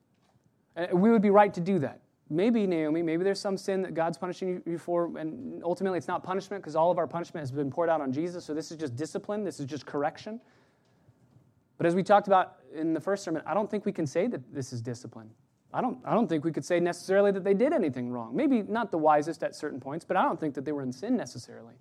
We 0.93 1.11
would 1.11 1.21
be 1.21 1.31
right 1.31 1.53
to 1.53 1.59
do 1.59 1.79
that 1.79 1.99
maybe, 2.29 2.67
Naomi, 2.67 3.01
maybe 3.01 3.23
there's 3.23 3.39
some 3.39 3.57
sin 3.57 3.81
that 3.83 3.93
God's 3.93 4.17
punishing 4.17 4.61
you 4.65 4.77
for, 4.77 5.17
and 5.17 5.63
ultimately 5.63 5.97
it's 5.97 6.07
not 6.07 6.23
punishment 6.23 6.61
because 6.61 6.75
all 6.75 6.91
of 6.91 6.97
our 6.97 7.07
punishment 7.07 7.41
has 7.41 7.51
been 7.51 7.71
poured 7.71 7.89
out 7.89 8.01
on 8.01 8.11
Jesus, 8.11 8.45
so 8.45 8.53
this 8.53 8.71
is 8.71 8.77
just 8.77 8.95
discipline, 8.95 9.43
this 9.43 9.59
is 9.59 9.65
just 9.65 9.85
correction. 9.85 10.39
But 11.77 11.85
as 11.85 11.95
we 11.95 12.03
talked 12.03 12.27
about 12.27 12.55
in 12.75 12.93
the 12.93 12.99
first 12.99 13.23
sermon, 13.23 13.41
I 13.45 13.53
don't 13.53 13.69
think 13.69 13.85
we 13.85 13.91
can 13.91 14.07
say 14.07 14.27
that 14.27 14.53
this 14.53 14.73
is 14.73 14.81
discipline. 14.81 15.29
I 15.73 15.81
don't, 15.81 15.99
I 16.05 16.13
don't 16.13 16.27
think 16.27 16.43
we 16.43 16.51
could 16.51 16.65
say 16.65 16.79
necessarily 16.79 17.31
that 17.31 17.43
they 17.43 17.53
did 17.53 17.73
anything 17.73 18.09
wrong. 18.09 18.35
Maybe 18.35 18.63
not 18.63 18.89
the 18.89 18.97
wisest 18.97 19.43
at 19.43 19.55
certain 19.55 19.79
points, 19.79 20.05
but 20.05 20.17
I 20.17 20.23
don't 20.23 20.39
think 20.39 20.55
that 20.55 20.65
they 20.65 20.71
were 20.71 20.81
in 20.81 20.91
sin 20.91 21.15
necessarily. 21.15 21.73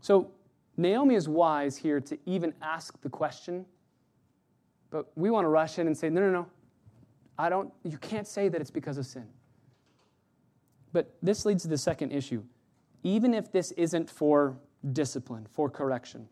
So 0.00 0.32
Naomi 0.76 1.14
is 1.14 1.28
wise 1.28 1.76
here 1.76 2.00
to 2.00 2.18
even 2.26 2.52
ask 2.60 3.00
the 3.00 3.08
question, 3.08 3.64
but 4.90 5.06
we 5.16 5.30
want 5.30 5.44
to 5.44 5.48
rush 5.48 5.78
in 5.78 5.86
and 5.86 5.96
say, 5.96 6.10
no, 6.10 6.20
no, 6.20 6.30
no, 6.30 6.46
I 7.38 7.48
don't, 7.48 7.72
you 7.82 7.98
can't 7.98 8.26
say 8.26 8.48
that 8.48 8.60
it's 8.60 8.70
because 8.70 8.98
of 8.98 9.06
sin. 9.06 9.26
But 10.92 11.14
this 11.22 11.44
leads 11.44 11.62
to 11.64 11.68
the 11.68 11.78
second 11.78 12.12
issue. 12.12 12.42
Even 13.02 13.34
if 13.34 13.50
this 13.50 13.72
isn't 13.72 14.08
for 14.08 14.56
discipline, 14.92 15.46
for 15.50 15.68
correction, 15.68 16.28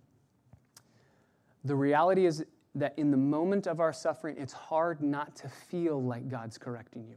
the 1.64 1.74
reality 1.74 2.26
is 2.26 2.44
that 2.74 2.94
in 2.96 3.10
the 3.10 3.16
moment 3.16 3.66
of 3.66 3.80
our 3.80 3.92
suffering, 3.92 4.36
it's 4.38 4.52
hard 4.52 5.02
not 5.02 5.36
to 5.36 5.48
feel 5.48 6.02
like 6.02 6.28
God's 6.28 6.58
correcting 6.58 7.04
you. 7.06 7.16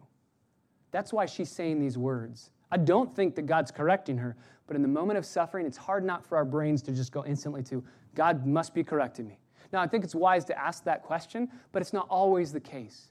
That's 0.92 1.14
why 1.14 1.26
she's 1.26 1.50
saying 1.50 1.80
these 1.80 1.98
words. 1.98 2.52
I 2.72 2.78
don't 2.78 3.16
think 3.16 3.36
that 3.36 3.44
God's 3.44 3.72
correcting 3.72 4.18
her, 4.18 4.36
but 4.68 4.76
in 4.76 4.82
the 4.82 4.88
moment 4.88 5.18
of 5.18 5.26
suffering, 5.26 5.66
it's 5.66 5.78
hard 5.78 6.04
not 6.04 6.26
for 6.26 6.36
our 6.38 6.46
brains 6.46 6.82
to 6.84 6.92
just 6.92 7.12
go 7.12 7.24
instantly 7.26 7.64
to, 7.64 7.84
God 8.16 8.46
must 8.46 8.74
be 8.74 8.84
correcting 8.84 9.28
me. 9.28 9.38
Now, 9.72 9.82
I 9.82 9.88
think 9.88 10.04
it's 10.04 10.16
wise 10.16 10.46
to 10.46 10.60
ask 10.60 10.84
that 10.86 11.04
question, 11.04 11.50
but 11.72 11.82
it's 11.82 11.94
not 11.94 12.08
always 12.10 12.52
the 12.52 12.60
case. 12.60 13.10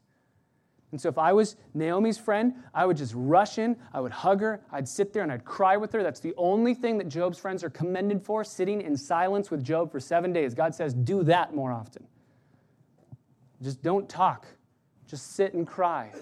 And 0.94 1.00
so 1.00 1.08
if 1.08 1.18
I 1.18 1.32
was 1.32 1.56
Naomi's 1.74 2.18
friend, 2.18 2.54
I 2.72 2.86
would 2.86 2.96
just 2.96 3.14
rush 3.16 3.58
in, 3.58 3.76
I 3.92 4.00
would 4.00 4.12
hug 4.12 4.40
her, 4.42 4.60
I'd 4.70 4.86
sit 4.86 5.12
there 5.12 5.24
and 5.24 5.32
I'd 5.32 5.44
cry 5.44 5.76
with 5.76 5.92
her. 5.92 6.04
That's 6.04 6.20
the 6.20 6.32
only 6.36 6.72
thing 6.72 6.98
that 6.98 7.08
Job's 7.08 7.36
friends 7.36 7.64
are 7.64 7.70
commended 7.70 8.22
for, 8.22 8.44
sitting 8.44 8.80
in 8.80 8.96
silence 8.96 9.50
with 9.50 9.64
Job 9.64 9.90
for 9.90 9.98
seven 9.98 10.32
days. 10.32 10.54
God 10.54 10.72
says, 10.72 10.94
do 10.94 11.24
that 11.24 11.52
more 11.52 11.72
often. 11.72 12.06
Just 13.60 13.82
don't 13.82 14.08
talk, 14.08 14.46
just 15.08 15.32
sit 15.32 15.54
and 15.54 15.66
cry. 15.66 16.12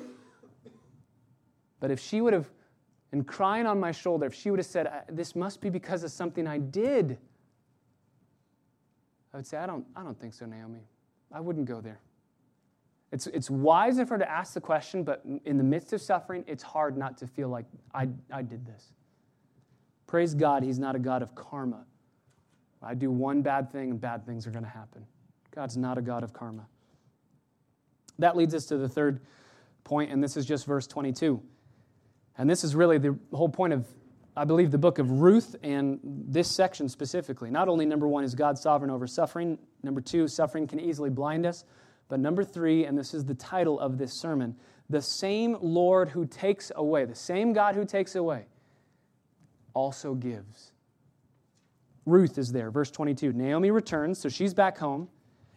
But 1.79 1.91
if 1.91 2.01
she 2.01 2.23
would 2.23 2.33
have, 2.33 2.49
and 3.13 3.27
crying 3.27 3.67
on 3.67 3.79
my 3.79 3.93
shoulder, 3.93 4.25
if 4.25 4.33
she 4.33 4.51
would 4.51 4.59
have 4.59 4.65
said, 4.65 4.91
This 5.11 5.37
must 5.37 5.61
be 5.61 5.69
because 5.69 6.03
of 6.03 6.11
something 6.11 6.47
I 6.47 6.57
did, 6.57 7.19
I 9.35 9.37
would 9.37 9.47
say, 9.47 9.59
I 9.59 9.67
don't, 9.67 9.85
I 9.95 10.03
don't 10.03 10.19
think 10.19 10.33
so, 10.33 10.47
Naomi. 10.47 10.81
I 11.31 11.41
wouldn't 11.41 11.67
go 11.67 11.83
there. 11.83 12.01
It's, 13.13 13.27
it's 13.27 13.51
wise 13.51 13.99
of 13.99 14.09
her 14.09 14.17
to 14.17 14.29
ask 14.29 14.55
the 14.55 14.61
question, 14.61 15.05
but 15.05 15.23
in 15.45 15.59
the 15.59 15.65
midst 15.65 15.93
of 15.93 16.01
suffering, 16.01 16.45
it's 16.47 16.63
hard 16.63 16.97
not 16.97 17.19
to 17.19 17.27
feel 17.27 17.49
like 17.49 17.67
I, 17.95 18.09
I 18.33 18.41
did 18.41 18.67
this. 18.67 18.93
Praise 20.07 20.35
God, 20.35 20.63
He's 20.63 20.79
not 20.79 20.97
a 20.97 20.99
God 20.99 21.23
of 21.23 21.35
karma. 21.35 21.85
I 22.83 22.95
do 22.95 23.11
one 23.11 23.43
bad 23.43 23.71
thing 23.71 23.91
and 23.91 24.01
bad 24.01 24.27
things 24.27 24.47
are 24.47 24.51
going 24.51 24.65
to 24.65 24.71
happen. 24.71 25.05
God's 25.55 25.77
not 25.77 25.99
a 25.99 26.03
God 26.03 26.25
of 26.25 26.33
karma. 26.33 26.67
That 28.19 28.37
leads 28.37 28.55
us 28.55 28.65
to 28.67 28.79
the 28.79 28.89
third 28.89 29.21
point, 29.85 30.11
and 30.11 30.25
this 30.25 30.37
is 30.37 30.47
just 30.47 30.65
verse 30.67 30.87
22. 30.87 31.41
And 32.39 32.49
this 32.49 32.65
is 32.65 32.75
really 32.75 32.97
the 32.97 33.17
whole 33.33 33.49
point 33.49 33.75
of, 33.75 33.87
I 34.35 34.45
believe, 34.45 34.71
the 34.71 34.79
book 34.79 34.99
of 34.99 35.11
Ruth 35.21 35.55
and 35.63 36.01
this 36.03 36.51
section 36.51 36.89
specifically. 36.89 37.51
Not 37.51 37.69
only, 37.69 37.85
number 37.85 38.09
one, 38.09 38.25
is 38.25 38.35
God 38.35 38.59
sovereign 38.59 38.91
over 38.91 39.07
suffering, 39.07 39.59
number 39.83 40.01
two, 40.01 40.29
suffering 40.29 40.67
can 40.67 40.81
easily 40.81 41.11
blind 41.11 41.45
us. 41.45 41.65
But 42.09 42.21
number 42.21 42.45
three, 42.45 42.85
and 42.85 42.99
this 42.99 43.15
is 43.15 43.25
the 43.25 43.35
title 43.35 43.81
of 43.81 43.99
this 43.99 44.13
sermon 44.21 44.57
the 44.93 45.03
same 45.03 45.57
Lord 45.61 46.11
who 46.11 46.27
takes 46.27 46.71
away, 46.77 47.07
the 47.07 47.15
same 47.15 47.53
God 47.53 47.75
who 47.75 47.85
takes 47.85 48.15
away, 48.15 48.47
also 49.75 50.15
gives. 50.15 50.73
Ruth 52.05 52.37
is 52.37 52.53
there, 52.53 52.71
verse 52.71 52.91
22. 52.91 53.33
Naomi 53.33 53.71
returns, 53.71 54.21
so 54.21 54.29
she's 54.29 54.53
back 54.53 54.77
home, 54.77 55.09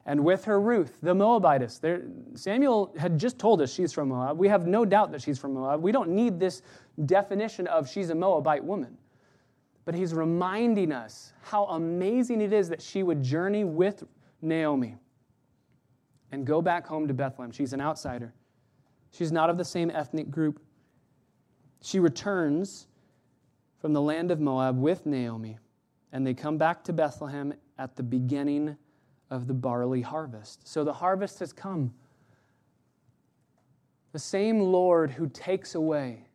and 0.05 0.23
with 0.23 0.45
her 0.45 0.61
Ruth, 0.61 0.99
the 1.01 1.13
Moabitess. 1.13 1.79
There, 1.79 2.03
Samuel 2.35 2.93
had 2.97 3.17
just 3.19 3.37
told 3.39 3.61
us 3.61 3.73
she's 3.73 3.91
from 3.91 4.09
Moab. 4.09 4.37
We 4.37 4.47
have 4.47 4.67
no 4.67 4.85
doubt 4.85 5.11
that 5.11 5.21
she's 5.21 5.39
from 5.39 5.55
Moab. 5.55 5.81
We 5.81 5.91
don't 5.91 6.11
need 6.11 6.39
this 6.39 6.61
definition 7.05 7.67
of 7.67 7.89
she's 7.89 8.11
a 8.11 8.15
Moabite 8.15 8.63
woman. 8.63 8.97
But 9.83 9.95
he's 9.95 10.13
reminding 10.13 10.91
us 10.91 11.33
how 11.41 11.65
amazing 11.65 12.41
it 12.41 12.53
is 12.53 12.69
that 12.69 12.81
she 12.81 13.03
would 13.03 13.21
journey 13.21 13.63
with 13.63 14.03
Naomi 14.41 14.95
and 16.31 16.45
go 16.45 16.61
back 16.61 16.85
home 16.85 17.07
to 17.07 17.13
Bethlehem. 17.13 17.51
She's 17.51 17.73
an 17.73 17.81
outsider. 17.81 18.33
She's 19.11 19.31
not 19.31 19.49
of 19.49 19.57
the 19.57 19.65
same 19.65 19.89
ethnic 19.89 20.29
group. 20.29 20.59
She 21.81 21.99
returns 21.99 22.87
from 23.79 23.93
the 23.93 24.01
land 24.01 24.31
of 24.31 24.39
Moab 24.39 24.77
with 24.77 25.05
Naomi, 25.05 25.57
and 26.11 26.25
they 26.25 26.33
come 26.33 26.57
back 26.57 26.83
to 26.85 26.93
Bethlehem 26.93 27.53
at 27.77 27.95
the 27.95 28.03
beginning 28.03 28.75
of 29.29 29.47
the 29.47 29.53
barley 29.53 30.01
harvest. 30.01 30.67
So 30.67 30.83
the 30.83 30.93
harvest 30.93 31.39
has 31.39 31.53
come. 31.53 31.93
The 34.11 34.19
same 34.19 34.59
Lord 34.59 35.11
who 35.11 35.27
takes 35.27 35.75
away, 35.75 36.27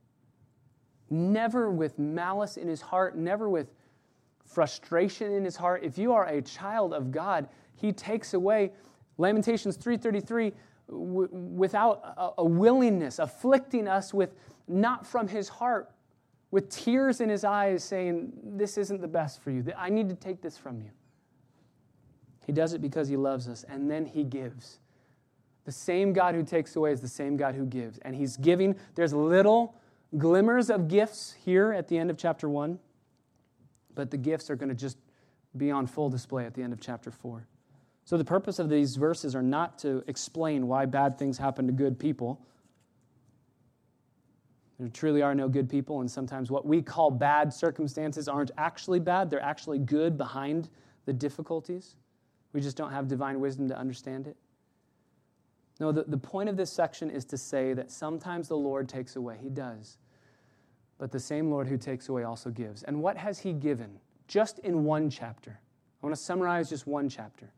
never 1.08 1.70
with 1.70 1.98
malice 1.98 2.56
in 2.56 2.68
his 2.68 2.80
heart, 2.80 3.16
never 3.16 3.48
with 3.48 3.72
frustration 4.44 5.32
in 5.32 5.44
his 5.44 5.56
heart. 5.56 5.82
If 5.82 5.98
you 5.98 6.12
are 6.12 6.26
a 6.26 6.42
child 6.42 6.92
of 6.92 7.10
God, 7.10 7.48
he 7.74 7.92
takes 7.92 8.34
away 8.34 8.72
Lamentations 9.20 9.76
3:33 9.76 10.52
w- 10.88 11.28
without 11.32 12.02
a, 12.16 12.30
a 12.38 12.44
willingness 12.44 13.18
afflicting 13.18 13.86
us 13.86 14.12
with 14.14 14.34
not 14.66 15.06
from 15.06 15.28
his 15.28 15.48
heart 15.48 15.90
with 16.50 16.68
tears 16.68 17.20
in 17.20 17.28
his 17.28 17.44
eyes 17.44 17.84
saying 17.84 18.32
this 18.42 18.76
isn't 18.76 19.00
the 19.00 19.08
best 19.08 19.40
for 19.40 19.50
you. 19.50 19.64
I 19.76 19.88
need 19.88 20.08
to 20.08 20.14
take 20.14 20.40
this 20.40 20.56
from 20.56 20.80
you. 20.80 20.90
He 22.44 22.52
does 22.52 22.72
it 22.72 22.80
because 22.80 23.08
he 23.08 23.16
loves 23.16 23.48
us 23.48 23.64
and 23.68 23.90
then 23.90 24.06
he 24.06 24.24
gives. 24.24 24.80
The 25.64 25.72
same 25.72 26.12
God 26.12 26.34
who 26.34 26.42
takes 26.42 26.74
away 26.74 26.92
is 26.92 27.00
the 27.00 27.08
same 27.08 27.36
God 27.36 27.54
who 27.54 27.66
gives. 27.66 27.98
And 27.98 28.16
he's 28.16 28.36
giving, 28.36 28.74
there's 28.94 29.12
little 29.12 29.76
glimmers 30.18 30.70
of 30.70 30.88
gifts 30.88 31.34
here 31.44 31.72
at 31.72 31.86
the 31.86 31.96
end 31.96 32.10
of 32.10 32.16
chapter 32.16 32.48
1, 32.48 32.78
but 33.94 34.10
the 34.10 34.16
gifts 34.16 34.50
are 34.50 34.56
going 34.56 34.70
to 34.70 34.74
just 34.74 34.96
be 35.56 35.70
on 35.70 35.86
full 35.86 36.08
display 36.08 36.46
at 36.46 36.54
the 36.54 36.62
end 36.62 36.72
of 36.72 36.80
chapter 36.80 37.10
4. 37.10 37.46
So, 38.10 38.16
the 38.16 38.24
purpose 38.24 38.58
of 38.58 38.68
these 38.68 38.96
verses 38.96 39.36
are 39.36 39.42
not 39.42 39.78
to 39.78 40.02
explain 40.08 40.66
why 40.66 40.84
bad 40.84 41.16
things 41.16 41.38
happen 41.38 41.68
to 41.68 41.72
good 41.72 41.96
people. 41.96 42.44
There 44.80 44.88
truly 44.88 45.22
are 45.22 45.32
no 45.32 45.48
good 45.48 45.70
people, 45.70 46.00
and 46.00 46.10
sometimes 46.10 46.50
what 46.50 46.66
we 46.66 46.82
call 46.82 47.12
bad 47.12 47.54
circumstances 47.54 48.26
aren't 48.26 48.50
actually 48.58 48.98
bad, 48.98 49.30
they're 49.30 49.40
actually 49.40 49.78
good 49.78 50.18
behind 50.18 50.70
the 51.04 51.12
difficulties. 51.12 51.94
We 52.52 52.60
just 52.60 52.76
don't 52.76 52.90
have 52.90 53.06
divine 53.06 53.38
wisdom 53.38 53.68
to 53.68 53.78
understand 53.78 54.26
it. 54.26 54.36
No, 55.78 55.92
the, 55.92 56.02
the 56.02 56.18
point 56.18 56.48
of 56.48 56.56
this 56.56 56.72
section 56.72 57.12
is 57.12 57.24
to 57.26 57.38
say 57.38 57.74
that 57.74 57.92
sometimes 57.92 58.48
the 58.48 58.56
Lord 58.56 58.88
takes 58.88 59.14
away. 59.14 59.38
He 59.40 59.50
does. 59.50 59.98
But 60.98 61.12
the 61.12 61.20
same 61.20 61.48
Lord 61.48 61.68
who 61.68 61.78
takes 61.78 62.08
away 62.08 62.24
also 62.24 62.50
gives. 62.50 62.82
And 62.82 63.00
what 63.00 63.16
has 63.16 63.38
He 63.38 63.52
given? 63.52 64.00
Just 64.26 64.58
in 64.58 64.82
one 64.82 65.10
chapter. 65.10 65.60
I 66.02 66.06
want 66.06 66.16
to 66.16 66.20
summarize 66.20 66.68
just 66.70 66.88
one 66.88 67.08
chapter. 67.08 67.52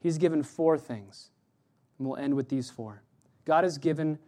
He's 0.00 0.18
given 0.18 0.42
four 0.42 0.78
things. 0.78 1.30
And 1.98 2.08
we'll 2.08 2.16
end 2.16 2.34
with 2.34 2.48
these 2.48 2.70
four. 2.70 3.02
God 3.44 3.64
has 3.64 3.78
given 3.78 4.18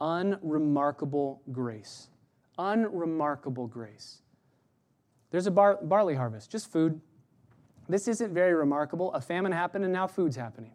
unremarkable 0.00 1.42
grace. 1.50 2.08
Unremarkable 2.58 3.66
grace. 3.66 4.20
There's 5.30 5.46
a 5.46 5.50
bar- 5.50 5.78
barley 5.82 6.14
harvest, 6.14 6.50
just 6.50 6.70
food. 6.70 7.00
This 7.88 8.08
isn't 8.08 8.32
very 8.32 8.54
remarkable. 8.54 9.12
A 9.12 9.20
famine 9.20 9.52
happened 9.52 9.84
and 9.84 9.92
now 9.92 10.06
food's 10.06 10.36
happening. 10.36 10.72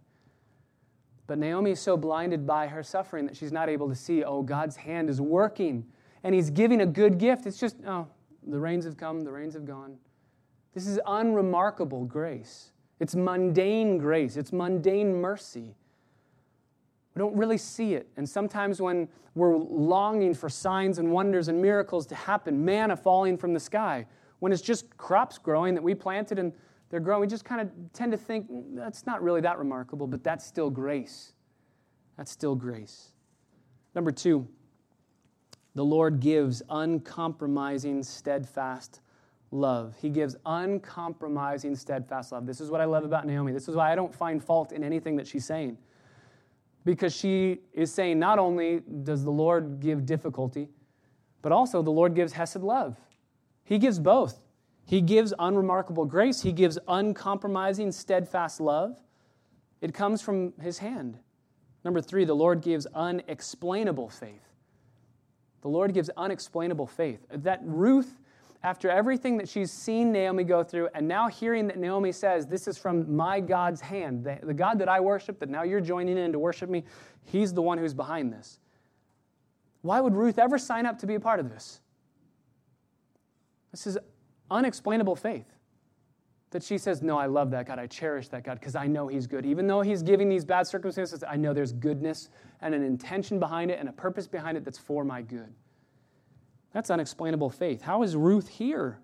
But 1.27 1.37
Naomi 1.37 1.71
is 1.71 1.79
so 1.79 1.95
blinded 1.95 2.45
by 2.45 2.67
her 2.67 2.83
suffering 2.83 3.25
that 3.27 3.37
she's 3.37 3.51
not 3.51 3.69
able 3.69 3.87
to 3.89 3.95
see, 3.95 4.23
oh, 4.23 4.41
God's 4.41 4.75
hand 4.75 5.09
is 5.09 5.21
working 5.21 5.85
and 6.23 6.35
He's 6.35 6.49
giving 6.49 6.81
a 6.81 6.85
good 6.85 7.17
gift. 7.17 7.45
It's 7.45 7.59
just, 7.59 7.77
oh, 7.87 8.07
the 8.45 8.59
rains 8.59 8.85
have 8.85 8.97
come, 8.97 9.21
the 9.21 9.31
rains 9.31 9.53
have 9.53 9.65
gone. 9.65 9.97
This 10.73 10.87
is 10.87 10.99
unremarkable 11.05 12.05
grace. 12.05 12.70
It's 13.01 13.15
mundane 13.15 13.97
grace, 13.97 14.37
it's 14.37 14.53
mundane 14.53 15.11
mercy. 15.11 15.75
We 17.15 17.19
don't 17.19 17.35
really 17.35 17.57
see 17.57 17.95
it. 17.95 18.07
And 18.15 18.29
sometimes 18.29 18.79
when 18.79 19.09
we're 19.33 19.57
longing 19.57 20.35
for 20.35 20.49
signs 20.49 20.99
and 20.99 21.11
wonders 21.11 21.47
and 21.47 21.59
miracles 21.59 22.05
to 22.07 22.15
happen, 22.15 22.63
manna 22.63 22.95
falling 22.95 23.39
from 23.39 23.55
the 23.55 23.59
sky, 23.59 24.05
when 24.37 24.51
it's 24.51 24.61
just 24.61 24.95
crops 24.97 25.39
growing 25.39 25.73
that 25.73 25.81
we 25.81 25.95
planted 25.95 26.37
and 26.37 26.53
they're 26.91 26.99
growing, 26.99 27.21
we 27.21 27.27
just 27.27 27.43
kind 27.43 27.59
of 27.59 27.71
tend 27.91 28.11
to 28.11 28.19
think 28.19 28.51
mm, 28.51 28.75
that's 28.75 29.07
not 29.07 29.23
really 29.23 29.41
that 29.41 29.57
remarkable, 29.57 30.05
but 30.05 30.23
that's 30.23 30.45
still 30.45 30.69
grace. 30.69 31.33
That's 32.17 32.31
still 32.31 32.53
grace. 32.53 33.13
Number 33.95 34.11
two, 34.11 34.47
the 35.73 35.83
Lord 35.83 36.19
gives 36.19 36.61
uncompromising, 36.69 38.03
steadfast 38.03 39.01
love. 39.51 39.95
He 40.01 40.09
gives 40.09 40.35
uncompromising, 40.45 41.75
steadfast 41.75 42.31
love. 42.31 42.45
This 42.45 42.61
is 42.61 42.71
what 42.71 42.81
I 42.81 42.85
love 42.85 43.03
about 43.03 43.27
Naomi. 43.27 43.51
This 43.51 43.67
is 43.67 43.75
why 43.75 43.91
I 43.91 43.95
don't 43.95 44.13
find 44.13 44.43
fault 44.43 44.71
in 44.71 44.83
anything 44.83 45.15
that 45.17 45.27
she's 45.27 45.45
saying. 45.45 45.77
Because 46.85 47.15
she 47.15 47.59
is 47.73 47.93
saying 47.93 48.17
not 48.17 48.39
only 48.39 48.81
does 49.03 49.23
the 49.23 49.31
Lord 49.31 49.79
give 49.79 50.05
difficulty, 50.05 50.69
but 51.41 51.51
also 51.51 51.81
the 51.81 51.91
Lord 51.91 52.15
gives 52.15 52.33
Hesed 52.33 52.61
love. 52.61 52.97
He 53.63 53.77
gives 53.77 53.99
both. 53.99 54.39
He 54.85 55.01
gives 55.01 55.33
unremarkable 55.37 56.05
grace, 56.05 56.41
He 56.41 56.51
gives 56.51 56.79
uncompromising, 56.87 57.91
steadfast 57.91 58.59
love. 58.59 58.99
It 59.79 59.93
comes 59.93 60.21
from 60.21 60.53
His 60.59 60.79
hand. 60.79 61.19
Number 61.83 62.01
three, 62.01 62.25
the 62.25 62.35
Lord 62.35 62.61
gives 62.61 62.85
unexplainable 62.87 64.09
faith. 64.09 64.47
The 65.61 65.69
Lord 65.69 65.93
gives 65.93 66.09
unexplainable 66.17 66.87
faith. 66.87 67.25
That 67.31 67.59
Ruth 67.63 68.17
after 68.63 68.89
everything 68.89 69.37
that 69.37 69.49
she's 69.49 69.71
seen 69.71 70.11
Naomi 70.11 70.43
go 70.43 70.63
through, 70.63 70.89
and 70.93 71.07
now 71.07 71.27
hearing 71.27 71.67
that 71.67 71.77
Naomi 71.77 72.11
says, 72.11 72.45
This 72.45 72.67
is 72.67 72.77
from 72.77 73.15
my 73.15 73.39
God's 73.39 73.81
hand, 73.81 74.23
the, 74.23 74.37
the, 74.43 74.53
God 74.53 74.77
that 74.79 74.89
I 74.89 74.99
worship, 74.99 75.39
that 75.39 75.49
now 75.49 75.63
you're 75.63 75.81
joining 75.81 76.17
in 76.17 76.31
to 76.31 76.39
worship 76.39 76.69
me, 76.69 76.83
He's 77.23 77.53
the 77.53 77.61
one 77.61 77.77
who's 77.77 77.93
behind 77.93 78.31
this. 78.31 78.59
Why 79.81 79.99
would 79.99 80.13
Ruth 80.13 80.37
ever 80.37 80.57
sign 80.57 80.85
up 80.85 80.99
to 80.99 81.07
be 81.07 81.15
a 81.15 81.19
part 81.19 81.39
of 81.39 81.49
this? 81.49 81.81
This 83.71 83.87
is 83.87 83.97
unexplainable 84.51 85.15
faith. 85.15 85.47
That 86.51 86.61
she 86.61 86.77
says, 86.77 87.01
No, 87.01 87.17
I 87.17 87.25
love 87.25 87.49
that 87.51 87.65
God. 87.65 87.79
I 87.79 87.87
cherish 87.87 88.27
that 88.27 88.43
God 88.43 88.59
because 88.59 88.75
I 88.75 88.85
know 88.85 89.07
He's 89.07 89.25
good. 89.25 89.45
Even 89.45 89.65
though 89.65 89.81
He's 89.81 90.03
giving 90.03 90.29
these 90.29 90.45
bad 90.45 90.67
circumstances, 90.67 91.23
I 91.27 91.35
know 91.35 91.53
there's 91.53 91.71
goodness 91.71 92.29
and 92.61 92.75
an 92.75 92.83
intention 92.83 93.39
behind 93.39 93.71
it 93.71 93.79
and 93.79 93.89
a 93.89 93.93
purpose 93.93 94.27
behind 94.27 94.57
it 94.57 94.65
that's 94.65 94.77
for 94.77 95.03
my 95.03 95.23
good. 95.23 95.51
That's 96.73 96.89
unexplainable 96.89 97.49
faith. 97.49 97.81
How 97.81 98.03
is 98.03 98.15
Ruth 98.15 98.47
here? 98.47 98.99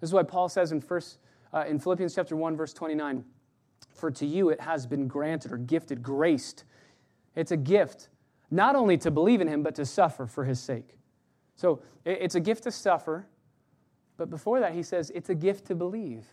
This 0.00 0.10
is 0.10 0.14
why 0.14 0.22
Paul 0.22 0.48
says 0.48 0.72
in, 0.72 0.80
first, 0.80 1.18
uh, 1.52 1.64
in 1.66 1.78
Philippians 1.78 2.14
chapter 2.14 2.36
1, 2.36 2.56
verse 2.56 2.72
29, 2.72 3.24
For 3.94 4.10
to 4.10 4.26
you 4.26 4.50
it 4.50 4.60
has 4.60 4.86
been 4.86 5.06
granted 5.06 5.52
or 5.52 5.58
gifted, 5.58 6.02
graced. 6.02 6.64
It's 7.36 7.52
a 7.52 7.56
gift, 7.56 8.08
not 8.50 8.76
only 8.76 8.96
to 8.98 9.10
believe 9.10 9.40
in 9.40 9.48
him, 9.48 9.62
but 9.62 9.74
to 9.76 9.86
suffer 9.86 10.26
for 10.26 10.44
his 10.44 10.60
sake. 10.60 10.98
So 11.56 11.82
it's 12.04 12.34
a 12.34 12.40
gift 12.40 12.62
to 12.64 12.70
suffer, 12.70 13.26
but 14.16 14.30
before 14.30 14.60
that, 14.60 14.72
he 14.72 14.82
says 14.82 15.10
it's 15.14 15.28
a 15.28 15.34
gift 15.34 15.66
to 15.66 15.74
believe. 15.74 16.26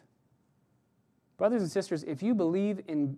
Brothers 1.38 1.62
and 1.62 1.70
sisters, 1.70 2.04
if 2.04 2.24
you 2.24 2.34
believe 2.34 2.82
in 2.88 3.18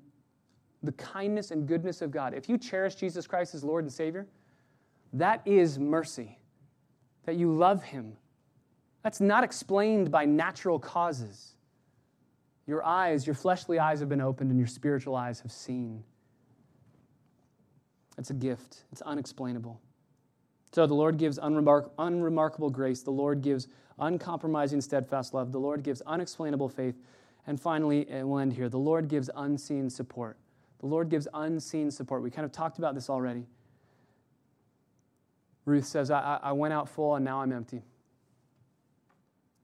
the 0.82 0.92
kindness 0.94 1.52
and 1.52 1.68
goodness 1.68 2.02
of 2.02 2.10
God, 2.10 2.34
if 2.34 2.50
you 2.50 2.58
cherish 2.58 2.96
Jesus 2.96 3.28
Christ 3.28 3.54
as 3.54 3.64
Lord 3.64 3.84
and 3.84 3.94
Savior, 3.94 4.28
that 5.14 5.42
is 5.46 5.78
mercy. 5.78 6.39
That 7.26 7.36
you 7.36 7.54
love 7.54 7.84
Him. 7.84 8.14
That's 9.04 9.22
not 9.22 9.44
explained 9.44 10.12
by 10.12 10.26
natural 10.26 10.80
causes. 10.80 11.56
Your 12.68 12.86
eyes, 12.86 13.26
your 13.26 13.34
fleshly 13.34 13.80
eyes 13.80 14.00
have 14.00 14.10
been 14.10 14.22
opened, 14.22 14.52
and 14.52 14.60
your 14.60 14.68
spiritual 14.68 15.16
eyes 15.16 15.40
have 15.40 15.52
seen. 15.52 16.04
It's 18.18 18.30
a 18.30 18.34
gift, 18.34 18.84
it's 18.92 19.02
unexplainable. 19.02 19.80
So 20.72 20.86
the 20.86 20.94
Lord 20.94 21.18
gives 21.18 21.40
unremark- 21.40 21.90
unremarkable 21.98 22.70
grace. 22.70 23.02
The 23.02 23.12
Lord 23.12 23.42
gives 23.42 23.68
uncompromising, 23.98 24.82
steadfast 24.82 25.34
love. 25.34 25.52
The 25.52 25.60
Lord 25.60 25.84
gives 25.84 26.02
unexplainable 26.02 26.70
faith. 26.70 26.96
And 27.48 27.60
finally, 27.60 28.08
and 28.10 28.30
we'll 28.30 28.40
end 28.40 28.54
here, 28.54 28.70
the 28.70 28.78
Lord 28.78 29.08
gives 29.08 29.30
unseen 29.36 29.90
support. 29.90 30.38
The 30.80 30.86
Lord 30.86 31.10
gives 31.10 31.28
unseen 31.34 31.90
support. 31.90 32.22
We 32.22 32.30
kind 32.30 32.46
of 32.46 32.52
talked 32.52 32.78
about 32.78 32.94
this 32.94 33.10
already. 33.10 33.46
Ruth 35.70 35.86
says, 35.86 36.10
I, 36.12 36.40
I 36.42 36.52
went 36.52 36.74
out 36.74 36.90
full 36.90 37.16
and 37.16 37.24
now 37.24 37.42
I'm 37.42 37.54
empty. 37.54 37.84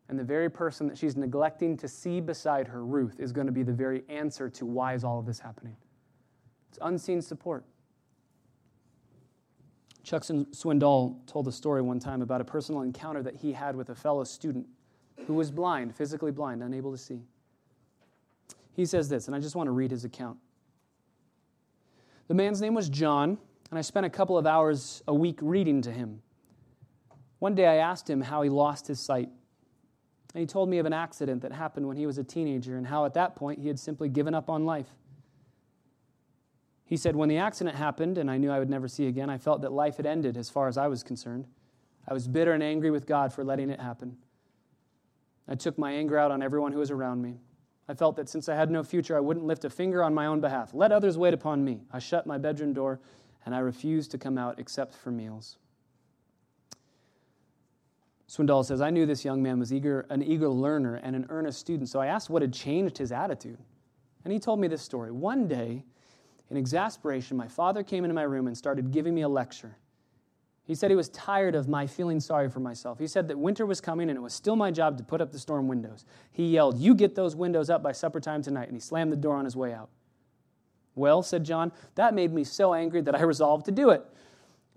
And 0.08 0.20
the 0.20 0.24
very 0.24 0.49
person 0.49 0.88
that 0.88 0.97
she's 0.97 1.18
neglecting 1.18 1.76
to 1.78 1.88
see 1.88 2.22
beside 2.22 2.68
her, 2.68 2.86
Ruth, 2.86 3.20
is 3.20 3.32
going 3.32 3.47
to 3.47 3.53
be 3.53 3.64
the 3.64 3.74
very 3.74 4.03
answer 4.08 4.47
to 4.51 4.66
why 4.66 4.93
is 4.93 5.03
all 5.03 5.18
of 5.18 5.26
this 5.26 5.39
happening. 5.39 5.76
It's 6.70 6.78
unseen 6.82 7.22
support. 7.22 7.66
Chuck 10.03 10.22
Swindoll 10.22 11.26
told 11.26 11.47
a 11.47 11.51
story 11.51 11.82
one 11.82 11.99
time 11.99 12.22
about 12.22 12.39
a 12.39 12.43
personal 12.43 12.84
encounter 12.84 13.24
that 13.24 13.36
he 13.36 13.51
had 13.51 13.76
with 13.76 13.89
a 13.89 13.95
fellow 13.95 14.24
student 14.24 14.68
who 15.26 15.34
was 15.34 15.49
blind, 15.49 15.95
physically 15.95 16.32
blind, 16.32 16.62
unable 16.62 16.91
to 16.91 16.97
see. 16.99 17.24
He 18.74 18.86
says 18.86 19.10
this, 19.10 19.26
and 19.26 19.36
I 19.36 19.39
just 19.39 19.56
want 19.56 19.66
to 19.66 19.72
read 19.72 19.89
his 19.89 20.06
account. 20.06 20.38
The 22.28 22.36
man's 22.36 22.62
name 22.62 22.76
was 22.76 22.89
John, 22.89 23.39
and 23.70 23.80
I 23.80 23.82
spent 23.82 24.05
a 24.05 24.09
couple 24.09 24.38
of 24.38 24.45
hours 24.45 25.03
a 25.07 25.13
week 25.13 25.39
reading 25.41 25.82
to 25.84 25.91
him. 25.91 26.22
One 27.39 27.55
day 27.55 27.68
I 27.68 27.76
asked 27.76 28.09
him 28.09 28.22
how 28.22 28.41
he 28.41 28.49
lost 28.49 28.88
his 28.88 28.99
sight. 28.99 29.30
And 30.34 30.41
he 30.41 30.45
told 30.45 30.70
me 30.70 30.80
of 30.80 30.86
an 30.86 30.93
accident 30.93 31.41
that 31.43 31.51
happened 31.51 31.88
when 31.88 31.97
he 31.97 32.05
was 32.05 32.18
a 32.18 32.24
teenager 32.24 32.78
and 32.78 32.88
how 32.88 33.05
at 33.05 33.13
that 33.13 33.36
point 33.36 33.59
he 33.59 33.68
had 33.68 33.80
simply 33.80 34.09
given 34.09 34.34
up 34.34 34.49
on 34.49 34.66
life. 34.66 34.89
He 36.86 36.97
said, 36.97 37.16
When 37.16 37.30
the 37.30 37.38
accident 37.38 37.76
happened 37.76 38.18
and 38.18 38.30
I 38.30 38.38
knew 38.38 38.51
I 38.51 38.59
would 38.59 38.70
never 38.70 38.88
see 38.88 39.07
again, 39.07 39.30
I 39.30 39.38
felt 39.38 39.61
that 39.61 39.72
life 39.72 39.97
had 39.97 40.05
ended 40.05 40.38
as 40.38 40.49
far 40.49 40.68
as 40.68 40.78
I 40.78 40.88
was 40.88 41.03
concerned. 41.03 41.47
I 42.07 42.13
was 42.13 42.28
bitter 42.28 42.51
and 42.51 42.61
angry 42.61 42.91
with 42.91 43.07
God 43.07 43.34
for 43.34 43.43
letting 43.43 43.70
it 43.70 43.80
happen. 43.80 44.18
I 45.47 45.55
took 45.55 45.78
my 45.78 45.93
anger 45.93 46.18
out 46.18 46.32
on 46.32 46.43
everyone 46.43 46.72
who 46.72 46.80
was 46.80 46.91
around 46.91 47.22
me. 47.22 47.39
I 47.88 47.93
felt 47.93 48.16
that 48.18 48.30
since 48.30 48.49
I 48.49 48.55
had 48.55 48.72
no 48.72 48.84
future, 48.84 49.16
I 49.16 49.20
wouldn't 49.20 49.45
lift 49.45 49.63
a 49.63 49.70
finger 49.70 50.03
on 50.03 50.13
my 50.13 50.26
own 50.26 50.41
behalf. 50.41 50.74
Let 50.74 50.91
others 50.91 51.18
wait 51.18 51.34
upon 51.34 51.63
me. 51.63 51.82
I 51.91 51.99
shut 51.99 52.26
my 52.26 52.38
bedroom 52.38 52.74
door 52.74 52.99
and 53.45 53.53
I 53.53 53.59
refused 53.59 54.11
to 54.11 54.17
come 54.17 54.37
out 54.37 54.59
except 54.59 54.93
for 54.93 55.11
meals. 55.11 55.57
Swindoll 58.27 58.65
says, 58.65 58.81
I 58.81 58.89
knew 58.89 59.05
this 59.05 59.23
young 59.23 59.43
man 59.43 59.59
was 59.59 59.71
eager, 59.71 60.05
an 60.09 60.23
eager 60.23 60.49
learner 60.49 60.95
and 60.95 61.15
an 61.15 61.27
earnest 61.29 61.59
student, 61.59 61.89
so 61.89 61.99
I 61.99 62.07
asked 62.07 62.29
what 62.29 62.41
had 62.41 62.53
changed 62.53 62.97
his 62.97 63.11
attitude. 63.11 63.59
And 64.23 64.33
he 64.33 64.39
told 64.39 64.59
me 64.59 64.67
this 64.67 64.81
story. 64.81 65.11
One 65.11 65.47
day, 65.47 65.83
in 66.49 66.57
exasperation, 66.57 67.37
my 67.37 67.47
father 67.47 67.83
came 67.83 68.03
into 68.03 68.15
my 68.15 68.23
room 68.23 68.47
and 68.47 68.57
started 68.57 68.91
giving 68.91 69.13
me 69.13 69.21
a 69.21 69.29
lecture. 69.29 69.77
He 70.63 70.73
said 70.73 70.89
he 70.89 70.95
was 70.95 71.09
tired 71.09 71.53
of 71.53 71.67
my 71.67 71.85
feeling 71.85 72.19
sorry 72.19 72.49
for 72.49 72.59
myself. 72.59 72.97
He 72.97 73.05
said 73.05 73.27
that 73.27 73.37
winter 73.37 73.67
was 73.67 73.79
coming 73.79 74.09
and 74.09 74.17
it 74.17 74.21
was 74.21 74.33
still 74.33 74.55
my 74.55 74.71
job 74.71 74.97
to 74.97 75.03
put 75.03 75.21
up 75.21 75.31
the 75.31 75.37
storm 75.37 75.67
windows. 75.67 76.05
He 76.31 76.47
yelled, 76.47 76.79
You 76.79 76.95
get 76.95 77.13
those 77.13 77.35
windows 77.35 77.69
up 77.69 77.83
by 77.83 77.91
supper 77.91 78.19
time 78.19 78.41
tonight, 78.41 78.67
and 78.67 78.75
he 78.75 78.79
slammed 78.79 79.11
the 79.11 79.17
door 79.17 79.35
on 79.35 79.45
his 79.45 79.55
way 79.55 79.73
out. 79.73 79.89
Well, 80.95 81.21
said 81.21 81.43
John, 81.43 81.71
that 81.95 82.13
made 82.13 82.33
me 82.33 82.43
so 82.43 82.73
angry 82.73 83.01
that 83.01 83.15
I 83.15 83.21
resolved 83.21 83.65
to 83.65 83.71
do 83.71 83.89
it. 83.89 84.05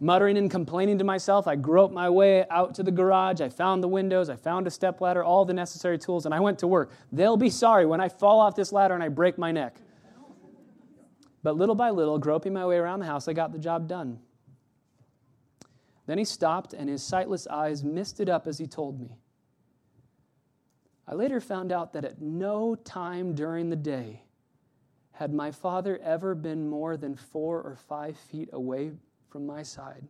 Muttering 0.00 0.36
and 0.36 0.50
complaining 0.50 0.98
to 0.98 1.04
myself, 1.04 1.48
I 1.48 1.56
groped 1.56 1.94
my 1.94 2.08
way 2.08 2.46
out 2.50 2.74
to 2.76 2.82
the 2.82 2.90
garage. 2.90 3.40
I 3.40 3.48
found 3.48 3.82
the 3.82 3.88
windows, 3.88 4.28
I 4.28 4.36
found 4.36 4.66
a 4.66 4.70
stepladder, 4.70 5.24
all 5.24 5.44
the 5.44 5.54
necessary 5.54 5.98
tools, 5.98 6.24
and 6.24 6.34
I 6.34 6.40
went 6.40 6.58
to 6.60 6.66
work. 6.66 6.90
They'll 7.10 7.36
be 7.36 7.50
sorry 7.50 7.86
when 7.86 8.00
I 8.00 8.08
fall 8.08 8.38
off 8.40 8.54
this 8.54 8.72
ladder 8.72 8.94
and 8.94 9.02
I 9.02 9.08
break 9.08 9.38
my 9.38 9.50
neck. 9.50 9.80
But 11.42 11.56
little 11.56 11.74
by 11.74 11.90
little, 11.90 12.18
groping 12.18 12.52
my 12.52 12.66
way 12.66 12.76
around 12.76 13.00
the 13.00 13.06
house, 13.06 13.28
I 13.28 13.32
got 13.32 13.52
the 13.52 13.58
job 13.58 13.88
done. 13.88 14.18
Then 16.06 16.18
he 16.18 16.24
stopped, 16.24 16.72
and 16.72 16.88
his 16.88 17.02
sightless 17.02 17.46
eyes 17.46 17.84
misted 17.84 18.28
up 18.28 18.46
as 18.46 18.58
he 18.58 18.66
told 18.66 19.00
me. 19.00 19.18
I 21.06 21.14
later 21.14 21.40
found 21.40 21.70
out 21.70 21.92
that 21.92 22.04
at 22.04 22.20
no 22.20 22.74
time 22.74 23.34
during 23.34 23.70
the 23.70 23.76
day 23.76 24.22
had 25.18 25.34
my 25.34 25.50
father 25.50 25.98
ever 26.04 26.32
been 26.32 26.68
more 26.68 26.96
than 26.96 27.16
four 27.16 27.56
or 27.56 27.74
five 27.88 28.16
feet 28.16 28.48
away 28.52 28.92
from 29.28 29.44
my 29.44 29.64
side. 29.64 30.06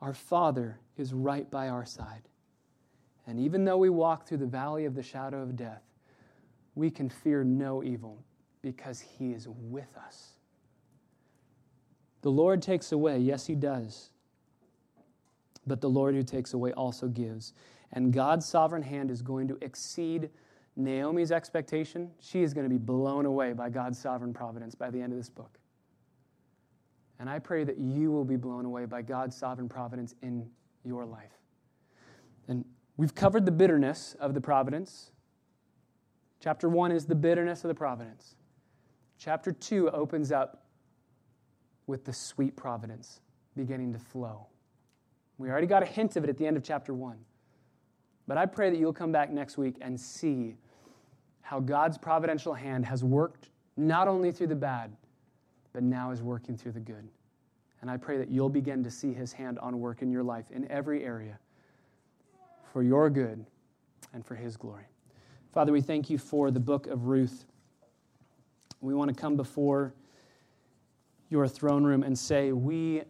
Our 0.00 0.12
Father 0.12 0.80
is 0.96 1.14
right 1.14 1.48
by 1.48 1.68
our 1.68 1.86
side. 1.86 2.22
And 3.28 3.38
even 3.38 3.64
though 3.64 3.76
we 3.76 3.88
walk 3.88 4.26
through 4.26 4.38
the 4.38 4.46
valley 4.46 4.84
of 4.84 4.96
the 4.96 5.02
shadow 5.02 5.40
of 5.40 5.54
death, 5.54 5.84
we 6.74 6.90
can 6.90 7.08
fear 7.08 7.44
no 7.44 7.84
evil 7.84 8.18
because 8.62 8.98
He 8.98 9.30
is 9.30 9.46
with 9.48 9.96
us. 9.96 10.30
The 12.22 12.32
Lord 12.32 12.62
takes 12.62 12.90
away, 12.90 13.18
yes, 13.20 13.46
He 13.46 13.54
does. 13.54 14.10
But 15.68 15.80
the 15.80 15.90
Lord 15.90 16.16
who 16.16 16.24
takes 16.24 16.52
away 16.52 16.72
also 16.72 17.06
gives. 17.06 17.52
And 17.92 18.12
God's 18.12 18.44
sovereign 18.44 18.82
hand 18.82 19.08
is 19.12 19.22
going 19.22 19.46
to 19.46 19.58
exceed 19.60 20.30
Naomi's 20.78 21.32
expectation. 21.32 22.10
She 22.20 22.42
is 22.42 22.54
going 22.54 22.64
to 22.64 22.70
be 22.70 22.78
blown 22.78 23.26
away 23.26 23.52
by 23.52 23.68
God's 23.68 23.98
sovereign 23.98 24.32
providence 24.32 24.74
by 24.74 24.90
the 24.90 25.00
end 25.00 25.12
of 25.12 25.18
this 25.18 25.28
book. 25.28 25.58
And 27.18 27.28
I 27.28 27.40
pray 27.40 27.64
that 27.64 27.78
you 27.78 28.12
will 28.12 28.24
be 28.24 28.36
blown 28.36 28.64
away 28.64 28.84
by 28.84 29.02
God's 29.02 29.36
sovereign 29.36 29.68
providence 29.68 30.14
in 30.22 30.48
your 30.84 31.04
life. 31.04 31.32
And 32.46 32.64
we've 32.96 33.14
covered 33.14 33.44
the 33.44 33.50
bitterness 33.50 34.14
of 34.20 34.34
the 34.34 34.40
providence. 34.40 35.10
Chapter 36.40 36.68
1 36.68 36.92
is 36.92 37.06
the 37.06 37.16
bitterness 37.16 37.64
of 37.64 37.68
the 37.68 37.74
providence. 37.74 38.36
Chapter 39.18 39.50
2 39.50 39.90
opens 39.90 40.30
up 40.30 40.62
with 41.88 42.04
the 42.04 42.12
sweet 42.12 42.54
providence 42.54 43.20
beginning 43.56 43.92
to 43.94 43.98
flow. 43.98 44.46
We 45.38 45.50
already 45.50 45.66
got 45.66 45.82
a 45.82 45.86
hint 45.86 46.14
of 46.14 46.22
it 46.22 46.30
at 46.30 46.38
the 46.38 46.46
end 46.46 46.56
of 46.56 46.62
chapter 46.62 46.94
1. 46.94 47.16
But 48.28 48.36
I 48.36 48.46
pray 48.46 48.70
that 48.70 48.78
you'll 48.78 48.92
come 48.92 49.10
back 49.10 49.32
next 49.32 49.58
week 49.58 49.76
and 49.80 49.98
see 49.98 50.54
how 51.48 51.58
God's 51.58 51.96
providential 51.96 52.52
hand 52.52 52.84
has 52.84 53.02
worked 53.02 53.48
not 53.78 54.06
only 54.06 54.30
through 54.30 54.48
the 54.48 54.54
bad, 54.54 54.94
but 55.72 55.82
now 55.82 56.10
is 56.10 56.22
working 56.22 56.54
through 56.54 56.72
the 56.72 56.80
good. 56.80 57.08
And 57.80 57.90
I 57.90 57.96
pray 57.96 58.18
that 58.18 58.30
you'll 58.30 58.50
begin 58.50 58.84
to 58.84 58.90
see 58.90 59.14
his 59.14 59.32
hand 59.32 59.58
on 59.60 59.80
work 59.80 60.02
in 60.02 60.10
your 60.10 60.22
life 60.22 60.50
in 60.50 60.70
every 60.70 61.02
area 61.02 61.38
for 62.70 62.82
your 62.82 63.08
good 63.08 63.46
and 64.12 64.26
for 64.26 64.34
his 64.34 64.58
glory. 64.58 64.84
Father, 65.54 65.72
we 65.72 65.80
thank 65.80 66.10
you 66.10 66.18
for 66.18 66.50
the 66.50 66.60
book 66.60 66.86
of 66.86 67.06
Ruth. 67.06 67.46
We 68.82 68.92
want 68.92 69.08
to 69.08 69.18
come 69.18 69.34
before 69.34 69.94
your 71.30 71.48
throne 71.48 71.82
room 71.82 72.02
and 72.02 72.18
say, 72.18 72.52
we, 72.52 73.04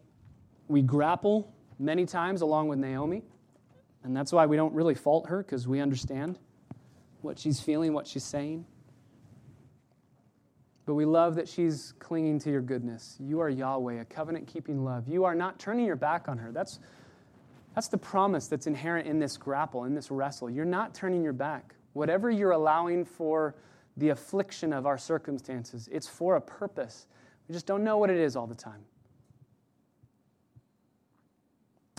we 0.68 0.80
grapple 0.80 1.53
many 1.80 2.07
times 2.07 2.43
along 2.43 2.68
with 2.68 2.78
Naomi. 2.78 3.24
And 4.05 4.16
that's 4.16 4.30
why 4.30 4.47
we 4.47 4.57
don't 4.57 4.74
really 4.74 4.95
fault 4.95 5.28
her, 5.28 5.43
because 5.43 5.66
we 5.66 5.80
understand 5.80 6.39
what 7.21 7.39
she's 7.39 7.61
feeling, 7.61 7.93
what 7.93 8.07
she's 8.07 8.25
saying. 8.25 8.64
But 10.87 10.95
we 10.95 11.05
love 11.05 11.35
that 11.35 11.49
she's 11.49 11.93
clinging 11.99 12.39
to 12.41 12.51
your 12.51 12.62
goodness. 12.62 13.16
You 13.21 13.41
are 13.41 13.49
Yahweh, 13.51 14.01
a 14.01 14.05
covenant 14.07 14.47
keeping 14.47 14.85
love. 14.85 15.07
You 15.07 15.25
are 15.25 15.35
not 15.35 15.59
turning 15.59 15.85
your 15.85 15.97
back 15.97 16.29
on 16.29 16.39
her. 16.39 16.51
That's, 16.51 16.79
that's 17.75 17.89
the 17.89 17.99
promise 17.99 18.49
that's 18.49 18.66
inherent 18.66 19.07
in 19.07 19.19
this 19.19 19.37
grapple, 19.37 19.85
in 19.85 19.95
this 19.95 20.11
wrestle. 20.11 20.49
You're 20.49 20.64
not 20.64 20.95
turning 20.95 21.23
your 21.23 21.35
back. 21.35 21.75
Whatever 21.93 22.31
you're 22.31 22.53
allowing 22.53 23.05
for 23.05 23.55
the 23.99 24.09
affliction 24.11 24.73
of 24.73 24.87
our 24.87 24.97
circumstances, 24.97 25.89
it's 25.93 26.09
for 26.09 26.37
a 26.37 26.41
purpose. 26.41 27.07
We 27.49 27.53
just 27.53 27.66
don't 27.66 27.85
know 27.85 27.99
what 27.99 28.09
it 28.09 28.19
is 28.19 28.35
all 28.35 28.47
the 28.47 28.55
time. 28.55 28.85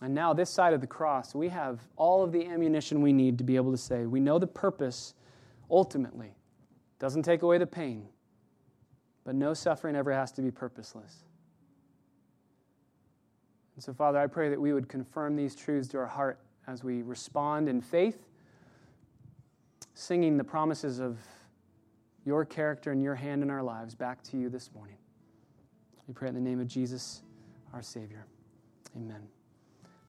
And 0.01 0.13
now, 0.13 0.33
this 0.33 0.49
side 0.49 0.73
of 0.73 0.81
the 0.81 0.87
cross, 0.87 1.35
we 1.35 1.49
have 1.49 1.81
all 1.97 2.23
of 2.23 2.31
the 2.31 2.45
ammunition 2.45 3.01
we 3.01 3.11
need 3.11 3.37
to 3.37 3.43
be 3.43 3.57
able 3.57 3.71
to 3.71 3.77
say, 3.77 4.05
we 4.05 4.19
know 4.19 4.39
the 4.39 4.47
purpose 4.47 5.13
ultimately. 5.69 6.35
Doesn't 6.99 7.23
take 7.23 7.41
away 7.41 7.57
the 7.57 7.67
pain, 7.67 8.07
but 9.25 9.35
no 9.35 9.53
suffering 9.53 9.95
ever 9.95 10.13
has 10.13 10.31
to 10.33 10.41
be 10.41 10.51
purposeless. 10.51 11.23
And 13.75 13.83
so, 13.83 13.93
Father, 13.93 14.19
I 14.19 14.27
pray 14.27 14.49
that 14.49 14.59
we 14.59 14.73
would 14.73 14.89
confirm 14.89 15.35
these 15.35 15.55
truths 15.55 15.87
to 15.89 15.97
our 15.97 16.07
heart 16.07 16.39
as 16.67 16.83
we 16.83 17.01
respond 17.01 17.69
in 17.69 17.81
faith, 17.81 18.27
singing 19.93 20.37
the 20.37 20.43
promises 20.43 20.99
of 20.99 21.17
your 22.25 22.45
character 22.45 22.91
and 22.91 23.01
your 23.01 23.15
hand 23.15 23.41
in 23.41 23.49
our 23.49 23.63
lives 23.63 23.95
back 23.95 24.21
to 24.23 24.37
you 24.37 24.49
this 24.49 24.69
morning. 24.75 24.97
We 26.07 26.13
pray 26.13 26.27
in 26.29 26.35
the 26.35 26.41
name 26.41 26.59
of 26.59 26.67
Jesus, 26.67 27.21
our 27.73 27.81
Savior. 27.81 28.25
Amen. 28.95 29.38